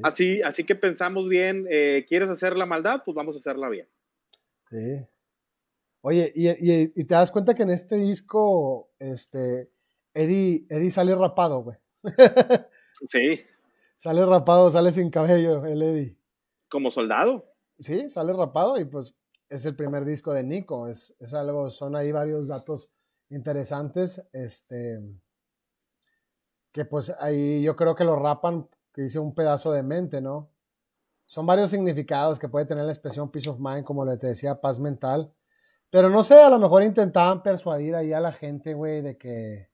[0.02, 3.02] Así, así que pensamos bien, eh, ¿quieres hacer la maldad?
[3.04, 3.86] Pues vamos a hacerla bien.
[4.70, 5.06] Sí.
[6.06, 9.70] Oye, y, y, y, te das cuenta que en este disco, este,
[10.12, 11.78] Eddie, Eddie sale rapado, güey.
[13.06, 13.40] sí.
[13.96, 16.18] Sale rapado, sale sin cabello, el Eddie.
[16.68, 17.46] Como soldado.
[17.78, 19.14] Sí, sale rapado y pues
[19.48, 20.88] es el primer disco de Nico.
[20.88, 22.90] Es, es algo, son ahí varios datos
[23.30, 24.22] interesantes.
[24.34, 25.00] Este,
[26.70, 30.50] que pues ahí yo creo que lo rapan, que dice un pedazo de mente, ¿no?
[31.24, 34.60] Son varios significados que puede tener la expresión peace of mind, como le te decía,
[34.60, 35.32] paz mental
[35.94, 39.70] pero no sé, a lo mejor intentaban persuadir ahí a la gente, güey, de que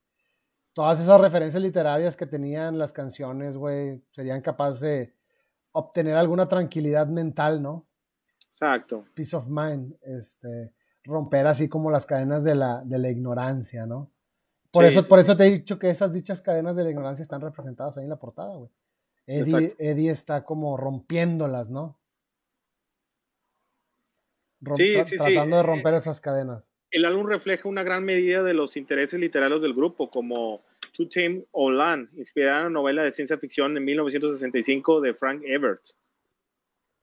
[0.75, 5.15] todas esas referencias literarias que tenían las canciones, güey, serían capaces de
[5.73, 7.89] obtener alguna tranquilidad mental, ¿no?
[8.49, 9.07] Exacto.
[9.15, 10.75] Peace of mind, este,
[11.05, 14.13] romper así como las cadenas de la, de la ignorancia, ¿no?
[14.71, 17.41] Por, eso, por eso te he dicho que esas dichas cadenas de la ignorancia están
[17.41, 18.71] representadas ahí en la portada, güey.
[19.27, 21.99] Eddie, Eddie está como rompiéndolas, ¿no?
[24.77, 26.71] Sí, sí, tratando de romper esas cadenas.
[26.91, 31.45] el álbum refleja una gran medida de los intereses literarios del grupo, como To Tame
[31.53, 35.83] Olan, inspirada en la novela de ciencia ficción de 1965 de Frank Everett.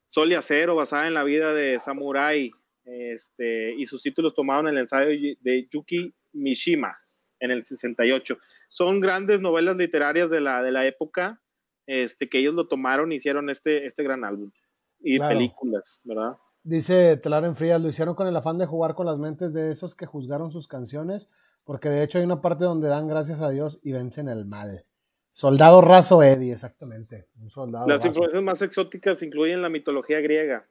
[0.07, 2.51] Sol y Acero, basada en la vida de Samurai,
[2.85, 6.97] este, y sus títulos tomados en el ensayo de Yuki Mishima
[7.39, 8.37] en el 68.
[8.69, 11.41] Son grandes novelas literarias de la, de la época
[11.85, 14.51] este, que ellos lo tomaron y hicieron este, este gran álbum.
[14.99, 16.37] Y películas, ¿verdad?
[16.67, 19.95] Dice Telar Frías, lo hicieron con el afán de jugar con las mentes de esos
[19.95, 21.29] que juzgaron sus canciones,
[21.63, 24.83] porque de hecho hay una parte donde dan gracias a Dios y vencen el mal.
[25.31, 27.29] Soldado raso Eddie, exactamente.
[27.39, 30.65] Un soldado Las influencias más exóticas incluyen la mitología griega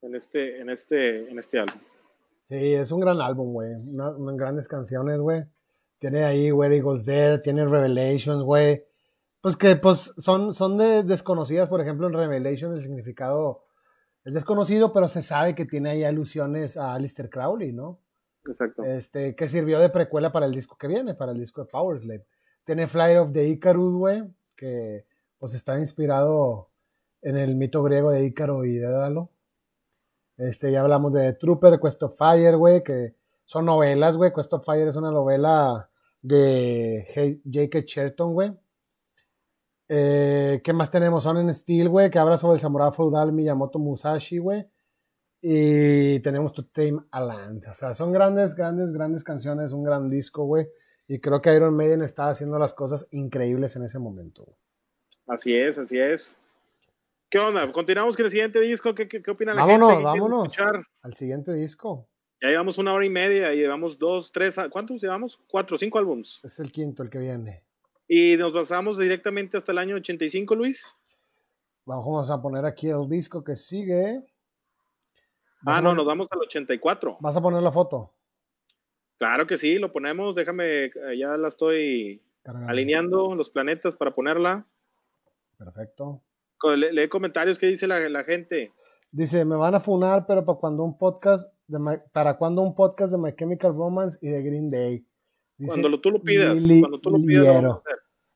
[0.00, 1.78] en este, en este, en este álbum.
[2.46, 3.74] Sí, es un gran álbum, güey.
[3.74, 5.44] Unas grandes canciones, güey.
[5.98, 8.82] Tiene ahí Where Eagles There, tiene Revelations, güey.
[9.42, 13.67] Pues que pues son, son de desconocidas, por ejemplo, en Revelation el significado
[14.28, 17.98] es desconocido, pero se sabe que tiene ahí alusiones a Alistair Crowley, ¿no?
[18.46, 18.84] Exacto.
[18.84, 22.26] Este, que sirvió de precuela para el disco que viene, para el disco de Powerslave.
[22.62, 24.24] Tiene Flight of the Icarus, güey,
[24.54, 25.06] que
[25.38, 26.68] pues está inspirado
[27.22, 29.30] en el mito griego de Ícaro y Dédalo.
[30.36, 33.14] Este, ya hablamos de Trooper, Quest of Fire, güey, que
[33.46, 34.30] son novelas, güey.
[34.34, 35.88] Quest of Fire es una novela
[36.20, 37.86] de J.K.
[37.86, 38.52] Cherton, güey.
[39.88, 41.22] Eh, ¿Qué más tenemos?
[41.22, 44.66] Son en Steel, güey, que habla sobre el samurai feudal Miyamoto Musashi, güey.
[45.40, 47.68] Y tenemos To Tame a Land.
[47.70, 50.68] O sea, son grandes, grandes, grandes canciones, un gran disco, güey.
[51.06, 54.44] Y creo que Iron Maiden está haciendo las cosas increíbles en ese momento.
[54.44, 54.56] Güey.
[55.28, 56.38] Así es, así es.
[57.30, 57.70] ¿Qué onda?
[57.72, 58.94] ¿Continuamos con el siguiente disco?
[58.94, 59.80] ¿Qué, qué, qué opinan la gente?
[59.80, 60.56] Vámonos, vámonos
[61.02, 62.08] al siguiente disco.
[62.40, 65.38] Ya llevamos una hora y media y llevamos dos, tres, ¿cuántos llevamos?
[65.48, 66.40] Cuatro, cinco álbums.
[66.42, 67.64] Es el quinto el que viene.
[68.08, 70.82] Y nos pasamos directamente hasta el año 85, Luis.
[71.84, 74.22] Vamos a poner aquí el disco que sigue.
[75.66, 77.18] Ah, no, nos vamos al 84.
[77.20, 78.14] ¿Vas a poner la foto?
[79.18, 80.34] Claro que sí, lo ponemos.
[80.34, 82.22] Déjame, eh, ya la estoy
[82.66, 84.66] alineando los planetas para ponerla.
[85.58, 86.22] Perfecto.
[86.76, 88.72] Lee, comentarios que dice la, gente.
[89.10, 93.12] Dice, me van a funar, pero para cuando un podcast de para cuando un podcast
[93.12, 95.06] de My Chemical Romance y de Green Day
[95.66, 97.64] cuando tú lo pidas, cuando tú lo pidas,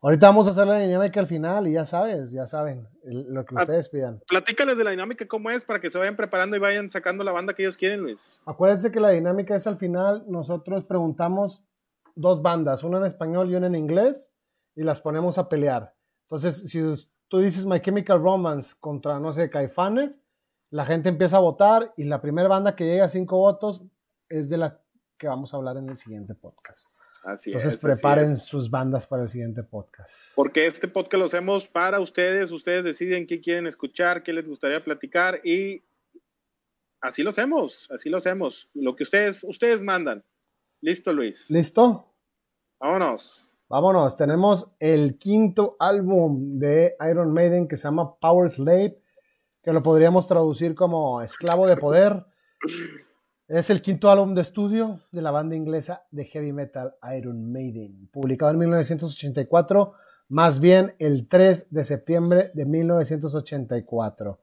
[0.05, 3.55] Ahorita vamos a hacer la dinámica al final y ya sabes, ya saben lo que
[3.57, 4.21] ah, ustedes pidan.
[4.27, 7.31] Platícales de la dinámica cómo es para que se vayan preparando y vayan sacando la
[7.31, 8.41] banda que ellos quieren, Luis.
[8.45, 11.63] Acuérdense que la dinámica es al final, nosotros preguntamos
[12.17, 14.35] dos bandas, una en español y una en inglés,
[14.75, 15.95] y las ponemos a pelear.
[16.23, 16.83] Entonces, si
[17.29, 20.21] tú dices My Chemical Romance contra, no sé, Caifanes,
[20.71, 23.85] la gente empieza a votar y la primera banda que llega a cinco votos
[24.29, 24.81] es de la
[25.17, 26.89] que vamos a hablar en el siguiente podcast.
[27.25, 30.35] Entonces preparen sus bandas para el siguiente podcast.
[30.35, 34.83] Porque este podcast lo hacemos para ustedes, ustedes deciden qué quieren escuchar, qué les gustaría
[34.83, 35.83] platicar y
[37.01, 40.25] así lo hacemos, así lo hacemos, lo que ustedes, ustedes mandan.
[40.81, 41.49] Listo, Luis.
[41.49, 42.13] ¿Listo?
[42.81, 43.49] Vámonos.
[43.69, 48.99] Vámonos, tenemos el quinto álbum de Iron Maiden que se llama Power Slave,
[49.63, 52.25] que lo podríamos traducir como esclavo de poder.
[53.53, 58.09] Es el quinto álbum de estudio de la banda inglesa de heavy metal Iron Maiden,
[58.11, 59.93] publicado en 1984,
[60.31, 64.41] más bien el 3 de septiembre de 1984,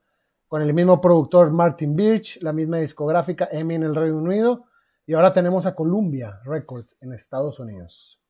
[0.48, 4.66] con el mismo productor Martin Birch, la misma discográfica EMI en el Reino Unido,
[5.08, 8.22] y ahora tenemos a Columbia Records en Estados Unidos.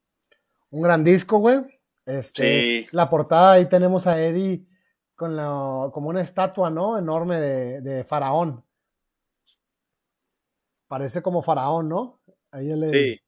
[0.71, 1.59] Un gran disco, güey.
[2.05, 4.65] Este, La portada ahí tenemos a Eddie
[5.13, 6.97] con la, como una estatua, ¿no?
[6.97, 8.63] Enorme de, de faraón
[10.89, 12.19] Parece como faraón, ¿no?
[12.51, 13.19] Ahí él Sí.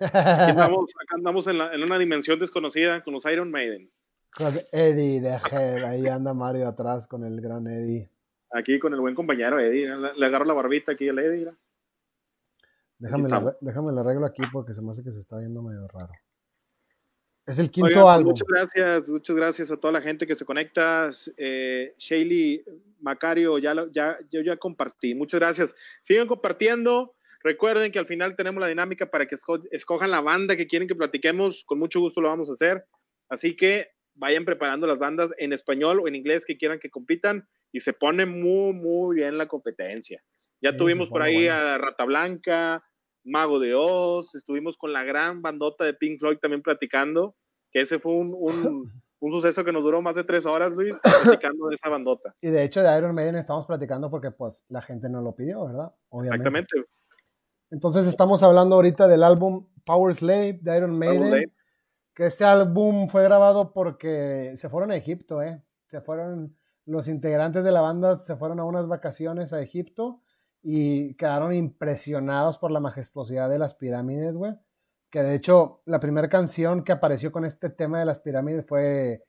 [0.00, 3.90] Andamos, acá andamos en, en, una dimensión desconocida con los Iron Maiden.
[4.36, 8.10] Con Eddie de ahí anda Mario atrás con el gran Eddie.
[8.50, 11.52] Aquí con el buen compañero Eddie, le, agarro la barbita aquí al Eddie.
[12.98, 16.12] Déjame, le, déjame arreglo aquí porque se me hace que se está viendo medio raro.
[17.48, 18.32] Es el quinto pues, álbum.
[18.32, 21.08] Muchas gracias, muchas gracias a toda la gente que se conecta.
[21.38, 22.62] Eh, Shaylee,
[23.00, 25.14] Macario, ya, ya, yo ya compartí.
[25.14, 25.74] Muchas gracias.
[26.02, 27.14] Sigan compartiendo.
[27.42, 29.34] Recuerden que al final tenemos la dinámica para que
[29.70, 31.64] escojan la banda que quieren que platiquemos.
[31.64, 32.84] Con mucho gusto lo vamos a hacer.
[33.30, 37.48] Así que vayan preparando las bandas en español o en inglés que quieran que compitan
[37.72, 40.22] y se pone muy, muy bien la competencia.
[40.60, 42.84] Ya tuvimos por ahí a Rata Blanca,
[43.24, 47.36] Mago de Oz, estuvimos con la gran bandota de Pink Floyd también platicando,
[47.70, 48.92] que ese fue un, un,
[49.32, 50.94] suceso que nos duró más de tres horas, Luis,
[51.42, 52.34] platicando de esa bandota.
[52.40, 55.66] Y de hecho de Iron Maiden estamos platicando porque pues la gente no lo pidió,
[55.66, 55.92] ¿verdad?
[56.24, 56.84] Exactamente.
[57.70, 61.52] Entonces estamos hablando ahorita del álbum Power Slave de Iron Maiden,
[62.14, 65.62] que este álbum fue grabado porque se fueron a Egipto, ¿eh?
[65.86, 70.22] Se fueron, los integrantes de la banda se fueron a unas vacaciones a Egipto
[70.62, 74.54] y quedaron impresionados por la majestuosidad de las pirámides, güey.
[75.10, 79.24] Que de hecho, la primera canción que apareció con este tema de las pirámides fue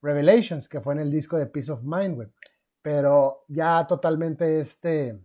[0.00, 2.28] Revelations, que fue en el disco de Peace of Mind, güey.
[2.82, 5.18] Pero ya totalmente este.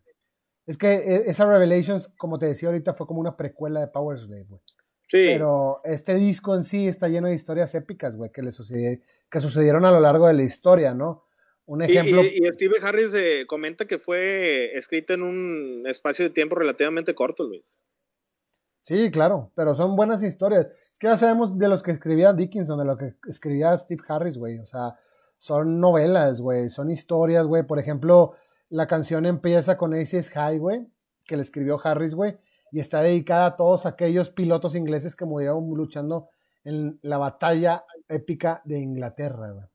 [0.66, 4.18] Es que e, esa Revelations, como te decía ahorita, fue como una precuela de Power
[4.18, 4.62] Slave, güey.
[5.08, 5.26] Sí.
[5.28, 8.52] Pero este disco en sí está lleno de historias épicas, güey, que, le
[9.30, 11.26] que sucedieron a lo largo de la historia, ¿no?
[11.70, 12.24] Un ejemplo.
[12.24, 17.44] Y, Steve Harris eh, comenta que fue escrito en un espacio de tiempo relativamente corto,
[17.44, 17.76] Luis.
[18.82, 20.66] Sí, claro, pero son buenas historias.
[20.66, 24.40] Es que ya sabemos de los que escribía Dickinson, de lo que escribía Steve Harris,
[24.40, 24.58] güey.
[24.58, 24.96] O sea,
[25.38, 27.62] son novelas, güey, son historias, güey.
[27.62, 28.34] Por ejemplo,
[28.70, 30.88] la canción empieza con Aces High, güey,
[31.24, 32.40] que le escribió Harris, güey,
[32.72, 36.30] y está dedicada a todos aquellos pilotos ingleses que murieron luchando
[36.64, 39.68] en la batalla épica de Inglaterra, güey.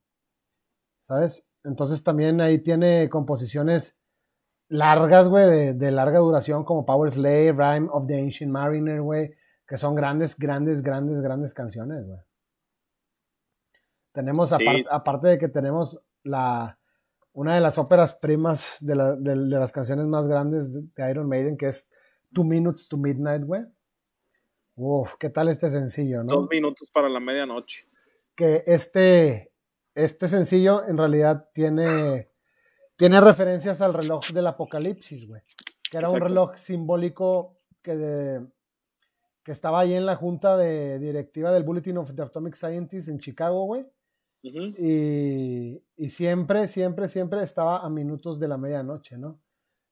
[1.07, 1.47] ¿Sabes?
[1.65, 3.99] Entonces también ahí tiene composiciones
[4.69, 9.35] largas, güey, de, larga duración, como Power Slave, Rhyme of the Ancient Mariner, güey,
[9.67, 12.21] que son grandes, grandes, grandes, grandes canciones, güey.
[14.13, 16.79] Tenemos, aparte de que tenemos la,
[17.33, 21.91] una de las óperas primas de, las canciones más grandes de Iron Maiden, que es
[22.33, 23.63] Two Minutes to Midnight, güey.
[24.77, 26.35] Uf, ¿qué tal este sencillo, no?
[26.35, 27.83] Dos minutos para la medianoche.
[28.37, 29.53] Que este,
[29.95, 32.31] este sencillo en realidad tiene,
[32.97, 35.43] tiene referencias al reloj del apocalipsis, güey.
[35.91, 38.41] Que era un reloj simbólico que,
[39.43, 43.19] que estaba ahí en la junta de directiva del Bulletin of the Atomic Scientists en
[43.19, 43.87] Chicago, güey.
[44.43, 49.41] y, siempre, siempre, siempre estaba a minutos de la medianoche, ¿no?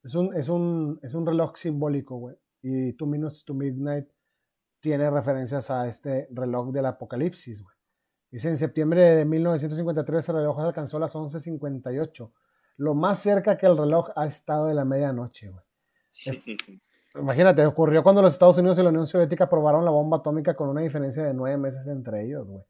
[0.02, 2.36] Es un, es un, es un reloj simbólico, güey.
[2.60, 4.08] Y Two Minutes to Midnight
[4.80, 7.76] tiene referencias a este reloj del apocalipsis, güey.
[8.32, 12.32] Dice, en septiembre de 1953 el reloj alcanzó las 11.58.
[12.78, 15.62] Lo más cerca que el reloj ha estado de la medianoche, güey.
[17.14, 20.70] imagínate, ocurrió cuando los Estados Unidos y la Unión Soviética probaron la bomba atómica con
[20.70, 22.62] una diferencia de nueve meses entre ellos, güey.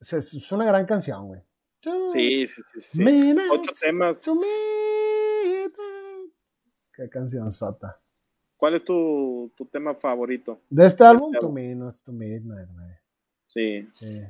[0.00, 1.42] Es, una gran canción, güey.
[1.82, 2.80] Sí, sí, sí.
[2.80, 3.36] sí.
[3.52, 4.22] Ocho temas.
[6.94, 7.94] Qué canción sota.
[8.56, 10.62] ¿Cuál es tu, tu, tema favorito?
[10.70, 12.94] De este álbum, To Minutes to Midnight, güey.
[13.46, 13.88] Sí.
[13.92, 14.22] Sí.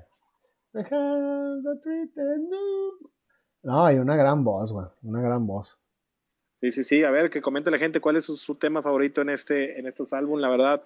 [3.63, 4.87] No, hay una gran voz, güey.
[5.03, 5.79] Una gran voz.
[6.55, 7.05] Sí, sí, sí.
[7.05, 10.13] A ver, que comente la gente cuál es su, tema favorito en este, en estos
[10.13, 10.43] álbumes.
[10.43, 10.85] La verdad,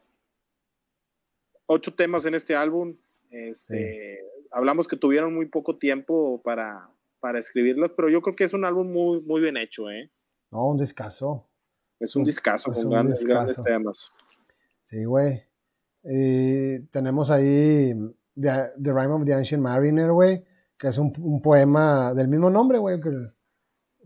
[1.67, 2.97] ocho temas en este álbum.
[3.31, 4.21] Este,
[4.51, 6.91] hablamos que tuvieron muy poco tiempo para,
[7.21, 10.11] para escribirlos, pero yo creo que es un álbum muy, muy bien hecho, ¿eh?
[10.51, 11.49] No, un discazo.
[11.99, 14.13] Es un discazo con grandes, grandes temas.
[14.83, 15.43] Sí, güey.
[16.91, 17.95] tenemos ahí
[18.41, 20.45] The, Rhyme of the Ancient Mariner, güey,
[20.79, 22.99] que es un, poema del mismo nombre, güey.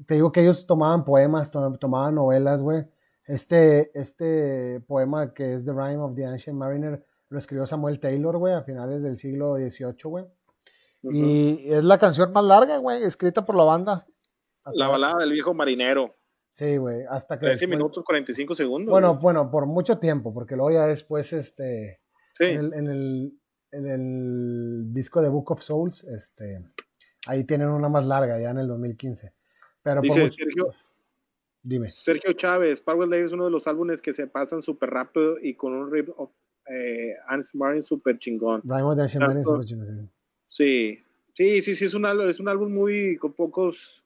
[0.07, 2.85] Te digo que ellos tomaban poemas, tomaban novelas, güey.
[3.27, 8.37] Este, este poema que es The Rhyme of the Ancient Mariner lo escribió Samuel Taylor,
[8.37, 10.25] güey, a finales del siglo XVIII, güey.
[11.03, 14.07] Y es la canción más larga, güey, escrita por la banda.
[14.75, 16.17] La balada del viejo marinero.
[16.51, 17.47] Sí, güey, hasta que...
[17.47, 18.91] 13 minutos 45 segundos.
[18.91, 22.01] Bueno, bueno, por mucho tiempo, porque luego ya después, este...
[22.39, 23.41] en, el, en el
[24.93, 26.63] disco de Book of Souls, este,
[27.27, 29.33] ahí tienen una más larga, ya en el 2015.
[29.83, 30.75] Pero Dice Sergio,
[31.63, 31.93] dime.
[31.93, 35.55] Sergio Chávez, Power Slave es uno de los álbumes que se pasan súper rápido y
[35.55, 36.31] con un riff of
[36.69, 37.15] eh,
[37.55, 38.63] Martin súper chingón.
[40.49, 40.99] Sí,
[41.35, 44.03] sí, sí, sí, es un, es un álbum muy con pocos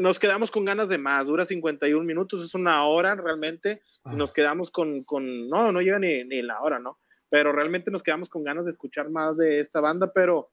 [0.00, 4.32] nos quedamos con ganas de más, dura 51 minutos, es una hora realmente, y nos
[4.32, 6.98] quedamos con, con, no, no llega ni, ni la hora, ¿no?
[7.34, 10.52] Pero realmente nos quedamos con ganas de escuchar más de esta banda, pero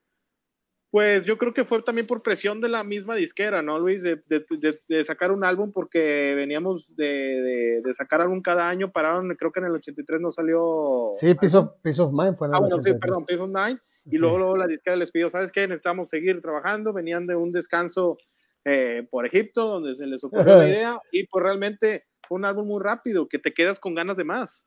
[0.90, 4.02] pues yo creo que fue también por presión de la misma disquera, ¿no, Luis?
[4.02, 9.60] De, de, sacar un álbum porque veníamos de, sacar álbum cada año, pararon, creo que
[9.60, 11.10] en el 83 no salió...
[11.14, 13.80] Sí, Piece of, Mind fue en el Ah, bueno, sí, perdón, Piece of Mind.
[14.06, 15.68] Y luego, luego, la disquera les pidió, ¿sabes qué?
[15.68, 18.18] Necesitamos seguir trabajando, venían de un descanso
[18.66, 22.66] eh, por Egipto, donde se les ocurrió la idea, y pues realmente fue un álbum
[22.66, 24.66] muy rápido, que te quedas con ganas de más.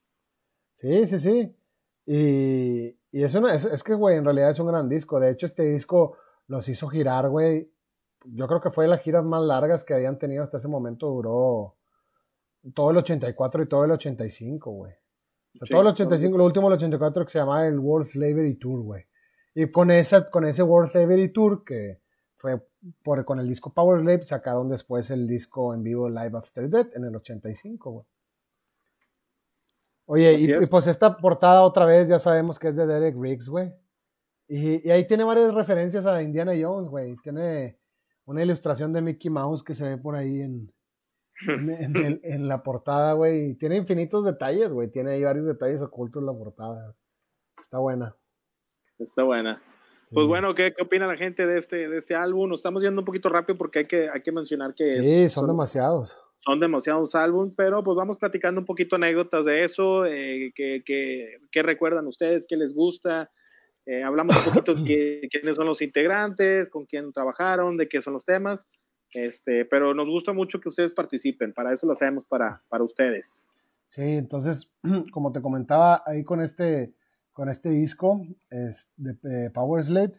[0.75, 1.53] Sí, sí, sí.
[2.07, 5.21] Y, y es, es, que, güey, en realidad es un gran disco.
[5.21, 6.17] De hecho, este disco
[6.47, 7.71] los hizo girar, güey.
[8.25, 11.09] Yo creo que fue de las giras más largas que habían tenido hasta ese momento.
[11.09, 11.77] Duró
[12.75, 14.93] todo el 84 y todo el 85, güey.
[14.93, 18.55] O sea, todo el 85, lo último el 84 que se llamaba el World Slavery
[18.57, 19.05] Tour, güey.
[19.55, 22.01] Y con, esa, con ese World Slavery Tour, que
[22.35, 22.61] fue
[23.03, 26.97] por, con el disco Power Slave, sacaron después el disco en vivo Live After Death
[26.97, 28.07] en el 85, güey.
[30.07, 33.73] Oye, y, pues esta portada otra vez ya sabemos que es de Derek Riggs, güey.
[34.49, 37.17] Y, ahí tiene varias referencias a Indiana Jones, güey.
[37.23, 37.79] Tiene
[38.27, 40.73] una ilustración de Mickey Mouse que se ve por ahí en,
[41.49, 43.55] en, la portada, güey.
[43.55, 44.89] Tiene infinitos detalles, güey.
[44.89, 46.95] Tiene ahí varios detalles ocultos en la portada.
[47.59, 48.15] Está buena.
[48.99, 49.63] Está buena.
[50.13, 52.49] Pues bueno, ¿qué, ¿qué, opina la gente de este, de este álbum?
[52.49, 54.91] Nos estamos yendo un poquito rápido porque hay que, hay que mencionar que...
[54.91, 56.17] Sí, son, demasiados.
[56.45, 62.07] Son demasiados álbumes, pero pues vamos platicando un poquito anécdotas de eso, eh, qué recuerdan
[62.07, 63.31] ustedes, qué les gusta.
[63.87, 68.15] Eh, hablamos un poquito de quiénes son los integrantes, con quién trabajaron, de qué son
[68.15, 68.67] los temas.
[69.13, 73.49] Este, pero nos gusta mucho que ustedes participen, para eso lo hacemos para, para ustedes.
[73.89, 74.71] Sí, entonces,
[75.13, 76.93] como te comentaba ahí con este,
[77.33, 80.15] con este disco es de Power Slave,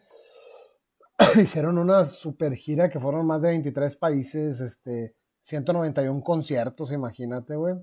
[1.42, 5.14] hicieron una super gira que fueron más de 23 países, este,
[5.46, 7.76] 191 conciertos, imagínate, güey.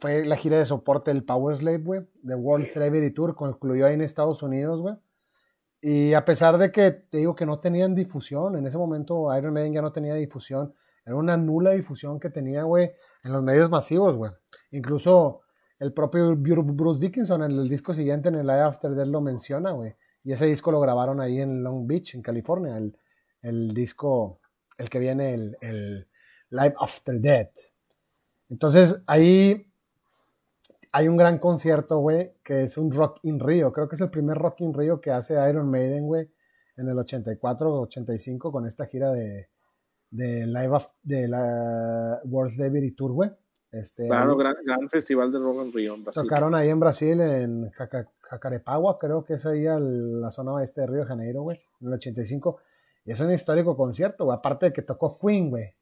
[0.00, 3.94] Fue la gira de soporte del Power Slave, güey, de World Celebrity Tour, concluyó ahí
[3.94, 4.96] en Estados Unidos, güey.
[5.80, 9.54] Y a pesar de que te digo que no tenían difusión, en ese momento Iron
[9.54, 10.74] Maiden ya no tenía difusión,
[11.06, 12.90] era una nula difusión que tenía, güey,
[13.22, 14.32] en los medios masivos, güey.
[14.72, 15.42] Incluso
[15.78, 19.70] el propio Bruce Dickinson en el disco siguiente, en el Live After Death, lo menciona,
[19.70, 19.94] güey.
[20.24, 22.98] Y ese disco lo grabaron ahí en Long Beach, en California, el,
[23.40, 24.40] el disco,
[24.78, 26.07] el que viene, el
[26.50, 27.58] Live After Death.
[28.50, 29.66] Entonces ahí
[30.92, 33.72] hay un gran concierto, güey, que es un Rock in Rio.
[33.72, 36.30] Creo que es el primer Rock in Rio que hace Iron Maiden, güey,
[36.76, 39.48] en el 84 o 85 con esta gira de,
[40.10, 43.30] de Live of, de la World Liberty Tour, güey.
[43.70, 46.22] Este, claro, gran, gran, festival de Rock in Rio en Brasil.
[46.22, 47.70] Tocaron ahí en Brasil, en
[48.22, 51.94] Jacarepagua, creo que es ahí la zona oeste de Río de Janeiro, güey, en el
[51.94, 52.60] 85.
[53.04, 54.36] Y es un histórico concierto, güey.
[54.38, 55.74] Aparte de que tocó Queen, güey.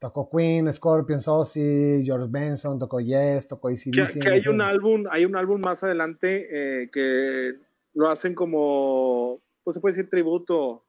[0.00, 4.14] Tocó Queen, Scorpion, Ozzy, George Benson, tocó Yes, tocó ACDC.
[4.14, 7.56] Que, que hay un álbum, hay un álbum más adelante eh, que
[7.92, 10.86] lo hacen como, pues se puede decir tributo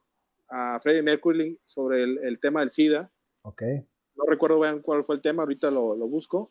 [0.48, 3.12] a Freddie Mercury sobre el, tema del SIDA.
[3.42, 3.64] Ok.
[4.16, 6.50] No recuerdo bien cuál fue el tema, ahorita lo, lo busco.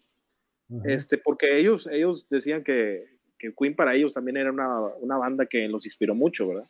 [0.85, 3.07] Este, porque ellos, ellos decían que,
[3.39, 6.66] que, Queen para ellos también era una, una, banda que los inspiró mucho, ¿verdad?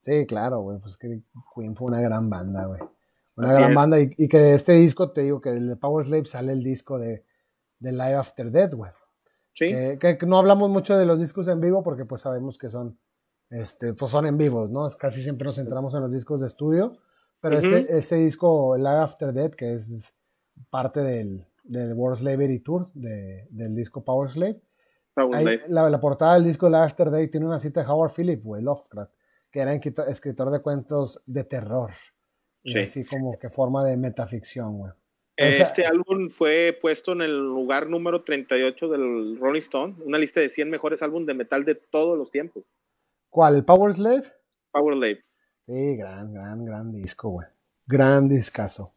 [0.00, 1.22] Sí, claro, güey, pues que
[1.54, 2.80] Queen fue una gran banda, güey.
[3.38, 4.00] Una gran banda.
[4.00, 7.24] Y, que de este disco, te digo que de Power Slave sale el disco de,
[7.78, 8.90] de Live After Death, güey.
[9.52, 9.70] Sí.
[9.98, 12.98] que, no hablamos mucho de los discos en vivo porque pues sabemos que son,
[13.50, 14.88] este, pues son en vivos, ¿no?
[14.98, 16.98] Casi siempre nos centramos en los discos de estudio.
[17.40, 20.14] Pero este, este disco, Live After Death, que es
[20.70, 24.60] parte del, del World Slavery Tour de, del disco Power Slave.
[25.68, 28.62] la, la, portada del disco Live After Death tiene una cita de Howard Phillips, güey,
[28.62, 29.12] Lovecraft,
[29.52, 31.92] que era escritor de cuentos de terror.
[32.72, 32.78] Sí.
[32.80, 34.92] Así como que forma de metaficción, güey.
[35.36, 40.48] Este álbum fue puesto en el lugar número 38 del Rolling Stone, una lista de
[40.48, 42.64] 100 mejores álbumes de metal de todos los tiempos.
[43.30, 43.54] ¿Cuál?
[43.54, 44.24] ¿El Power Slave?
[44.72, 45.24] Power Slave.
[45.64, 47.46] Sí, gran, gran, gran disco, güey.
[47.86, 48.90] Gran discazo.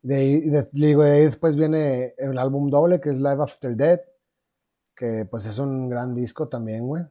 [0.00, 4.00] De ahí, digo, de ahí después viene el álbum doble que es Live After Death,
[4.96, 7.04] que pues es un gran disco también, güey.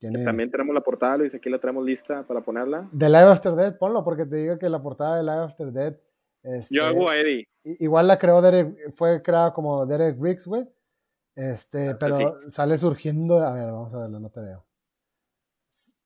[0.00, 2.88] También tenemos la portada, Luis, aquí la traemos lista para ponerla.
[2.90, 5.96] De Live After Dead, ponlo, porque te digo que la portada de Live After Dead.
[6.42, 7.46] Este, Yo hago a Eddie.
[7.64, 10.66] Igual la creó Derek, fue creada como Derek Riggs, güey.
[11.36, 13.38] Este, ah, pero sale surgiendo.
[13.38, 14.64] A ver, vamos a verlo, no te veo.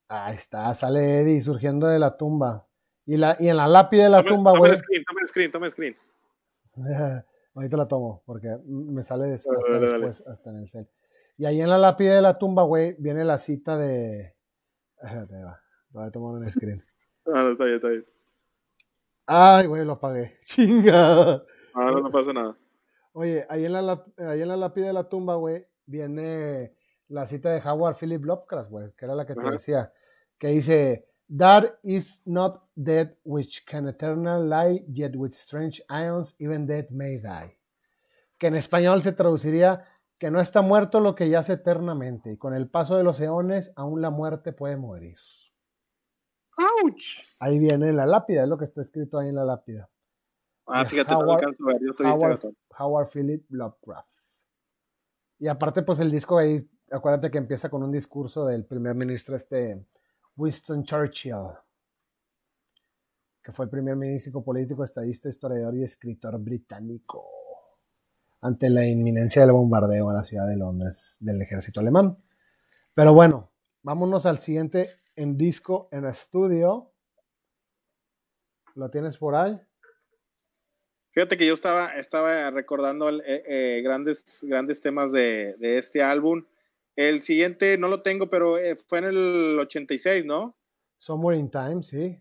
[0.09, 2.67] Ahí está, sale Eddie surgiendo de la tumba.
[3.05, 4.71] Y, la, y en la lápida de la tumba, güey.
[4.71, 5.95] Toma el screen, toma el screen,
[7.55, 10.89] Ahorita la tomo, porque me sale después, hasta, después, hasta en el cel.
[11.37, 14.35] Y ahí en la lápida de la tumba, güey, viene la cita de.
[15.01, 15.61] Te va.
[15.89, 16.81] Voy a tomar un screen.
[17.27, 18.05] Ah, está bien, está bien.
[19.25, 20.37] Ay, güey, lo apagué.
[20.45, 21.33] Chinga.
[21.73, 22.55] Ah, no, no pasa nada.
[23.13, 26.75] Oye, ahí en la, ahí en la lápida de la tumba, güey, viene
[27.07, 29.91] la cita de Howard Philip Lovecraft, güey, que era la que te decía,
[30.37, 36.67] que dice, That is not dead which can eternal lie, yet with strange ions even
[36.67, 37.57] dead may die.
[38.37, 39.83] Que en español se traduciría,
[40.17, 43.73] que no está muerto lo que yace eternamente, y con el paso de los eones
[43.75, 45.17] aún la muerte puede morir.
[46.57, 47.01] ¡Auch!
[47.39, 49.89] Ahí viene la lápida, es lo que está escrito ahí en la lápida.
[50.67, 52.39] Ah, fíjate, Howard, no ver, yo estoy Howard,
[52.79, 54.09] Howard Philip Lovecraft.
[55.37, 56.57] Y aparte, pues el disco ahí,
[56.89, 59.85] acuérdate que empieza con un discurso del primer ministro este
[60.37, 61.51] Winston Churchill,
[63.43, 67.44] que fue el primer ministro político, estadista, historiador y escritor británico
[68.45, 72.15] ante la inminencia del bombardeo a la ciudad de Londres del ejército alemán.
[72.93, 73.51] Pero bueno,
[73.81, 76.91] vámonos al siguiente en disco en estudio.
[78.75, 79.59] ¿Lo tienes por ahí?
[81.09, 86.45] Fíjate que yo estaba, estaba recordando eh, eh, grandes, grandes temas de, este álbum.
[86.95, 90.55] El siguiente no lo tengo, pero eh, fue en el 86, ¿no?
[90.97, 92.19] Somewhere in Time, sí.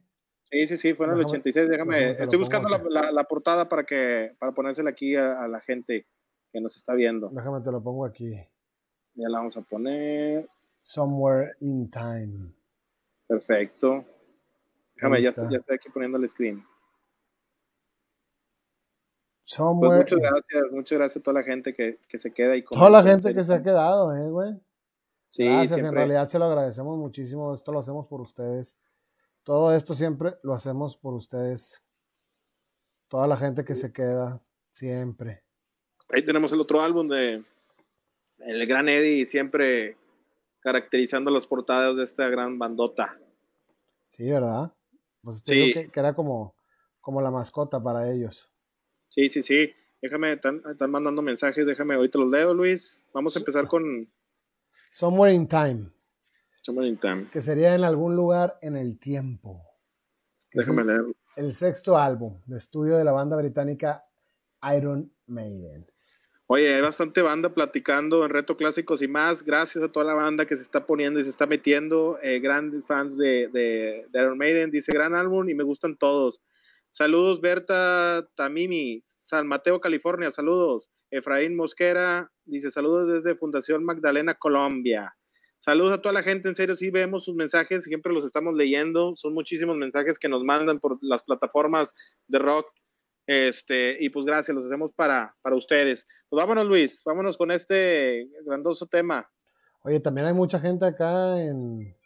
[0.54, 1.68] Sí, sí, sí, fue en el 86.
[1.68, 6.06] Déjame, estoy buscando la, la, portada para que para ponérsela aquí a, la gente
[6.52, 7.28] que nos está viendo.
[7.30, 8.30] Déjame, te lo pongo aquí.
[9.14, 10.48] Ya la vamos a poner.
[10.78, 12.52] Somewhere in Time.
[13.26, 14.04] Perfecto.
[14.94, 16.62] Déjame, ya, ya, estoy aquí poniendo el screen.
[19.42, 22.54] Pues muchas gracias, muchas gracias a toda la gente que, que se queda.
[22.54, 24.52] Y toda la gente que se ha quedado, eh, güey.
[25.30, 27.52] Sí, gracias, en realidad se lo agradecemos muchísimo.
[27.52, 28.78] Esto lo hacemos por ustedes.
[29.44, 31.82] Todo esto siempre lo hacemos por ustedes.
[33.08, 34.40] Toda la gente que se queda,
[34.72, 35.42] siempre.
[36.08, 37.44] Ahí tenemos el otro álbum de
[38.38, 39.96] el gran Eddie, siempre
[40.60, 43.18] caracterizando las portadas de esta gran bandota.
[44.08, 44.72] Sí, ¿verdad?
[45.22, 45.72] Pues sí.
[45.72, 46.54] que, que, era como,
[47.00, 48.50] como la mascota para ellos.
[49.10, 49.74] Sí, sí, sí.
[50.00, 53.02] Déjame, están, mandando mensajes, déjame, ahorita los leo, Luis.
[53.12, 54.06] Vamos a empezar con...
[54.90, 55.90] Somewhere in Time.
[56.64, 57.28] Time.
[57.30, 59.62] Que sería en algún lugar en el tiempo.
[60.52, 61.04] Déjame leer.
[61.36, 64.02] El sexto álbum de estudio de la banda británica
[64.74, 65.86] Iron Maiden.
[66.46, 69.42] Oye, hay bastante banda platicando en Reto Clásicos y más.
[69.42, 72.18] Gracias a toda la banda que se está poniendo y se está metiendo.
[72.22, 74.70] Eh, grandes fans de, de, Iron Maiden.
[74.70, 76.40] Dice, gran álbum y me gustan todos.
[76.92, 80.32] Saludos, Berta Tamimi, San Mateo, California.
[80.32, 80.88] Saludos.
[81.10, 85.14] Efraín Mosquera dice saludos desde Fundación Magdalena, Colombia.
[85.64, 89.16] Saludos a toda la gente, en serio, sí vemos sus mensajes, siempre los estamos leyendo,
[89.16, 91.94] son muchísimos mensajes que nos mandan por las plataformas
[92.28, 92.66] de rock,
[93.26, 96.06] este, y pues gracias, los hacemos para, para ustedes.
[96.28, 99.26] Pues vámonos, Luis, vámonos con este grandoso tema.
[99.84, 101.96] Oye, también hay mucha gente acá en,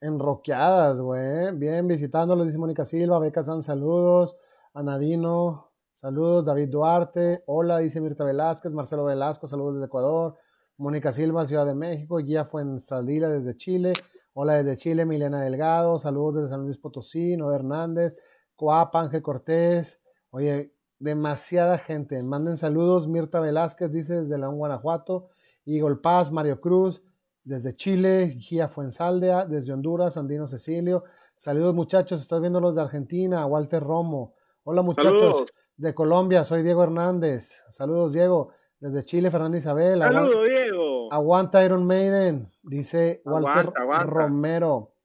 [0.00, 1.54] enroqueadas, güey.
[1.54, 4.38] Bien, visitándolos, dice Mónica Silva, Beca San, saludos.
[4.72, 6.46] Anadino, saludos.
[6.46, 8.72] David Duarte, hola, dice Mirta Velázquez.
[8.72, 10.38] Marcelo Velasco, saludos desde Ecuador.
[10.82, 12.16] Mónica Silva, Ciudad de México.
[12.18, 13.92] Guía Fuenzaldila desde Chile.
[14.34, 15.98] Hola desde Chile, Milena Delgado.
[16.00, 17.36] Saludos desde San Luis Potosí.
[17.36, 18.16] Noé Hernández.
[18.56, 20.00] Coapa, Ángel Cortés.
[20.30, 22.20] Oye, demasiada gente.
[22.24, 23.06] Manden saludos.
[23.06, 25.28] Mirta Velázquez dice desde León, Guanajuato.
[25.64, 27.00] Igor Paz, Mario Cruz
[27.44, 31.04] desde Chile, Gia Fuensaldea, desde Honduras, Andino Cecilio.
[31.36, 34.34] Saludos muchachos, estoy viendo los de Argentina, Walter Romo.
[34.64, 35.46] Hola muchachos
[35.76, 37.62] de Colombia, soy Diego Hernández.
[37.70, 38.52] Saludos Diego.
[38.82, 40.00] Desde Chile, Fernanda Isabel.
[40.00, 41.12] Saludos Diego.
[41.12, 43.72] Aguanta Iron Maiden, dice Walter
[44.06, 44.96] Romero.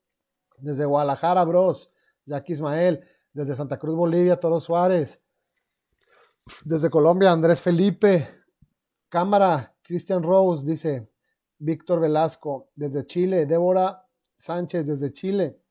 [0.58, 1.94] Desde Guadalajara, bros.
[2.26, 3.08] Jackie Ismael.
[3.32, 5.24] Desde Santa Cruz, Bolivia, Toro Suárez.
[6.66, 8.28] Desde Colombia, Andrés Felipe.
[9.10, 11.12] Cámara, Christian Rose, dice,
[11.60, 15.62] Víctor Velasco, desde Chile, Débora Sánchez, desde Chile,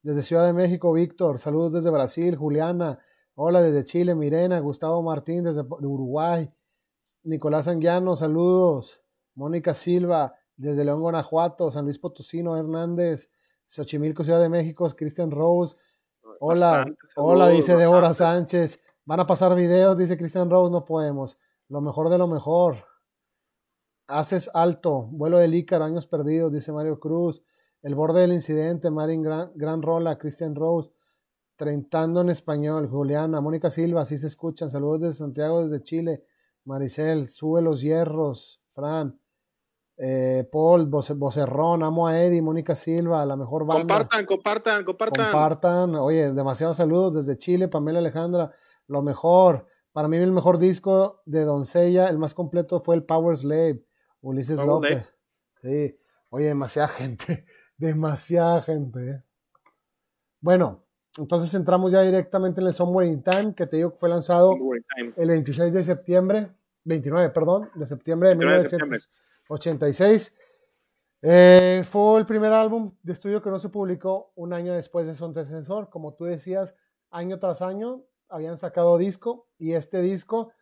[0.00, 3.00] desde Ciudad de México, Víctor, saludos desde Brasil, Juliana,
[3.34, 6.50] hola desde Chile, Mirena, Gustavo Martín desde Uruguay,
[7.28, 9.00] Nicolás Anguiano, saludos,
[9.34, 13.30] Mónica Silva, desde León, Guanajuato, San Luis Potosino, Hernández,
[13.66, 15.76] Xochimilco, Ciudad de México, Cristian Rose,
[16.40, 16.86] hola,
[17.16, 21.38] hola, dice Débora Sánchez, van a pasar videos, dice Cristian Rose, no podemos,
[21.68, 22.84] lo mejor de lo mejor.
[24.06, 27.42] Haces alto, vuelo del Ícaro, años perdidos, dice Mario Cruz.
[27.82, 30.90] El borde del incidente, Marin Gran, Gran Rola, Christian Rose.
[31.56, 34.70] Treintando en español, Juliana, Mónica Silva, así se escuchan.
[34.70, 36.24] Saludos desde Santiago, desde Chile.
[36.68, 38.60] Maricel, sube los hierros.
[38.68, 39.18] Fran,
[39.96, 43.82] eh, Paul, Vocerrón, amo a Eddie, Mónica Silva, la mejor banda.
[43.82, 45.24] Compartan, compartan, compartan.
[45.24, 45.94] Compartan.
[45.96, 48.52] Oye, demasiados saludos desde Chile, Pamela Alejandra,
[48.86, 49.66] lo mejor.
[49.92, 53.84] Para mí el mejor disco de Doncella, el más completo fue el Power Slave.
[54.20, 55.04] Ulises López.
[55.62, 55.98] Sí.
[56.30, 57.44] Oye, demasiada gente.
[57.76, 59.10] Demasiada gente.
[59.10, 59.22] ¿eh?
[60.40, 60.84] Bueno,
[61.16, 64.54] entonces entramos ya directamente en el Somewhere in Time, que te digo que fue lanzado
[65.16, 66.52] el 26 de septiembre,
[66.88, 70.38] 29, perdón, de septiembre de 1986.
[71.20, 75.14] Eh, fue el primer álbum de estudio que no se publicó un año después de
[75.14, 75.90] su antecesor.
[75.90, 76.74] Como tú decías,
[77.10, 80.52] año tras año habían sacado disco y este disco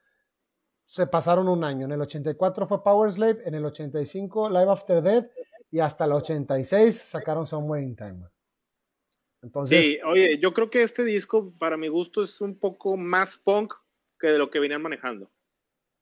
[0.85, 1.86] se pasaron un año.
[1.86, 5.31] En el 84 fue Power Slave, en el 85 Live After Death
[5.70, 8.24] y hasta el 86 sacaron Somewhere in Time.
[9.43, 13.36] Entonces, sí, oye, yo creo que este disco, para mi gusto, es un poco más
[13.36, 13.74] punk
[14.19, 15.31] que de lo que venían manejando.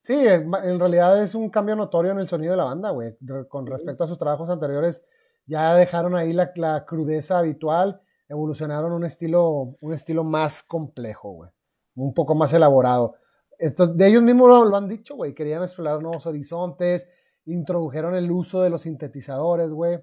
[0.05, 3.17] Sí, en realidad es un cambio notorio en el sonido de la banda, güey.
[3.49, 5.03] Con respecto a sus trabajos anteriores,
[5.47, 11.51] ya dejaron ahí la, la crudeza habitual, evolucionaron un estilo, un estilo más complejo, güey.
[11.95, 13.15] Un poco más elaborado
[13.59, 15.35] de ellos mismos lo, han dicho, güey.
[15.35, 17.09] Querían explorar nuevos horizontes,
[17.47, 20.01] introdujeron el uso de los sintetizadores, güey.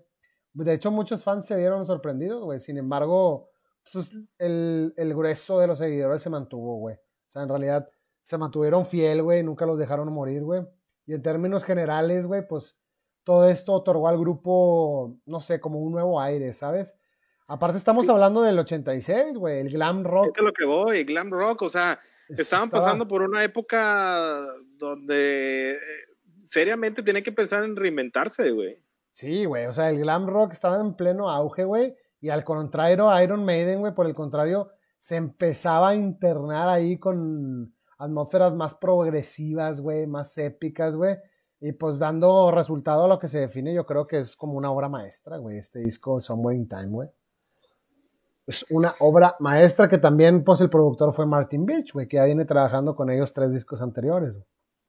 [0.53, 2.59] De hecho, muchos fans se vieron sorprendidos, güey.
[2.59, 3.49] Sin embargo,
[3.91, 6.95] pues, el, el, grueso de los seguidores se mantuvo, güey.
[6.95, 7.89] O sea, en realidad
[8.21, 9.43] se mantuvieron fiel, güey.
[9.43, 10.61] Nunca los dejaron morir, güey.
[11.05, 12.77] Y en términos generales, güey, pues
[13.23, 16.97] todo esto otorgó al grupo, no sé, como un nuevo aire, ¿sabes?
[17.47, 20.37] Aparte estamos hablando del 86, güey, el glam rock.
[20.37, 21.99] Es lo que voy, glam rock, o sea,
[22.29, 25.79] estaban pasando por una época donde eh,
[26.43, 28.81] seriamente tienen que pensar en reinventarse, güey.
[29.09, 33.21] Sí, güey, o sea, el glam rock estaba en pleno auge, güey, y al contrario,
[33.21, 39.79] Iron Maiden, güey, por el contrario, se empezaba a internar ahí con atmósferas más progresivas,
[39.81, 41.17] güey, más épicas, güey,
[41.59, 44.71] y pues dando resultado a lo que se define, yo creo que es como una
[44.71, 47.09] obra maestra, güey, este disco Somewhere in Time, güey.
[48.47, 52.25] Es una obra maestra que también, pues, el productor fue Martin Birch, güey, que ya
[52.25, 54.41] viene trabajando con ellos tres discos anteriores.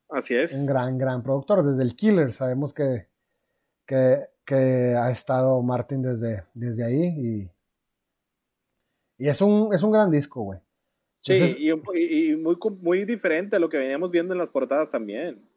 [0.09, 0.53] Así es.
[0.53, 1.65] Un gran, gran productor.
[1.65, 3.09] Desde el Killer sabemos que,
[3.87, 7.51] que, que ha estado Martin desde, desde ahí y,
[9.19, 10.61] y es, un, es un gran disco, güey.
[11.23, 15.49] Sí, y, y, muy, muy diferente a lo que veníamos viendo en las portadas también.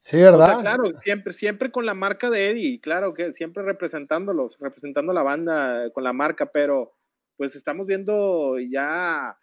[0.00, 0.60] Sí, ¿verdad?
[0.60, 5.90] claro, siempre, siempre con la marca de Eddie, claro que siempre representándolos, representando la banda
[5.92, 6.94] con la marca, pero
[7.36, 9.36] pues estamos viendo ya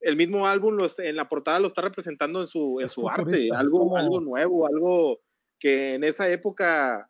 [0.00, 3.96] el mismo álbum en la portada lo está representando en su, en su arte, algo,
[3.96, 5.20] algo nuevo, algo
[5.60, 7.08] que en esa época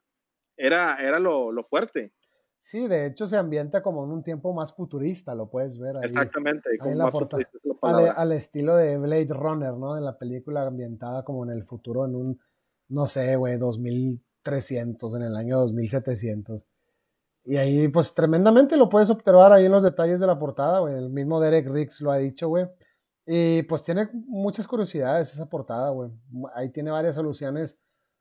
[0.56, 2.12] era, era lo, lo, fuerte.
[2.60, 6.04] Sí, de hecho se ambienta como en un tiempo más futurista, lo puedes ver ahí.
[6.04, 7.42] Exactamente, ahí la portada,
[7.80, 9.96] al, al, estilo de Blade Runner, ¿no?
[9.96, 12.40] En la película ambientada como en el futuro, en un,
[12.88, 16.66] no sé, güey, 2300, en el año 2700.
[17.44, 20.94] Y ahí, pues tremendamente lo puedes observar ahí en los detalles de la portada, güey.
[20.94, 22.68] El mismo Derek Riggs lo ha dicho, güey.
[23.24, 26.10] Y pues tiene muchas curiosidades esa portada, güey.
[26.54, 27.80] Ahí tiene varias soluciones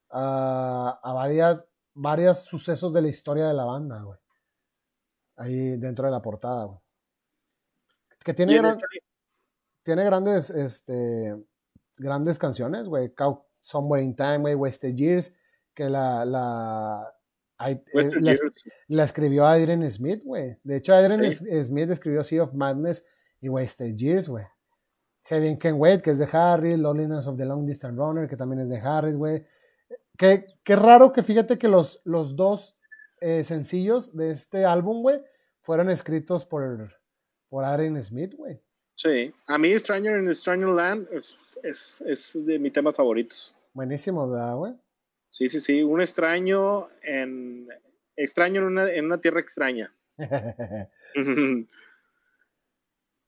[0.09, 4.17] a, a varias, varios sucesos de la historia de la banda, güey.
[5.39, 6.79] Ahí dentro de la portada, güey.
[8.23, 8.61] Que tiene,
[9.81, 11.33] tiene grandes, este,
[11.95, 13.13] grandes canciones, güey.
[13.61, 15.33] Somewhere in Time, güey, Wasted Years,
[15.73, 17.13] que la, la
[17.67, 17.81] eh,
[18.87, 20.57] la, escribió Adrian Smith, güey.
[20.63, 23.05] De hecho, Adrian Smith escribió Sea of Madness
[23.39, 24.45] y Wasted Years, güey.
[25.23, 28.61] Heaven Can Wait, que es de Harry, Loneliness of the Long Distance Runner, que también
[28.61, 29.45] es de Harry, güey.
[30.17, 32.78] Qué, qué, raro que fíjate que los, los dos
[33.21, 35.21] eh, sencillos de este álbum, güey,
[35.61, 36.93] fueron escritos por,
[37.49, 38.61] por Adrian Smith, güey.
[38.95, 41.33] Sí, a mí Stranger in Stranger Land es,
[41.63, 43.55] es, es de mis temas favoritos.
[43.73, 44.73] Buenísimo, ¿verdad, güey?
[45.29, 47.69] Sí, sí, sí, un extraño en
[48.17, 49.93] extraño en una, en una tierra extraña.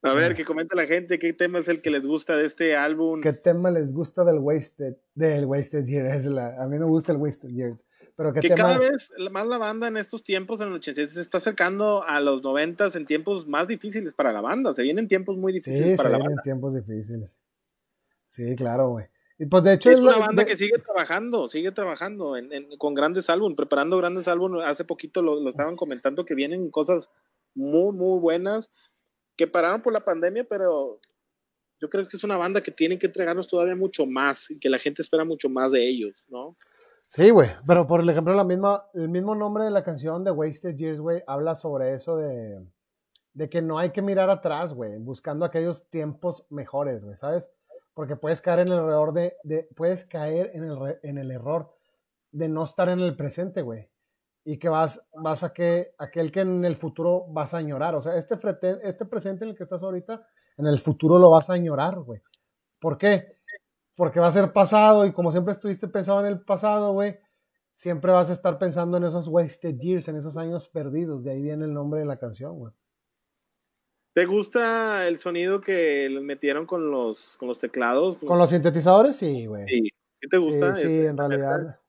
[0.03, 2.75] A ver, que comenta la gente qué tema es el que les gusta de este
[2.75, 3.21] álbum.
[3.21, 6.25] ¿Qué tema les gusta del Wasted, del Wasted Years?
[6.25, 7.85] a mí me gusta el Wasted Years.
[8.15, 11.21] Pero ¿qué que cada vez más la banda en estos tiempos, en el 86, se
[11.21, 14.73] está acercando a los 90 en tiempos más difíciles para la banda.
[14.73, 16.29] Se vienen tiempos muy difíciles para la banda.
[16.29, 17.41] Sí, se vienen tiempos difíciles.
[18.25, 19.05] Sí, claro, güey.
[19.49, 22.35] Pues de hecho es una banda que sigue trabajando, sigue trabajando
[22.77, 24.63] con grandes álbumes, preparando grandes álbumes.
[24.65, 27.09] Hace poquito lo, estaban comentando que vienen cosas
[27.55, 28.71] muy, muy buenas
[29.35, 30.99] que pararon por la pandemia, pero
[31.79, 34.69] yo creo que es una banda que tiene que entregarnos todavía mucho más y que
[34.69, 36.55] la gente espera mucho más de ellos, ¿no?
[37.13, 40.77] Sí, güey, pero por ejemplo, la misma, el mismo nombre de la canción de Wasted
[40.77, 42.65] Years, güey, habla sobre eso de,
[43.33, 47.51] de que no hay que mirar atrás, güey, buscando aquellos tiempos mejores, güey, ¿sabes?
[47.93, 51.73] porque puedes caer en el error de, de puedes caer en el, en el error
[52.31, 53.89] de no estar en el presente, güey.
[54.43, 57.93] Y que vas, vas a que aquel que en el futuro vas a añorar.
[57.95, 58.37] O sea, este,
[58.83, 60.25] este presente en el que estás ahorita,
[60.57, 62.21] en el futuro lo vas a añorar, güey.
[62.79, 63.40] ¿Por qué?
[64.01, 67.19] Porque va a ser pasado y como siempre estuviste pensando en el pasado, güey,
[67.71, 71.23] siempre vas a estar pensando en esos wasted years, en esos años perdidos.
[71.23, 72.73] De ahí viene el nombre de la canción, güey.
[74.15, 78.17] ¿Te gusta el sonido que metieron con los, con los teclados?
[78.17, 79.17] ¿Con los sintetizadores?
[79.17, 79.67] Sí, güey.
[79.67, 80.73] Sí, ¿Sí te gusta?
[80.73, 81.79] Sí, sí en realidad.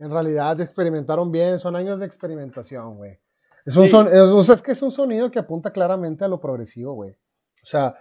[0.00, 3.18] En realidad experimentaron bien, son años de experimentación, güey.
[3.64, 6.92] Es, un son, es, es, que es un sonido que apunta claramente a lo progresivo,
[6.92, 7.12] güey.
[7.12, 7.96] O sea.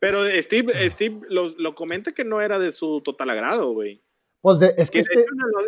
[0.00, 4.02] Pero Steve, Steve lo, lo, comenta que no era de su total agrado, güey.
[4.40, 5.24] Pues de, es que, este,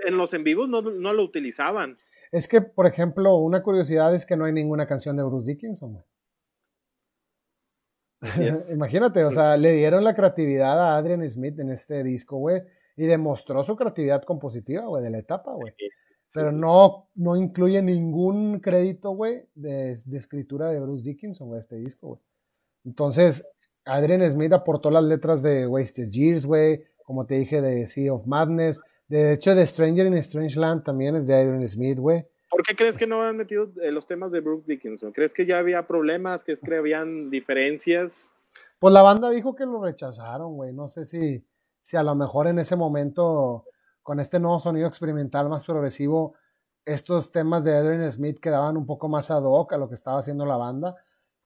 [0.06, 1.98] en los en vivos no, no lo utilizaban.
[2.32, 5.92] Es que, por ejemplo, una curiosidad es que no hay ninguna canción de Bruce Dickinson,
[5.92, 6.04] güey.
[8.72, 12.62] Imagínate, o sea, le dieron la creatividad a Adrian Smith en este disco, güey,
[12.96, 15.74] y demostró su creatividad compositiva, güey, de la etapa, güey.
[16.32, 21.76] Pero no, no incluye ningún crédito, güey, de, de, escritura de Bruce Dickinson, güey, este
[21.76, 22.20] disco, güey.
[22.84, 23.46] Entonces,
[23.84, 28.26] Adrian Smith aportó las letras de Wasted Years, güey, como te dije, de Sea of
[28.26, 28.80] Madness.
[29.08, 32.26] De hecho, de Stranger in Strange Land también es de Adrian Smith, güey.
[32.48, 35.12] ¿Por qué crees que no han metido eh, los temas de Brooke Dickinson?
[35.12, 36.44] ¿Crees que ya había problemas?
[36.44, 38.30] ¿Crees que habían diferencias?
[38.78, 40.72] Pues la banda dijo que lo rechazaron, güey.
[40.72, 41.44] No sé si,
[41.80, 43.64] si a lo mejor en ese momento,
[44.02, 46.34] con este nuevo sonido experimental más progresivo,
[46.84, 50.18] estos temas de Adrian Smith quedaban un poco más ad hoc a lo que estaba
[50.18, 50.96] haciendo la banda,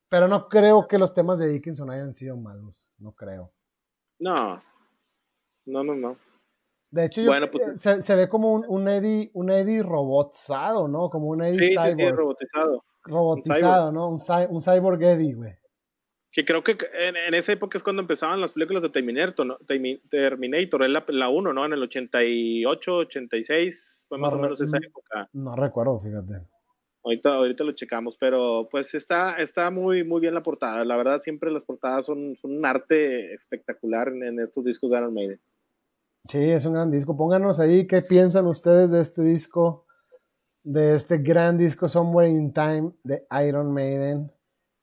[0.08, 3.52] pero no creo que los temas de Dickinson hayan sido malos, no creo.
[4.18, 4.62] No,
[5.66, 6.16] no, no, no.
[6.90, 11.10] De hecho, pues, se, ve como un, un, Eddie, un Eddie robotizado, ¿no?
[11.10, 11.96] Como un Eddie cyborg.
[11.96, 12.84] Sí, robotizado.
[13.02, 14.08] Robotizado, ¿no?
[14.08, 14.18] Un,
[14.50, 15.52] un, cyborg Eddie, güey.
[16.32, 19.58] Que creo que en, esa época es cuando empezaban las películas de Terminator, ¿no?
[19.66, 21.66] Terminator, es la 1, ¿no?
[21.66, 25.28] En el 88, 86, fue más o menos esa época.
[25.32, 26.46] No recuerdo, fíjate.
[27.06, 30.84] Ahorita, ahorita lo checamos, pero pues está, está muy, muy bien la portada.
[30.84, 35.14] La verdad, siempre las portadas son, son un arte espectacular en, estos discos de Iron
[35.14, 35.40] Maiden.
[36.28, 37.16] Sí, es un gran disco.
[37.16, 39.86] Pónganos ahí qué piensan ustedes de este disco,
[40.64, 44.32] de este gran disco Somewhere in Time de Iron Maiden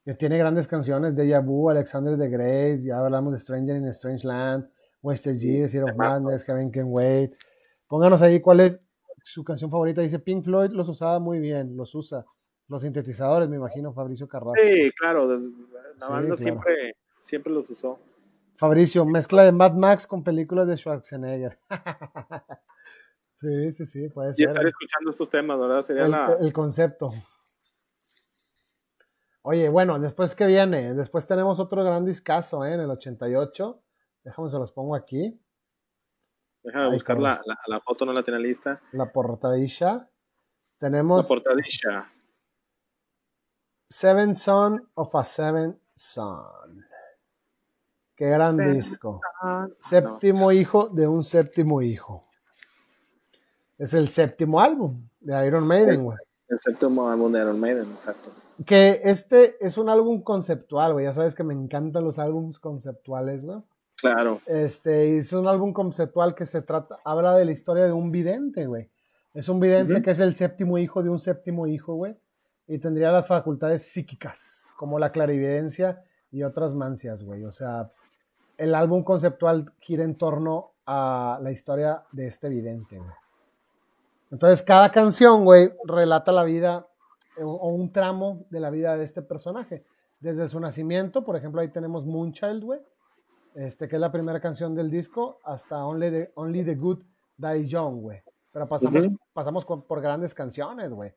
[0.05, 3.91] que tiene grandes canciones, de Vu, Alexander the Great, ya hablamos de Stranger in a
[3.91, 4.69] Strange Land,
[5.01, 7.35] Wasted Years, Year of Madness, Heaven Can Wait.
[7.87, 8.79] Pónganos ahí cuál es
[9.23, 10.01] su canción favorita.
[10.01, 12.25] Dice Pink Floyd los usaba muy bien, los usa.
[12.67, 14.55] Los sintetizadores, me imagino, Fabricio Carrasco.
[14.59, 17.99] Sí, claro, la banda siempre, siempre los usó.
[18.55, 21.57] Fabricio, mezcla de Mad Max con películas de Schwarzenegger.
[23.35, 24.47] sí, sí, sí, puede ser.
[24.47, 25.81] Y estar escuchando estos temas, ¿verdad?
[25.81, 27.09] Sería el concepto.
[29.41, 32.75] Oye, bueno, después que viene, después tenemos otro gran discazo, ¿eh?
[32.75, 33.83] En el 88.
[34.23, 35.37] Déjame se los pongo aquí.
[36.63, 38.81] Déjame buscar la, la, foto, no la tiene lista.
[38.93, 40.07] La portadilla.
[40.77, 41.23] Tenemos.
[41.23, 42.11] La portadilla.
[43.89, 46.85] Seven Son of a Seven Son.
[48.15, 49.19] Qué gran disco.
[49.77, 52.21] Séptimo hijo de un séptimo hijo.
[53.77, 56.17] Es el séptimo álbum de Iron Maiden, güey.
[56.47, 58.29] El séptimo álbum de Iron Maiden, exacto.
[58.65, 61.05] Que este es un álbum conceptual, güey.
[61.05, 63.61] Ya sabes que me encantan los álbumes conceptuales, güey.
[64.03, 64.41] Claro.
[64.45, 68.65] Este, es un álbum conceptual que se trata, habla de la historia de un vidente,
[68.65, 68.89] güey.
[69.33, 72.17] Es un vidente que es el séptimo hijo de un séptimo hijo, güey.
[72.67, 77.45] Y tendría las facultades psíquicas, como la clarividencia y otras mancias, güey.
[77.45, 77.91] O sea,
[78.57, 83.15] el álbum conceptual gira en torno a la historia de este vidente, güey.
[84.31, 86.85] Entonces, cada canción, güey, relata la vida
[87.39, 89.85] o un tramo de la vida de este personaje.
[90.19, 92.81] Desde su nacimiento, por ejemplo, ahí tenemos Moonchild, güey,
[93.55, 96.99] este, que es la primera canción del disco, hasta Only the, Only the Good
[97.37, 98.21] Die Young, güey.
[98.51, 101.11] Pero pasamos, pasamos por grandes canciones, güey.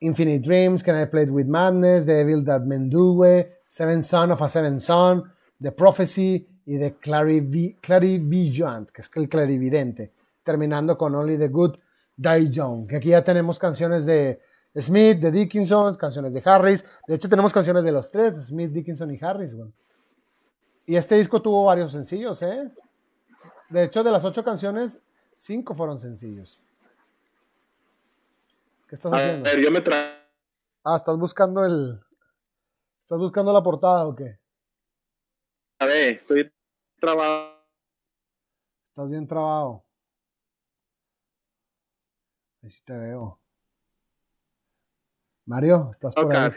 [0.00, 3.46] Infinite Dreams, Can I Play With Madness, The Evil That Men Do, güey.
[3.68, 5.24] Seven Son of a Seven Son,
[5.60, 10.12] The Prophecy y The Clarivident, que es el clarividente.
[10.42, 11.76] Terminando con Only the Good
[12.16, 14.40] Die Young, que aquí ya tenemos canciones de
[14.78, 16.84] Smith, de Dickinson, canciones de Harris.
[17.06, 19.70] De hecho, tenemos canciones de los tres, Smith, Dickinson y Harris, güey.
[20.86, 22.72] Y este disco tuvo varios sencillos, ¿eh?
[23.68, 25.02] De hecho, de las ocho canciones,
[25.34, 26.60] cinco fueron sencillos.
[28.88, 29.48] ¿Qué estás haciendo?
[29.48, 30.24] A ver, yo me tra...
[30.84, 32.00] Ah, estás buscando el.
[33.00, 34.38] ¿Estás buscando la portada o qué?
[35.80, 36.52] A ver, estoy
[37.00, 37.56] trabado.
[38.90, 39.84] Estás bien trabado.
[42.62, 43.40] Ahí sí te veo.
[45.44, 46.50] Mario, ¿estás por ahí?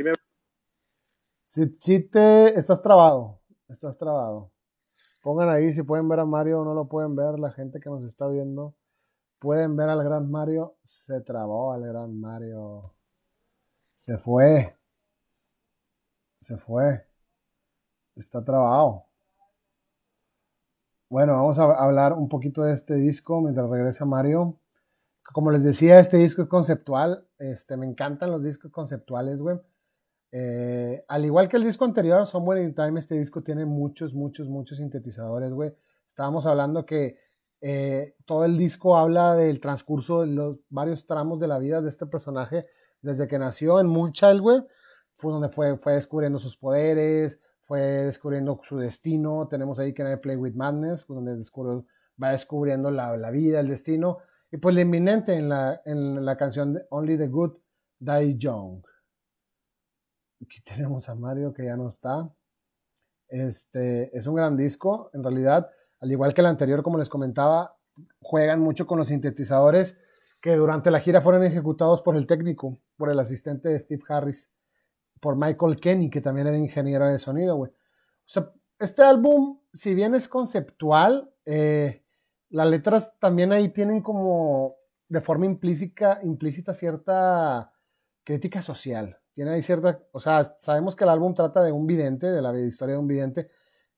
[1.45, 2.57] Sí, sí, te...
[2.57, 3.39] Estás trabado.
[3.70, 4.52] Estás trabado.
[5.22, 7.38] Pongan ahí si pueden ver a Mario o no lo pueden ver.
[7.38, 8.76] La gente que nos está viendo.
[9.38, 10.76] Pueden ver al gran Mario.
[10.82, 12.96] Se trabó al gran Mario.
[13.96, 14.76] Se fue.
[16.40, 17.06] Se fue.
[18.16, 19.06] Está trabado.
[21.08, 24.60] Bueno, vamos a hablar un poquito de este disco mientras regresa Mario.
[25.32, 27.28] Como les decía, este disco es conceptual.
[27.38, 29.60] Este, me encantan los discos conceptuales, güey.
[30.31, 34.49] Eh, al igual que el disco anterior, Somewhere in Time, este disco tiene muchos, muchos,
[34.49, 35.73] muchos sintetizadores, güey.
[36.07, 37.18] Estábamos hablando que
[37.61, 41.89] eh, todo el disco habla del transcurso de los varios tramos de la vida de
[41.89, 42.68] este personaje,
[43.01, 44.61] desde que nació en Moonchild, güey,
[45.15, 49.47] fue donde fue, fue descubriendo sus poderes, fue descubriendo su destino.
[49.47, 51.35] Tenemos ahí que Play with Madness, donde
[52.22, 54.19] va descubriendo la, la vida, el destino
[54.51, 57.53] y pues la inminente en la, en la canción Only the Good
[57.99, 58.81] Die Young.
[60.41, 62.30] Aquí tenemos a Mario que ya no está.
[63.28, 67.76] Este es un gran disco, en realidad, al igual que el anterior, como les comentaba,
[68.22, 69.99] juegan mucho con los sintetizadores
[70.41, 74.52] que durante la gira fueron ejecutados por el técnico, por el asistente de Steve Harris,
[75.20, 77.72] por Michael Kenny, que también era ingeniero de sonido, güey.
[77.72, 82.06] O este álbum, si bien es conceptual, eh,
[82.49, 84.76] las letras también ahí tienen como
[85.10, 87.74] de forma implícita, implícita cierta
[88.24, 89.19] crítica social.
[89.40, 92.60] Tiene ahí cierta, o sea, sabemos que el álbum trata de un vidente, de la
[92.60, 93.49] historia de un vidente,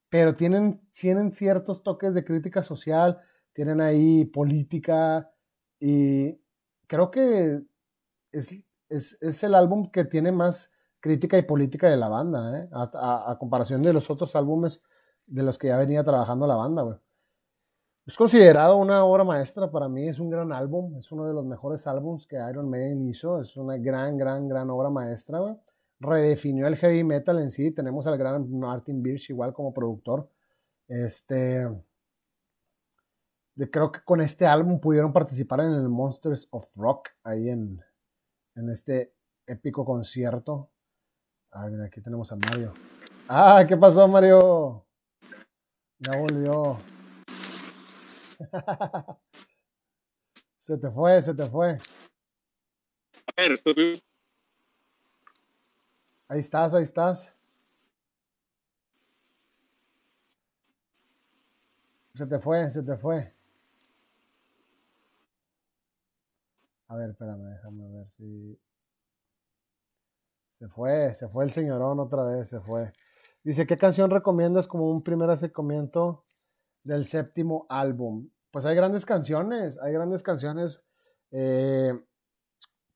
[0.07, 3.19] pero tienen, tienen ciertos toques de crítica social,
[3.51, 5.31] tienen ahí política
[5.79, 6.39] y
[6.85, 7.59] creo que
[8.31, 12.69] es, es, el álbum que tiene más crítica y política de la banda, ¿eh?
[12.71, 14.83] a, comparación de los otros álbumes
[15.25, 16.97] de los que ya venía trabajando la banda, güey.
[18.11, 21.45] Es considerado una obra maestra para mí, es un gran álbum, es uno de los
[21.45, 25.39] mejores álbums que Iron Maiden hizo, es una gran, gran, gran obra maestra.
[25.97, 30.27] Redefinió el heavy metal en sí, tenemos al gran Martin Birch igual como productor.
[30.89, 31.65] Este,
[33.71, 37.81] creo que con este álbum pudieron participar en el Monsters of Rock, ahí en,
[38.55, 39.13] en este
[39.47, 40.67] épico concierto.
[41.49, 42.73] Aquí tenemos a Mario.
[43.29, 44.83] Ah, ¿qué pasó, Mario?
[45.99, 46.77] Ya volvió.
[50.59, 51.77] se te fue, se te fue.
[53.27, 54.01] A ver, estoy...
[56.27, 57.35] Ahí estás, ahí estás.
[62.13, 63.33] Se te fue, se te fue.
[66.87, 68.59] A ver, espérame, déjame ver si.
[70.59, 72.91] Se fue, se fue el señorón otra vez, se fue.
[73.43, 76.23] Dice, ¿qué canción recomiendas como un primer acercamiento
[76.83, 78.29] del séptimo álbum?
[78.51, 80.83] Pues hay grandes canciones, hay grandes canciones.
[81.31, 81.93] Eh,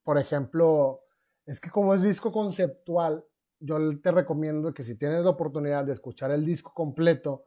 [0.03, 0.99] por ejemplo,
[1.45, 3.23] es que como es disco conceptual,
[3.59, 7.45] yo te recomiendo que si tienes la oportunidad de escuchar el disco completo,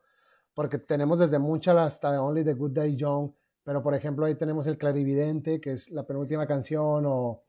[0.55, 3.31] porque tenemos desde mucha hasta Only the Good Day Young,
[3.63, 7.45] pero por ejemplo ahí tenemos El Clarividente, que es la penúltima canción, o,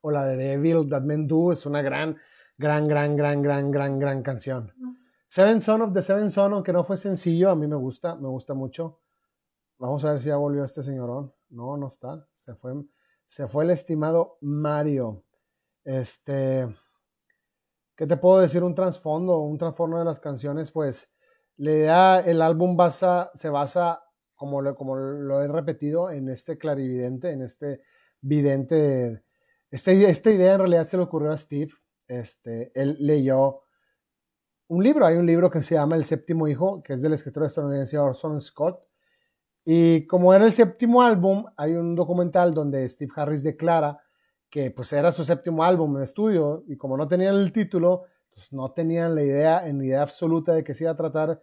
[0.00, 2.16] o la de Devil That Men Do, es una gran,
[2.58, 4.72] gran, gran, gran, gran, gran, gran canción.
[5.28, 8.28] Seven Son of the Seven Son, aunque no fue sencillo, a mí me gusta, me
[8.28, 8.98] gusta mucho.
[9.76, 11.34] Vamos a ver si ya volvió este señorón.
[11.50, 12.26] No, no está.
[12.32, 12.72] Se fue,
[13.26, 15.22] se fue el estimado Mario.
[15.84, 16.66] Este,
[17.94, 18.64] ¿qué te puedo decir?
[18.64, 21.12] Un trasfondo, un trasfondo de las canciones, pues
[21.58, 22.78] la idea, el álbum
[23.34, 24.02] se basa
[24.34, 27.82] como lo, como lo he repetido, en este clarividente, en este
[28.22, 29.24] vidente.
[29.70, 31.72] Este, esta idea en realidad se le ocurrió a Steve.
[32.06, 33.60] Este, él leyó
[34.68, 37.44] un libro, hay un libro que se llama El séptimo hijo, que es del escritor
[37.44, 38.80] estadounidense Orson Scott.
[39.64, 43.98] Y como era el séptimo álbum, hay un documental donde Steve Harris declara
[44.50, 48.52] que pues era su séptimo álbum de estudio y como no tenían el título, pues
[48.52, 51.42] no tenían la idea, en idea absoluta de que se iba a tratar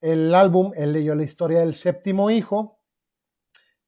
[0.00, 2.78] el álbum, él leyó la historia del séptimo hijo,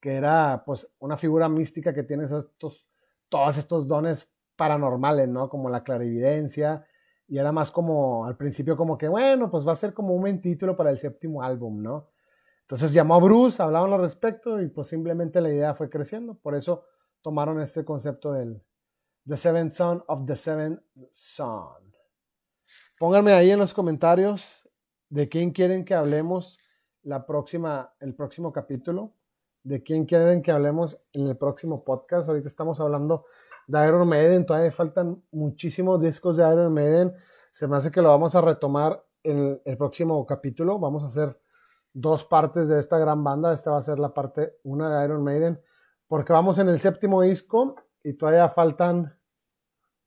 [0.01, 2.89] que era pues una figura mística que tiene estos,
[3.29, 5.49] todos estos dones paranormales, ¿no?
[5.49, 6.85] Como la clarividencia,
[7.33, 10.21] y era más como, al principio como que, bueno, pues va a ser como un
[10.21, 12.11] buen título para el séptimo álbum, ¿no?
[12.61, 16.35] Entonces llamó a Bruce, hablaban al respecto y pues simplemente la idea fue creciendo.
[16.35, 16.85] Por eso
[17.23, 18.63] tomaron este concepto del
[19.27, 21.95] The Seventh Son of the Seventh Son.
[22.99, 24.69] Pónganme ahí en los comentarios
[25.09, 26.59] de quién quieren que hablemos
[27.03, 29.15] la próxima, el próximo capítulo,
[29.63, 32.29] de quién quieren que hablemos en el próximo podcast.
[32.29, 33.25] Ahorita estamos hablando
[33.67, 37.15] de Iron Maiden, todavía faltan muchísimos discos de Iron Maiden.
[37.51, 40.79] Se me hace que lo vamos a retomar en el, próximo capítulo.
[40.79, 41.41] Vamos a hacer
[41.93, 43.53] dos partes de esta gran banda.
[43.53, 45.61] Esta va a ser la parte una de Iron Maiden,
[46.07, 49.19] porque vamos en el séptimo disco y todavía faltan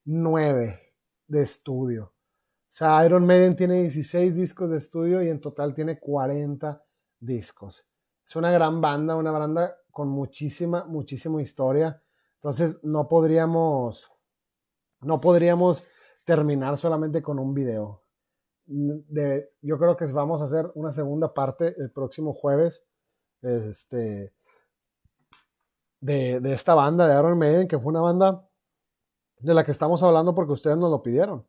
[0.04, 0.80] nueve
[1.26, 2.04] de estudio.
[2.04, 6.84] O sea, Iron Maiden tiene 16 discos de estudio y en total tiene 40
[7.20, 7.86] discos.
[8.26, 12.02] Es una gran banda, una banda con muchísima, muchísima historia.
[12.46, 14.08] Entonces no podríamos,
[15.00, 15.82] no podríamos
[16.24, 18.04] terminar solamente con un video.
[18.66, 22.86] De, yo creo que vamos a hacer una segunda parte el próximo jueves
[23.42, 24.32] este,
[26.00, 28.48] de, de esta banda de Iron Maiden, que fue una banda
[29.40, 31.44] de la que estamos hablando porque ustedes nos lo pidieron.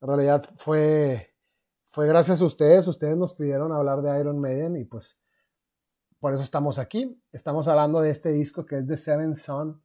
[0.00, 1.34] En realidad fue,
[1.84, 5.20] fue gracias a ustedes, ustedes nos pidieron hablar de Iron Maiden y pues
[6.20, 7.22] por eso estamos aquí.
[7.32, 9.82] Estamos hablando de este disco que es The Seven Son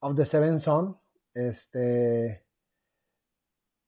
[0.00, 0.98] of the Seven Son.
[1.32, 2.44] Este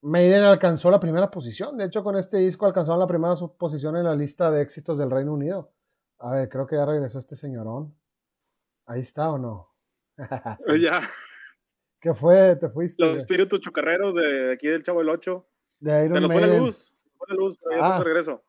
[0.02, 1.76] Maiden alcanzó la primera posición.
[1.76, 5.10] De hecho, con este disco alcanzó la primera posición en la lista de éxitos del
[5.10, 5.72] Reino Unido.
[6.18, 7.94] A ver, creo que ya regresó este señorón.
[8.86, 9.68] Ahí está o no?
[10.80, 11.08] Ya.
[12.00, 12.56] ¿Qué fue?
[12.56, 13.04] ¿Te fuiste?
[13.04, 15.48] Los espíritus chocarreros de aquí del Chavo del 8.
[15.78, 16.94] De Iron se nos fue la luz.
[16.96, 18.02] Se fue la luz, pero ya ah.
[18.02, 18.44] regreso.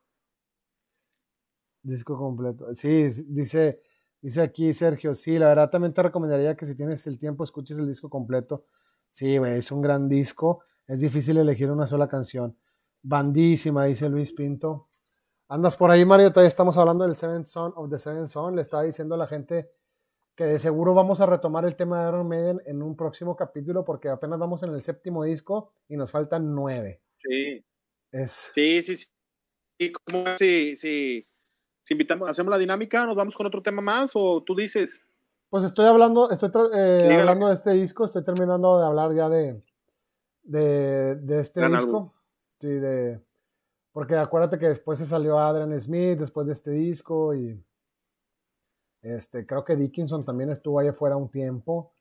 [1.83, 2.73] Disco completo.
[2.73, 3.81] Sí, dice,
[4.23, 5.13] dice aquí Sergio.
[5.13, 8.65] Sí, la verdad también te recomendaría que si tienes el tiempo escuches el disco completo.
[9.11, 10.63] Sí, es un gran disco.
[10.87, 12.57] Es difícil elegir una sola canción.
[13.03, 14.87] Bandísima, dice Luis Pinto.
[15.49, 16.31] Andas por ahí, Mario.
[16.31, 18.55] Todavía estamos hablando del Seven Son of the Seven Son.
[18.55, 19.69] Le estaba diciendo a la gente
[20.35, 23.85] que de seguro vamos a retomar el tema de Iron Maiden en un próximo capítulo
[23.85, 27.01] porque apenas vamos en el séptimo disco y nos faltan nueve.
[27.21, 27.63] Sí.
[28.11, 28.51] Es...
[28.55, 29.05] Sí, sí, sí.
[29.77, 31.27] ¿Y cómo si, si,
[31.83, 35.05] si invitamos, hacemos la dinámica, nos vamos con otro tema más o tú dices?
[35.53, 39.61] pues estoy hablando, estoy eh, hablando de este disco, estoy terminando de hablar ya de,
[40.41, 42.11] de, de este disco.
[42.59, 43.21] Sí, de,
[43.91, 47.63] porque acuérdate que después se salió Adrian Smith, después de este disco, y
[49.03, 51.93] este, creo que Dickinson también estuvo ahí afuera un tiempo.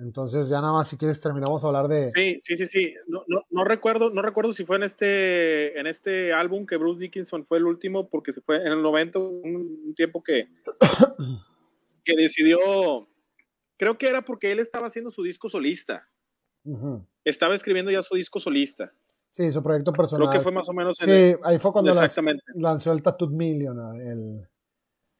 [0.00, 2.10] Entonces ya nada más si quieres terminamos a hablar de.
[2.14, 2.94] Sí, sí, sí, sí.
[3.06, 7.00] No, no, no, recuerdo, no recuerdo si fue en este, en este álbum que Bruce
[7.00, 10.48] Dickinson fue el último, porque se fue en el 90, un, tiempo que,
[12.04, 13.08] que decidió.
[13.76, 16.08] Creo que era porque él estaba haciendo su disco solista.
[17.24, 18.92] Estaba escribiendo ya su disco solista.
[19.30, 20.28] Sí, su proyecto personal.
[20.28, 20.98] Creo que fue más o menos.
[20.98, 21.92] sí, ahí fue cuando
[22.54, 24.48] lanzó el Tattoo Millionaire, el,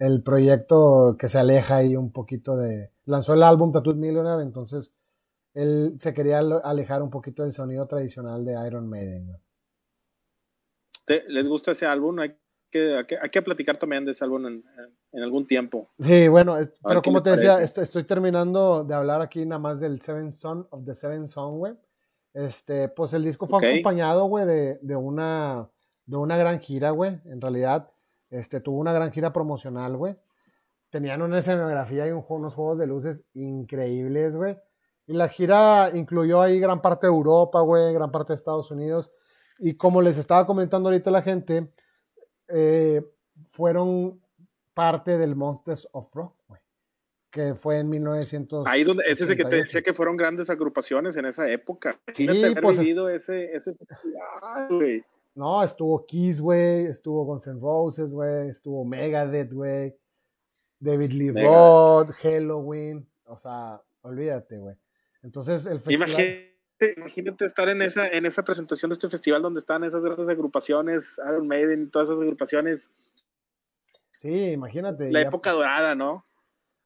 [0.00, 2.90] el proyecto que se aleja ahí un poquito de...
[3.04, 4.96] Lanzó el álbum Tattoo Millionaire, entonces
[5.52, 9.36] él se quería alejar un poquito del sonido tradicional de Iron Maiden.
[11.28, 12.18] ¿Les gusta ese álbum?
[12.18, 12.34] Hay
[12.70, 15.90] que, hay que, platicar también de ese álbum en, algún tiempo.
[15.98, 20.32] Sí, bueno, pero como te decía, estoy terminando de hablar aquí nada más del Seven
[20.32, 21.74] Son of the Seven Song, güey.
[22.32, 25.68] Este, pues el disco fue acompañado, güey, de, de, una,
[26.06, 27.18] de una gran gira, güey.
[27.26, 27.90] En realidad,
[28.30, 30.16] este, tuvo una gran gira promocional, güey.
[30.88, 34.56] Tenían una escenografía y unos juegos de luces increíbles, güey.
[35.06, 39.12] Y la gira incluyó ahí gran parte de Europa, güey, gran parte de Estados Unidos.
[39.58, 41.72] Y como les estaba comentando ahorita la gente,
[42.48, 43.02] eh,
[43.46, 44.20] fueron
[44.74, 46.60] parte del Monsters of Rock, güey.
[47.30, 48.66] Que fue en 1900.
[48.66, 52.00] Ahí donde, ese es el que te decía que fueron grandes agrupaciones en esa época.
[52.12, 52.26] Sí,
[52.60, 52.78] pues.
[52.78, 53.76] ese, ese
[54.68, 55.04] güey.
[55.34, 59.96] No, estuvo Kiss, güey, estuvo Guns N' Roses, güey, estuvo Megadeth, güey,
[60.78, 64.76] David Lee Roth, Halloween, o sea, olvídate, güey.
[65.22, 66.10] Entonces, el festival...
[66.96, 71.18] Imagínate, estar en esa, en esa presentación de este festival donde están esas grandes agrupaciones,
[71.28, 72.90] Iron Maiden, todas esas agrupaciones.
[74.16, 75.12] Sí, imagínate.
[75.12, 76.24] La época dorada, ¿no?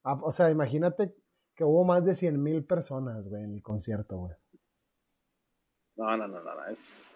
[0.03, 1.15] Ah, o sea, imagínate
[1.55, 4.35] que hubo más de 100 mil personas, güey, en el concierto, güey.
[5.97, 7.14] No, no, no, no, es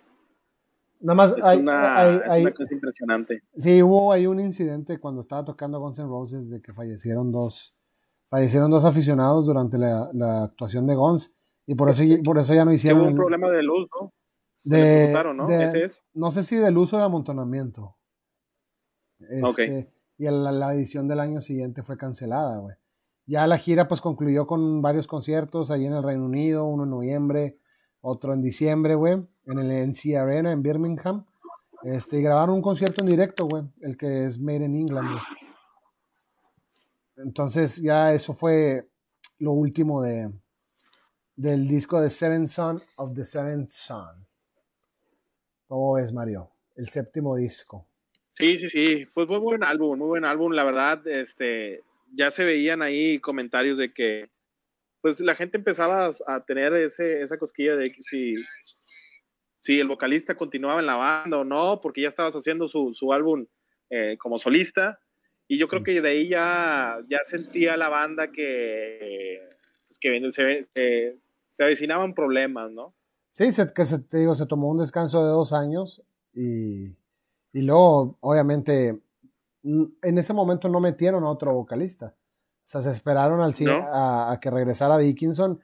[1.01, 3.43] Nada más es, hay, una, cosa impresionante.
[3.57, 7.77] Sí, hubo ahí un incidente cuando estaba tocando Guns N' Roses de que fallecieron dos,
[8.29, 11.35] fallecieron dos aficionados durante la, la actuación de Guns
[11.67, 13.03] y por eso, por eso ya no hicieron.
[13.03, 14.13] Hubo un problema de luz, ¿no?
[14.65, 15.49] De, ¿no?
[15.49, 16.05] ¿Ese es?
[16.15, 17.97] no sé si del uso de amontonamiento.
[19.21, 22.75] Este, y la, la, edición del año siguiente fue cancelada, güey.
[23.27, 26.91] Ya la gira pues concluyó con varios conciertos ahí en el Reino Unido, uno en
[26.91, 27.59] noviembre,
[28.01, 31.25] otro en diciembre, güey, en el NC Arena en Birmingham.
[31.83, 35.19] Este, y grabaron un concierto en directo, güey, el que es Made in England.
[37.17, 38.89] Entonces ya eso fue
[39.39, 40.31] lo último de
[41.37, 44.27] del disco de Seven Son of the Seventh Son.
[45.69, 46.51] ¿Cómo es, Mario?
[46.77, 47.87] El séptimo disco.
[48.33, 49.07] Sí, sí, sí.
[49.15, 50.53] Pues muy buen álbum, muy buen álbum.
[50.53, 54.29] La verdad, este, ya se veían ahí comentarios de que
[55.01, 58.35] pues la gente empezaba a, tener ese, esa cosquilla de si,
[59.59, 63.13] si el vocalista continuaba en la banda o no, porque ya estabas haciendo su, su
[63.13, 63.47] álbum
[63.91, 64.99] eh, como solista.
[65.49, 69.41] Y yo creo que de ahí ya, ya sentía la banda que,
[69.89, 71.19] pues, que se, se,
[71.51, 72.95] se, avecinaban problemas, ¿no?
[73.31, 76.03] Sí, se, que se, te digo, se tomó un descanso de dos años
[76.35, 76.97] y,
[77.53, 79.01] y luego, obviamente,
[79.63, 82.15] en ese momento no metieron a otro vocalista.
[82.17, 83.55] O sea, se esperaron al
[83.91, 85.59] a, que regresara Dickinson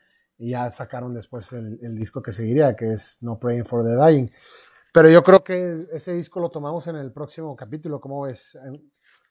[0.45, 4.31] y ya sacaron después el, disco que seguiría, que es No Praying for the Dying.
[4.93, 8.59] Pero yo creo que ese disco lo tomamos en el próximo capítulo, ¿cómo ves?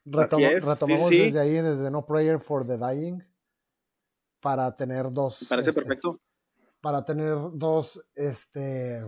[0.04, 3.22] retomamos desde ahí, desde No Prayer for the Dying,
[4.40, 5.46] para tener dos...
[5.48, 6.20] Parece este, perfecto.
[6.80, 8.98] Para tener dos, este,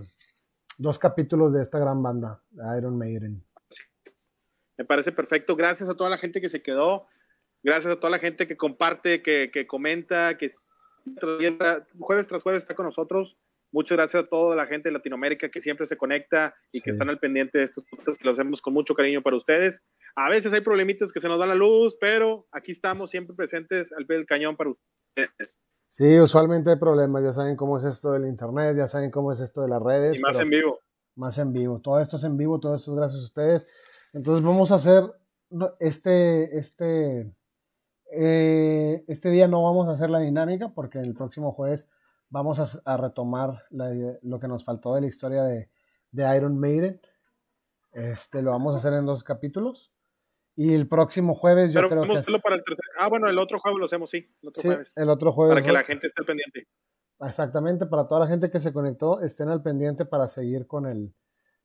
[0.79, 2.41] dos capítulos de esta gran banda,
[2.79, 3.45] Iron Maiden.
[4.79, 5.57] Me parece perfecto.
[5.57, 7.09] Gracias a toda la gente que se quedó.
[7.65, 10.53] Gracias a toda la gente que comparte, que, que comenta, que
[11.99, 13.37] jueves tras jueves está con nosotros.
[13.73, 17.11] Muchas gracias a toda la gente de Latinoamérica que siempre se conecta y que están
[17.11, 19.83] al pendiente de estos podcasts que los hacemos con mucho cariño para ustedes.
[20.15, 23.93] A veces hay problemitas que se nos da la luz, pero aquí estamos siempre presentes
[23.93, 25.57] al pie del cañón para ustedes.
[25.89, 29.41] Sí, usualmente hay problemas, ya saben cómo es esto del internet, ya saben cómo es
[29.41, 30.19] esto de las redes.
[30.19, 30.81] Y más en vivo.
[31.17, 31.81] Más en vivo.
[31.81, 33.67] Todo esto es en vivo, todo esto es gracias a ustedes.
[34.15, 35.05] Entonces vamos a hacer
[35.81, 37.31] este, este
[38.17, 41.89] eh, este día no vamos a hacer la dinámica porque el próximo jueves
[42.29, 45.69] vamos a, retomar lo que nos faltó de la historia de,
[46.37, 47.01] Iron Maiden.
[47.93, 49.93] Este, lo vamos a hacer en dos capítulos.
[50.55, 52.39] Y el próximo jueves yo creo que...
[52.41, 52.85] para el tercer...
[52.99, 54.27] Ah, bueno, el otro jueves lo hacemos, sí.
[54.43, 54.93] El otro, jueves.
[54.97, 55.55] El otro jueves.
[55.55, 56.67] Para que la gente esté al pendiente.
[57.21, 61.15] Exactamente, para toda la gente que se conectó, estén al pendiente para seguir con el,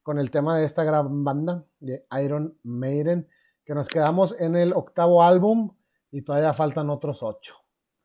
[0.01, 3.27] con el tema de esta gran banda de Iron Maiden,
[3.65, 5.73] que nos quedamos en el octavo álbum
[6.11, 7.55] y todavía faltan otros ocho.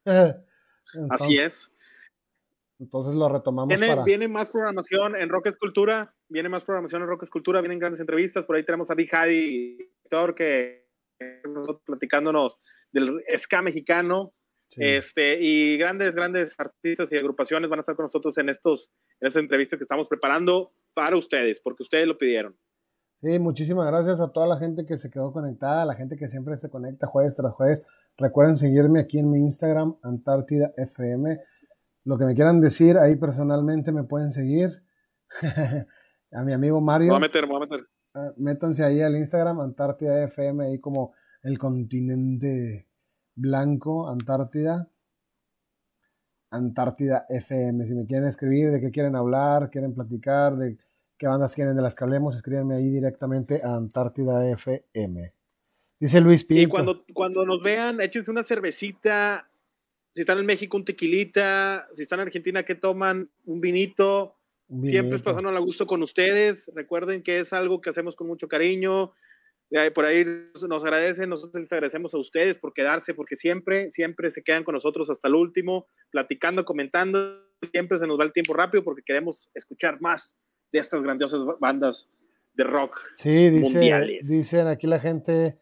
[1.11, 1.70] Así es.
[2.78, 4.05] Entonces lo retomamos viene, para...
[4.05, 8.45] Viene más programación en Rock Escultura, viene más programación en Rock Escultura, vienen grandes entrevistas,
[8.45, 9.78] por ahí tenemos a Big Hadi,
[10.37, 10.87] que
[11.49, 12.59] nosotros platicándonos
[12.93, 14.35] del ska mexicano,
[14.77, 19.28] este, y grandes, grandes artistas y agrupaciones van a estar con nosotros en estos, en
[19.28, 22.57] estas entrevistas que estamos preparando para ustedes, porque ustedes lo pidieron.
[23.23, 26.29] Sí, muchísimas gracias a toda la gente que se quedó conectada, a la gente que
[26.29, 27.87] siempre se conecta jueves tras jueves.
[28.19, 31.39] Recuerden seguirme aquí en mi Instagram, Antártida FM
[32.07, 34.83] lo que me quieran decir ahí personalmente me pueden seguir.
[36.33, 37.09] a mi amigo Mario.
[37.09, 37.81] Voy a meter, voy a meter.
[38.15, 42.89] Ah, métanse ahí al Instagram, Antártida FM, ahí como el continente
[43.35, 44.89] blanco, Antártida.
[46.51, 47.85] Antártida FM.
[47.87, 50.79] Si me quieren escribir de qué quieren hablar, quieren platicar, de
[51.19, 55.33] qué bandas quieren de las que hablemos, escríbanme ahí directamente a Antártida FM.
[55.99, 56.63] Dice Luis Pinto.
[56.63, 59.49] Y cuando, cuando nos vean, échense una cervecita
[60.17, 63.29] si están en México, un tequilita, si están en Argentina, ¿qué toman?
[63.45, 64.39] Un vinito.
[64.83, 66.73] Siempre es pasando a gusto con ustedes.
[66.75, 69.13] Recuerden que es algo que hacemos con mucho cariño.
[69.95, 70.25] Por ahí
[70.67, 74.73] nos agradecen, nosotros les agradecemos a ustedes por quedarse, porque siempre, siempre se quedan con
[74.73, 77.43] nosotros hasta el último, platicando, comentando.
[77.71, 80.35] Siempre se nos va el tiempo rápido porque queremos escuchar más
[80.73, 82.09] de estas grandiosas bandas
[82.55, 82.99] de rock.
[83.15, 85.59] Sí, dice, dicen aquí la gente,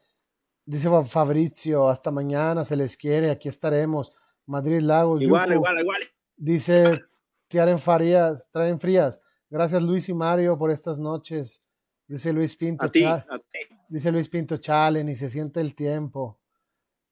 [0.64, 4.12] dice Fabrizio, hasta mañana, se les quiere, aquí estaremos.
[4.46, 5.22] Madrid Lagos.
[5.22, 6.00] Igual, igual, igual.
[6.36, 7.02] Dice
[7.48, 9.22] Tiaren Farías, traen frías.
[9.48, 11.62] Gracias Luis y Mario por estas noches.
[12.06, 12.90] Dice Luis Pinto.
[13.88, 16.38] Dice Luis Pinto, chale, ni se siente el tiempo.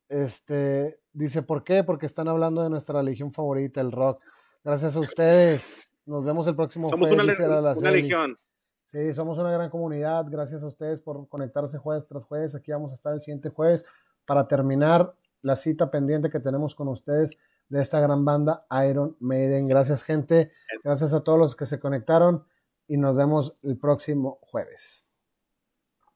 [0.09, 1.85] Este, dice, ¿por qué?
[1.85, 4.23] Porque están hablando de nuestra religión favorita, el rock.
[4.65, 5.92] Gracias a ustedes.
[6.07, 7.39] Nos vemos el próximo somos jueves.
[7.39, 8.39] Una, una legión.
[8.85, 10.27] Sí, somos una gran comunidad.
[10.29, 12.55] Gracias a ustedes por conectarse jueves tras jueves.
[12.55, 13.87] Aquí vamos a estar el siguiente jueves
[14.27, 17.39] para terminar la cita pendiente que tenemos con ustedes
[17.69, 19.67] de esta gran banda Iron Maiden.
[19.67, 20.53] Gracias gente,
[20.85, 22.45] gracias a todos los que se conectaron
[22.87, 25.07] y nos vemos el próximo jueves.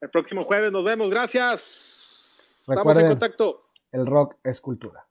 [0.00, 2.62] El próximo jueves nos vemos, gracias.
[2.68, 3.68] Estamos en contacto.
[3.90, 5.06] El rock es cultura.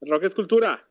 [0.00, 0.86] El rock es cultura.